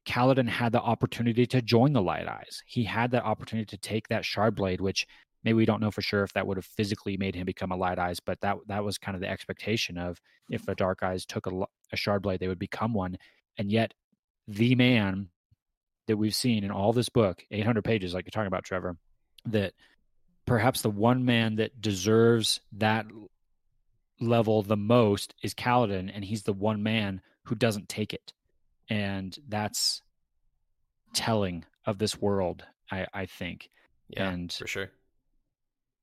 [0.07, 2.63] Kaladin had the opportunity to join the Light Eyes.
[2.67, 5.07] He had that opportunity to take that shard blade, which
[5.43, 7.77] maybe we don't know for sure if that would have physically made him become a
[7.77, 10.21] Light Eyes, but that that was kind of the expectation of
[10.51, 10.73] if mm-hmm.
[10.73, 13.17] the Dark Eyes took a, a shard blade, they would become one.
[13.57, 13.95] And yet,
[14.47, 15.29] the man
[16.07, 18.97] that we've seen in all this book, 800 pages, like you're talking about, Trevor,
[19.47, 19.73] that
[20.47, 23.07] perhaps the one man that deserves that
[24.21, 28.33] level the most is Kaladin, and he's the one man who doesn't take it.
[28.89, 30.03] And that's
[31.15, 33.71] telling of this world, I, I think.
[34.09, 34.91] Yeah, and for sure.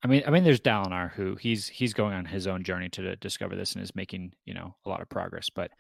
[0.03, 3.15] I mean, I mean, there's Dalinar who he's he's going on his own journey to
[3.17, 5.49] discover this and is making you know a lot of progress.
[5.53, 5.71] But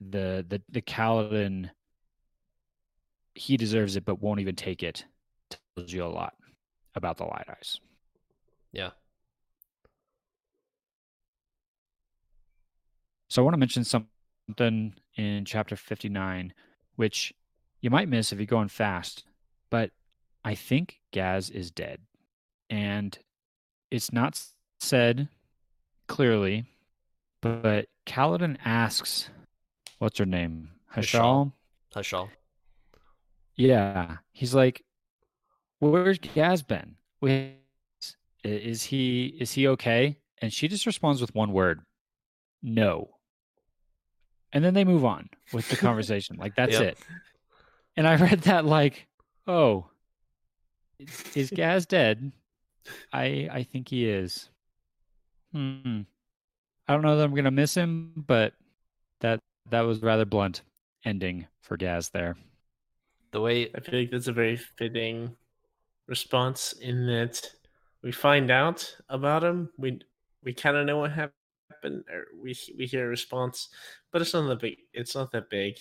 [0.00, 1.70] the the the Kaladin
[3.34, 5.04] he deserves it, but won't even take it.
[5.76, 6.34] Tells you a lot
[6.94, 7.80] about the light eyes.
[8.72, 8.90] Yeah.
[13.30, 16.52] So I want to mention something in chapter 59,
[16.96, 17.32] which
[17.80, 19.24] you might miss if you're going fast,
[19.70, 19.92] but
[20.44, 22.00] I think Gaz is dead.
[22.68, 23.16] And
[23.92, 24.42] it's not
[24.80, 25.28] said
[26.08, 26.64] clearly,
[27.40, 29.30] but Kaladin asks,
[29.98, 30.70] what's her name?
[30.92, 31.52] Hashal?
[31.94, 32.30] Hashal.
[33.54, 34.82] Yeah, he's like,
[35.78, 36.96] "Where's Gaz been?
[38.42, 41.82] Is he is he okay?" And she just responds with one word,
[42.62, 43.19] "No."
[44.52, 46.36] And then they move on with the conversation.
[46.36, 46.82] like that's yep.
[46.82, 46.98] it.
[47.96, 49.06] And I read that like,
[49.46, 49.86] "Oh,
[51.34, 52.32] is Gaz dead?"
[53.12, 54.48] I I think he is.
[55.52, 56.02] Hmm.
[56.88, 58.54] I don't know that I'm gonna miss him, but
[59.20, 59.40] that
[59.70, 60.62] that was rather blunt
[61.04, 62.36] ending for Gaz there
[63.30, 65.36] the way I feel like that's a very fitting
[66.06, 67.48] response in that
[68.02, 69.70] we find out about him.
[69.78, 70.00] We
[70.42, 71.32] we kind of know what happened,
[71.84, 73.68] or we we hear a response,
[74.12, 74.78] but it's not that big.
[74.92, 75.76] It's not that big.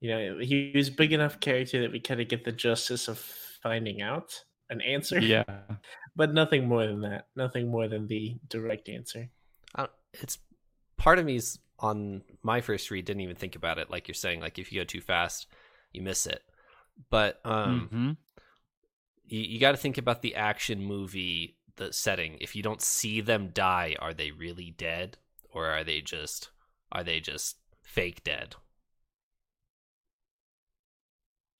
[0.00, 3.18] You know, he was big enough character that we kind of get the justice of
[3.18, 5.18] finding out an answer.
[5.20, 5.44] Yeah,
[6.16, 7.28] but nothing more than that.
[7.34, 9.28] Nothing more than the direct answer.
[10.12, 10.38] it's
[10.96, 14.40] part of me's on my first read didn't even think about it like you're saying
[14.40, 15.46] like if you go too fast
[15.92, 16.42] you miss it
[17.10, 18.10] but um, mm-hmm.
[19.26, 22.36] you, you got to think about the action movie, the setting.
[22.40, 25.18] If you don't see them die, are they really dead,
[25.52, 26.50] or are they just
[26.92, 28.56] are they just fake dead?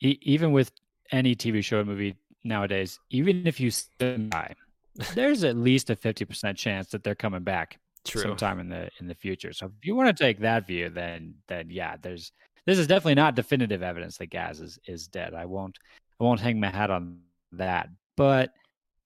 [0.00, 0.72] E- even with
[1.10, 4.54] any TV show or movie nowadays, even if you see them die,
[5.14, 8.22] there's at least a fifty percent chance that they're coming back True.
[8.22, 9.52] sometime in the in the future.
[9.52, 12.32] So if you want to take that view, then then yeah, there's
[12.66, 15.34] this is definitely not definitive evidence that Gaz is is dead.
[15.34, 15.78] I won't
[16.20, 17.20] I won't hang my hat on
[17.52, 17.88] that.
[18.16, 18.50] But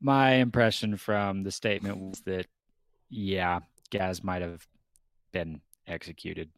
[0.00, 2.46] my impression from the statement was that
[3.10, 3.60] yeah,
[3.90, 4.66] Gaz might have
[5.32, 6.50] been executed.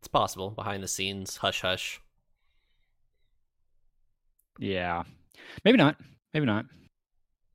[0.00, 2.00] It's possible behind the scenes, hush hush.
[4.58, 5.04] Yeah,
[5.64, 5.96] maybe not.
[6.32, 6.66] Maybe not.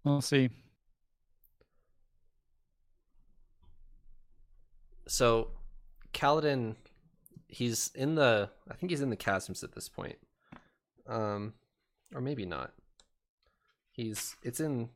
[0.03, 0.49] We'll see.
[5.07, 5.49] So,
[6.13, 6.75] Kaladin,
[7.47, 8.49] he's in the.
[8.69, 10.17] I think he's in the chasms at this point,
[11.07, 11.53] um,
[12.13, 12.73] or maybe not.
[13.99, 14.37] He's.
[14.41, 14.87] It's in.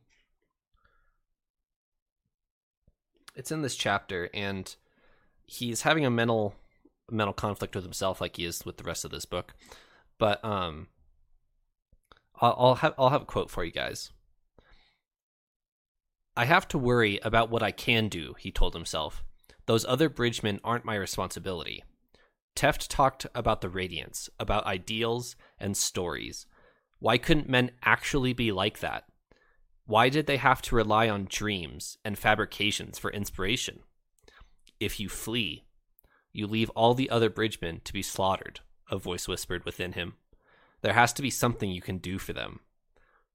[3.34, 4.74] It's in this chapter, and
[5.44, 6.54] he's having a mental
[7.10, 9.52] mental conflict with himself, like he is with the rest of this book.
[10.16, 10.88] But um,
[12.40, 14.10] I'll, I'll have I'll have a quote for you guys.
[16.34, 19.22] I have to worry about what I can do, he told himself.
[19.66, 21.84] Those other bridgemen aren't my responsibility.
[22.56, 26.46] Teft talked about the Radiance, about ideals and stories.
[27.04, 29.04] Why couldn't men actually be like that?
[29.84, 33.80] Why did they have to rely on dreams and fabrications for inspiration?
[34.80, 35.66] If you flee,
[36.32, 38.60] you leave all the other bridgemen to be slaughtered,
[38.90, 40.14] a voice whispered within him.
[40.80, 42.60] There has to be something you can do for them.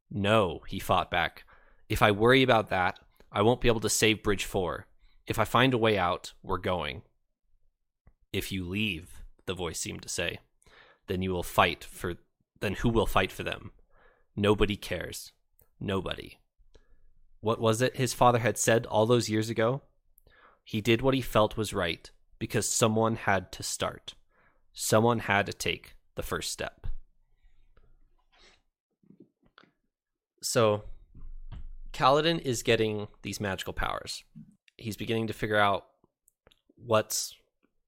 [0.10, 1.44] No, he fought back.
[1.90, 3.00] If I worry about that,
[3.32, 4.88] I won't be able to save Bridge 4.
[5.28, 7.04] If I find a way out, we're going.
[8.34, 10.40] If you leave, the voice seemed to say,
[11.06, 12.16] then you will fight for
[12.61, 13.72] then who will fight for them?
[14.36, 15.31] Nobody cares.
[15.80, 16.40] Nobody.
[17.41, 19.81] What was it his father had said all those years ago?
[20.64, 24.15] He did what he felt was right because someone had to start.
[24.73, 26.88] Someone had to take the first step.
[30.41, 30.84] So,
[31.91, 34.23] Kaladin is getting these magical powers.
[34.77, 35.86] He's beginning to figure out
[36.76, 37.36] what's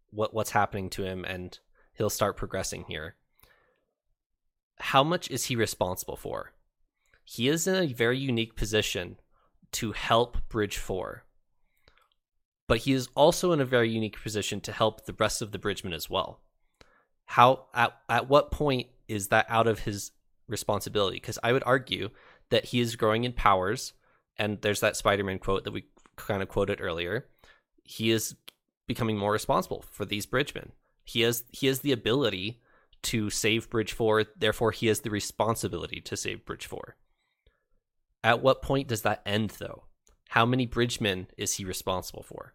[0.09, 1.57] what what's happening to him and
[1.93, 3.15] he'll start progressing here.
[4.81, 6.53] How much is he responsible for?
[7.23, 9.17] He is in a very unique position
[9.73, 11.23] to help Bridge 4.
[12.67, 15.59] But he is also in a very unique position to help the rest of the
[15.59, 16.39] bridgemen as well.
[17.25, 20.11] How at at what point is that out of his
[20.47, 21.17] responsibility?
[21.17, 22.09] Because I would argue
[22.49, 23.93] that he is growing in powers
[24.37, 25.85] and there's that Spider-Man quote that we
[26.15, 27.27] kind of quoted earlier.
[27.83, 28.35] He is
[28.87, 30.71] becoming more responsible for these bridgemen.
[31.03, 32.60] He has he has the ability
[33.03, 36.95] to save Bridge 4, therefore he has the responsibility to save Bridge 4.
[38.23, 39.85] At what point does that end though?
[40.29, 42.53] How many bridgemen is he responsible for?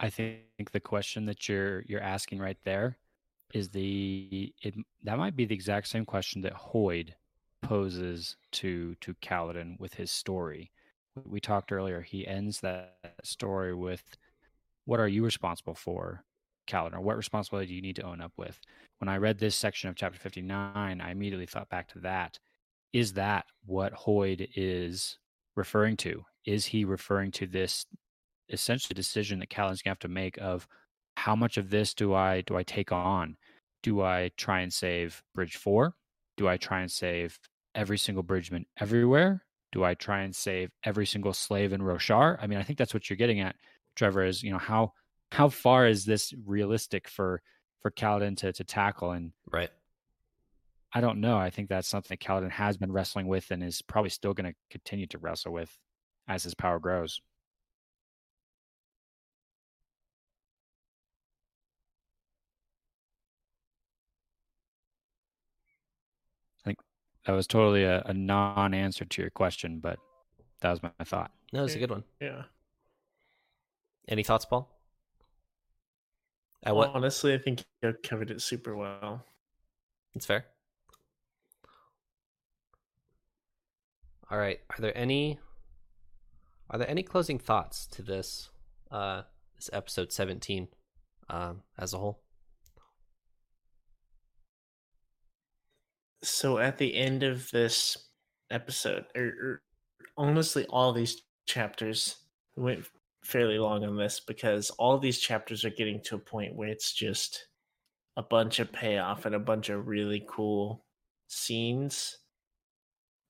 [0.00, 2.98] I think the question that you're you're asking right there
[3.54, 4.74] is the it
[5.04, 7.10] that might be the exact same question that Hoid
[7.62, 10.72] poses to to Kaladin with his story.
[11.24, 12.00] We talked earlier.
[12.00, 14.16] He ends that story with,
[14.84, 16.24] "What are you responsible for,
[16.66, 16.94] Kaladin?
[16.94, 18.60] Or what responsibility do you need to own up with?"
[18.98, 22.38] When I read this section of chapter fifty nine, I immediately thought back to that.
[22.92, 25.18] Is that what Hoid is
[25.56, 26.24] referring to?
[26.44, 27.86] Is he referring to this
[28.48, 30.66] essentially decision that Kaladin's gonna have to make of
[31.16, 33.36] how much of this do I do I take on?
[33.82, 35.94] Do I try and save Bridge Four?
[36.36, 37.38] Do I try and save
[37.74, 39.44] every single bridgeman everywhere?
[39.72, 42.38] Do I try and save every single slave in Roshar?
[42.40, 43.56] I mean, I think that's what you're getting at,
[43.96, 44.24] Trevor.
[44.24, 44.92] Is you know how
[45.30, 47.42] how far is this realistic for
[47.80, 49.12] for Kaladin to to tackle?
[49.12, 49.70] And right,
[50.92, 51.38] I don't know.
[51.38, 54.50] I think that's something that Kaladin has been wrestling with and is probably still going
[54.50, 55.76] to continue to wrestle with
[56.28, 57.20] as his power grows.
[66.60, 66.78] I think
[67.26, 69.98] that was totally a, a non-answer to your question, but
[70.60, 71.32] that was my, my thought.
[71.52, 72.04] No, it's a good one.
[72.20, 72.42] Yeah.
[74.08, 74.68] Any thoughts, Paul?
[76.64, 76.90] At what?
[76.94, 79.24] Honestly, I think you covered it super well.
[80.14, 80.46] It's fair.
[84.30, 84.60] All right.
[84.70, 85.38] Are there any
[86.70, 88.50] are there any closing thoughts to this
[88.90, 89.22] uh
[89.56, 90.68] this episode 17
[91.28, 92.22] um as a whole?
[96.22, 97.96] so at the end of this
[98.50, 99.62] episode, or, or
[100.16, 102.16] honestly, all these chapters
[102.56, 102.86] went
[103.24, 106.92] fairly long on this because all these chapters are getting to a point where it's
[106.92, 107.46] just
[108.16, 110.84] a bunch of payoff and a bunch of really cool
[111.28, 112.18] scenes.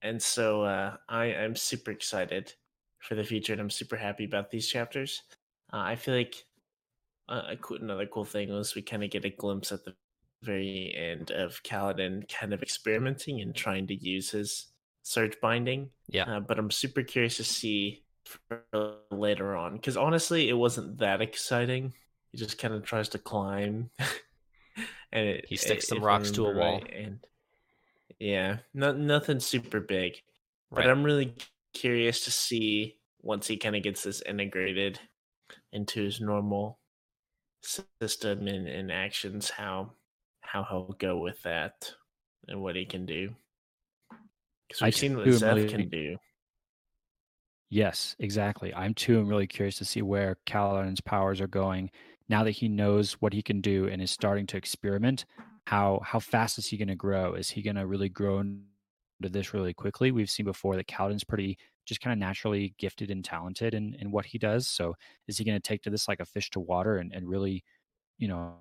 [0.03, 2.53] And so uh, I am super excited
[2.99, 5.23] for the future, and I'm super happy about these chapters.
[5.73, 6.45] Uh, I feel like
[7.29, 9.95] uh, another cool thing was we kind of get a glimpse at the
[10.43, 15.91] very end of Kaladin kind of experimenting and trying to use his surge binding.
[16.09, 16.25] Yeah.
[16.25, 18.02] Uh, but I'm super curious to see
[19.11, 21.93] later on because honestly, it wasn't that exciting.
[22.31, 23.91] He just kind of tries to climb,
[25.13, 26.81] and it, he sticks some rocks to a wall.
[26.81, 27.19] Right, and
[28.19, 30.15] yeah, not nothing super big.
[30.71, 30.85] Right.
[30.85, 31.35] But I'm really
[31.75, 34.99] curious to see once he kind of gets this integrated
[35.73, 36.79] into his normal
[38.01, 39.93] system and, and actions how
[40.41, 41.93] how he'll go with that
[42.49, 43.35] and what he can do.
[44.69, 46.17] Because we've seen what too am Szeth really- can do.
[47.73, 48.75] Yes, exactly.
[48.75, 49.19] I'm too.
[49.19, 51.91] I'm really curious to see where Kaladin's powers are going
[52.29, 55.25] now that he knows what he can do and is starting to experiment.
[55.67, 57.35] How how fast is he going to grow?
[57.35, 60.11] Is he going to really grow into this really quickly?
[60.13, 64.11] We've seen before that Kaladin's pretty just kind of naturally gifted and talented in in
[64.11, 64.69] what he does.
[64.69, 64.95] So
[65.27, 67.65] is he going to take to this like a fish to water and and really,
[68.19, 68.57] you know,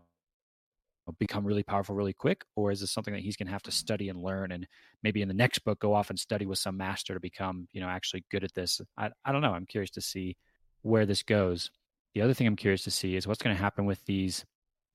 [1.07, 3.64] Uh, become really powerful really quick, or is this something that he's going to have
[3.64, 4.68] to study and learn and
[5.02, 7.82] maybe in the next book go off and study with some master to become you
[7.82, 8.80] know actually good at this?
[8.98, 9.53] I, I don't know.
[9.53, 10.38] I'm curious to see
[10.82, 11.72] where this goes.
[12.14, 14.45] The other thing i'm curious to see is what's going to happen with these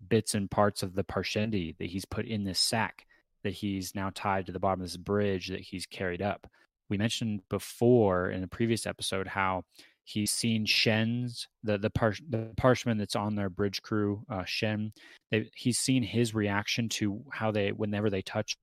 [0.07, 3.07] bits and parts of the parshendi that he's put in this sack
[3.43, 6.49] that he's now tied to the bottom of this bridge that he's carried up.
[6.89, 9.65] We mentioned before in a previous episode how
[10.07, 14.93] he's seen Shen's the the, par, the parshman that's on their bridge crew uh, Shen
[15.33, 18.57] they, he's seen his reaction to how they whenever they touch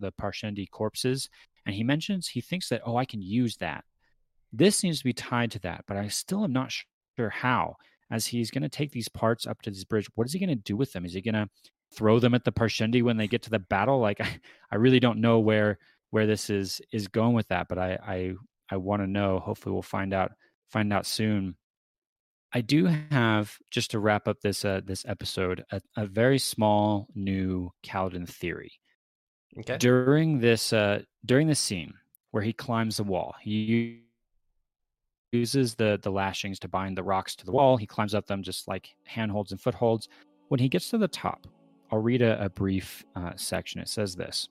[0.00, 1.30] the Parshendi corpses,
[1.64, 3.84] and he mentions he thinks that oh I can use that.
[4.52, 6.74] This seems to be tied to that, but I still am not
[7.16, 7.76] sure how.
[8.12, 10.48] As he's going to take these parts up to this bridge, what is he going
[10.48, 11.04] to do with them?
[11.04, 11.48] Is he going to
[11.94, 14.00] throw them at the Parshendi when they get to the battle?
[14.00, 14.40] Like I,
[14.72, 15.78] I really don't know where
[16.10, 18.32] where this is is going with that, but I I,
[18.72, 19.38] I want to know.
[19.38, 20.32] Hopefully, we'll find out
[20.70, 21.56] find out soon.
[22.52, 27.06] I do have just to wrap up this uh, this episode a, a very small
[27.14, 28.72] new Kaladin theory.
[29.58, 29.78] Okay.
[29.78, 31.92] during this uh during this scene
[32.30, 34.02] where he climbs the wall he
[35.32, 37.76] uses the the lashings to bind the rocks to the wall.
[37.76, 40.08] He climbs up them just like handholds and footholds.
[40.48, 41.46] When he gets to the top
[41.90, 43.80] i'll read a, a brief uh, section.
[43.80, 44.48] It says this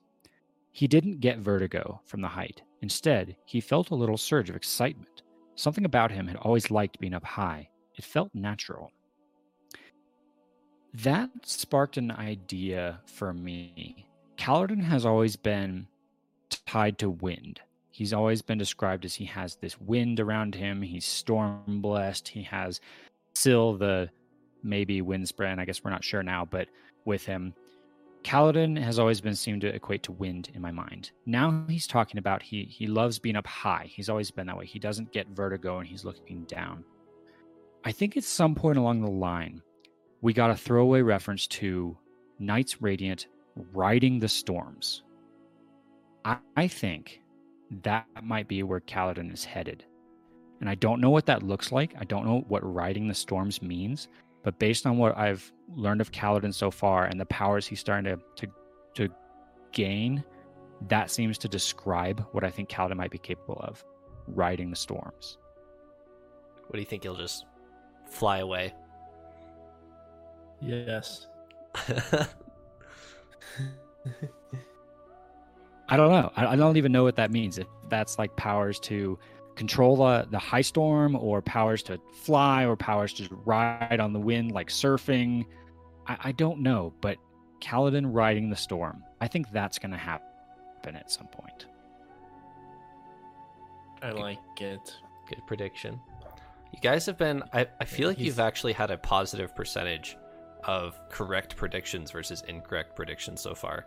[0.72, 2.62] he didn't get vertigo from the height.
[2.82, 5.22] Instead he felt a little surge of excitement
[5.60, 8.90] something about him had always liked being up high it felt natural
[10.92, 14.06] that sparked an idea for me
[14.40, 15.86] Kaladin has always been
[16.48, 17.60] tied to wind.
[17.90, 20.80] He's always been described as he has this wind around him.
[20.80, 22.28] He's storm blessed.
[22.28, 22.80] He has
[23.34, 24.08] still the
[24.62, 25.58] maybe windspren.
[25.58, 26.68] I guess we're not sure now, but
[27.04, 27.54] with him,
[28.22, 31.10] Kaladin has always been seemed to equate to wind in my mind.
[31.26, 33.88] Now he's talking about he he loves being up high.
[33.90, 34.66] He's always been that way.
[34.66, 36.84] He doesn't get vertigo and he's looking down.
[37.82, 39.62] I think at some point along the line,
[40.20, 41.96] we got a throwaway reference to
[42.38, 43.26] Knights Radiant
[43.72, 45.02] riding the storms.
[46.24, 47.22] I, I think
[47.82, 49.84] that might be where Kaladin is headed.
[50.60, 51.94] And I don't know what that looks like.
[51.98, 54.08] I don't know what riding the storms means.
[54.42, 58.16] But based on what I've learned of Kaladin so far and the powers he's starting
[58.16, 58.52] to, to,
[58.94, 59.14] to
[59.72, 60.24] gain,
[60.88, 63.84] that seems to describe what I think Kaladin might be capable of
[64.26, 65.38] riding the storms.
[66.66, 67.02] What do you think?
[67.02, 67.44] He'll just
[68.08, 68.72] fly away.
[70.60, 71.26] Yes.
[75.88, 76.30] I don't know.
[76.36, 77.58] I, I don't even know what that means.
[77.58, 79.18] If that's like powers to
[79.60, 84.18] control the, the high storm, or powers to fly, or powers to ride on the
[84.18, 85.44] wind like surfing.
[86.06, 86.94] I, I don't know.
[87.02, 87.18] But
[87.60, 91.66] Kaladin riding the storm, I think that's going to happen at some point.
[94.02, 94.96] I like it.
[95.28, 96.00] Good prediction.
[96.72, 97.42] You guys have been.
[97.52, 100.16] I, I feel like he's- you've actually had a positive percentage
[100.64, 103.86] of correct predictions versus incorrect predictions so far.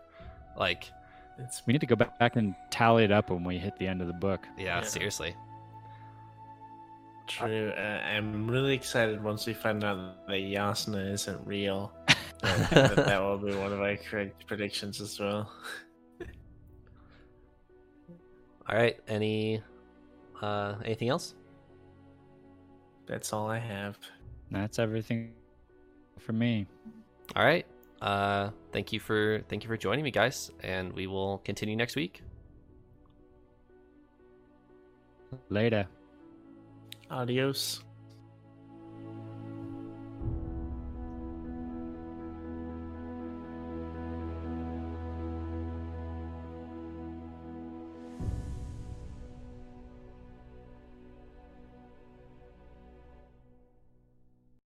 [0.58, 0.92] Like,
[1.40, 3.88] It's We need to go back back and tally it up when we hit the
[3.88, 4.48] end of the book.
[4.58, 4.82] yeah, Yeah.
[4.84, 5.36] seriously.
[7.28, 7.72] True.
[7.78, 11.92] Uh, I'm really excited once we find out that Jasnah isn't real.
[12.42, 15.52] that, that, that will be one of my correct predictions as well.
[18.70, 19.00] All right.
[19.08, 19.62] Any,
[20.42, 21.36] uh, anything else?
[23.06, 23.98] That's all I have.
[24.52, 25.34] That's everything
[26.20, 26.66] for me.
[27.36, 27.66] All right.
[28.02, 31.96] Uh, thank you for thank you for joining me, guys, and we will continue next
[31.96, 32.22] week.
[35.50, 35.88] Later.
[37.14, 37.86] Adios.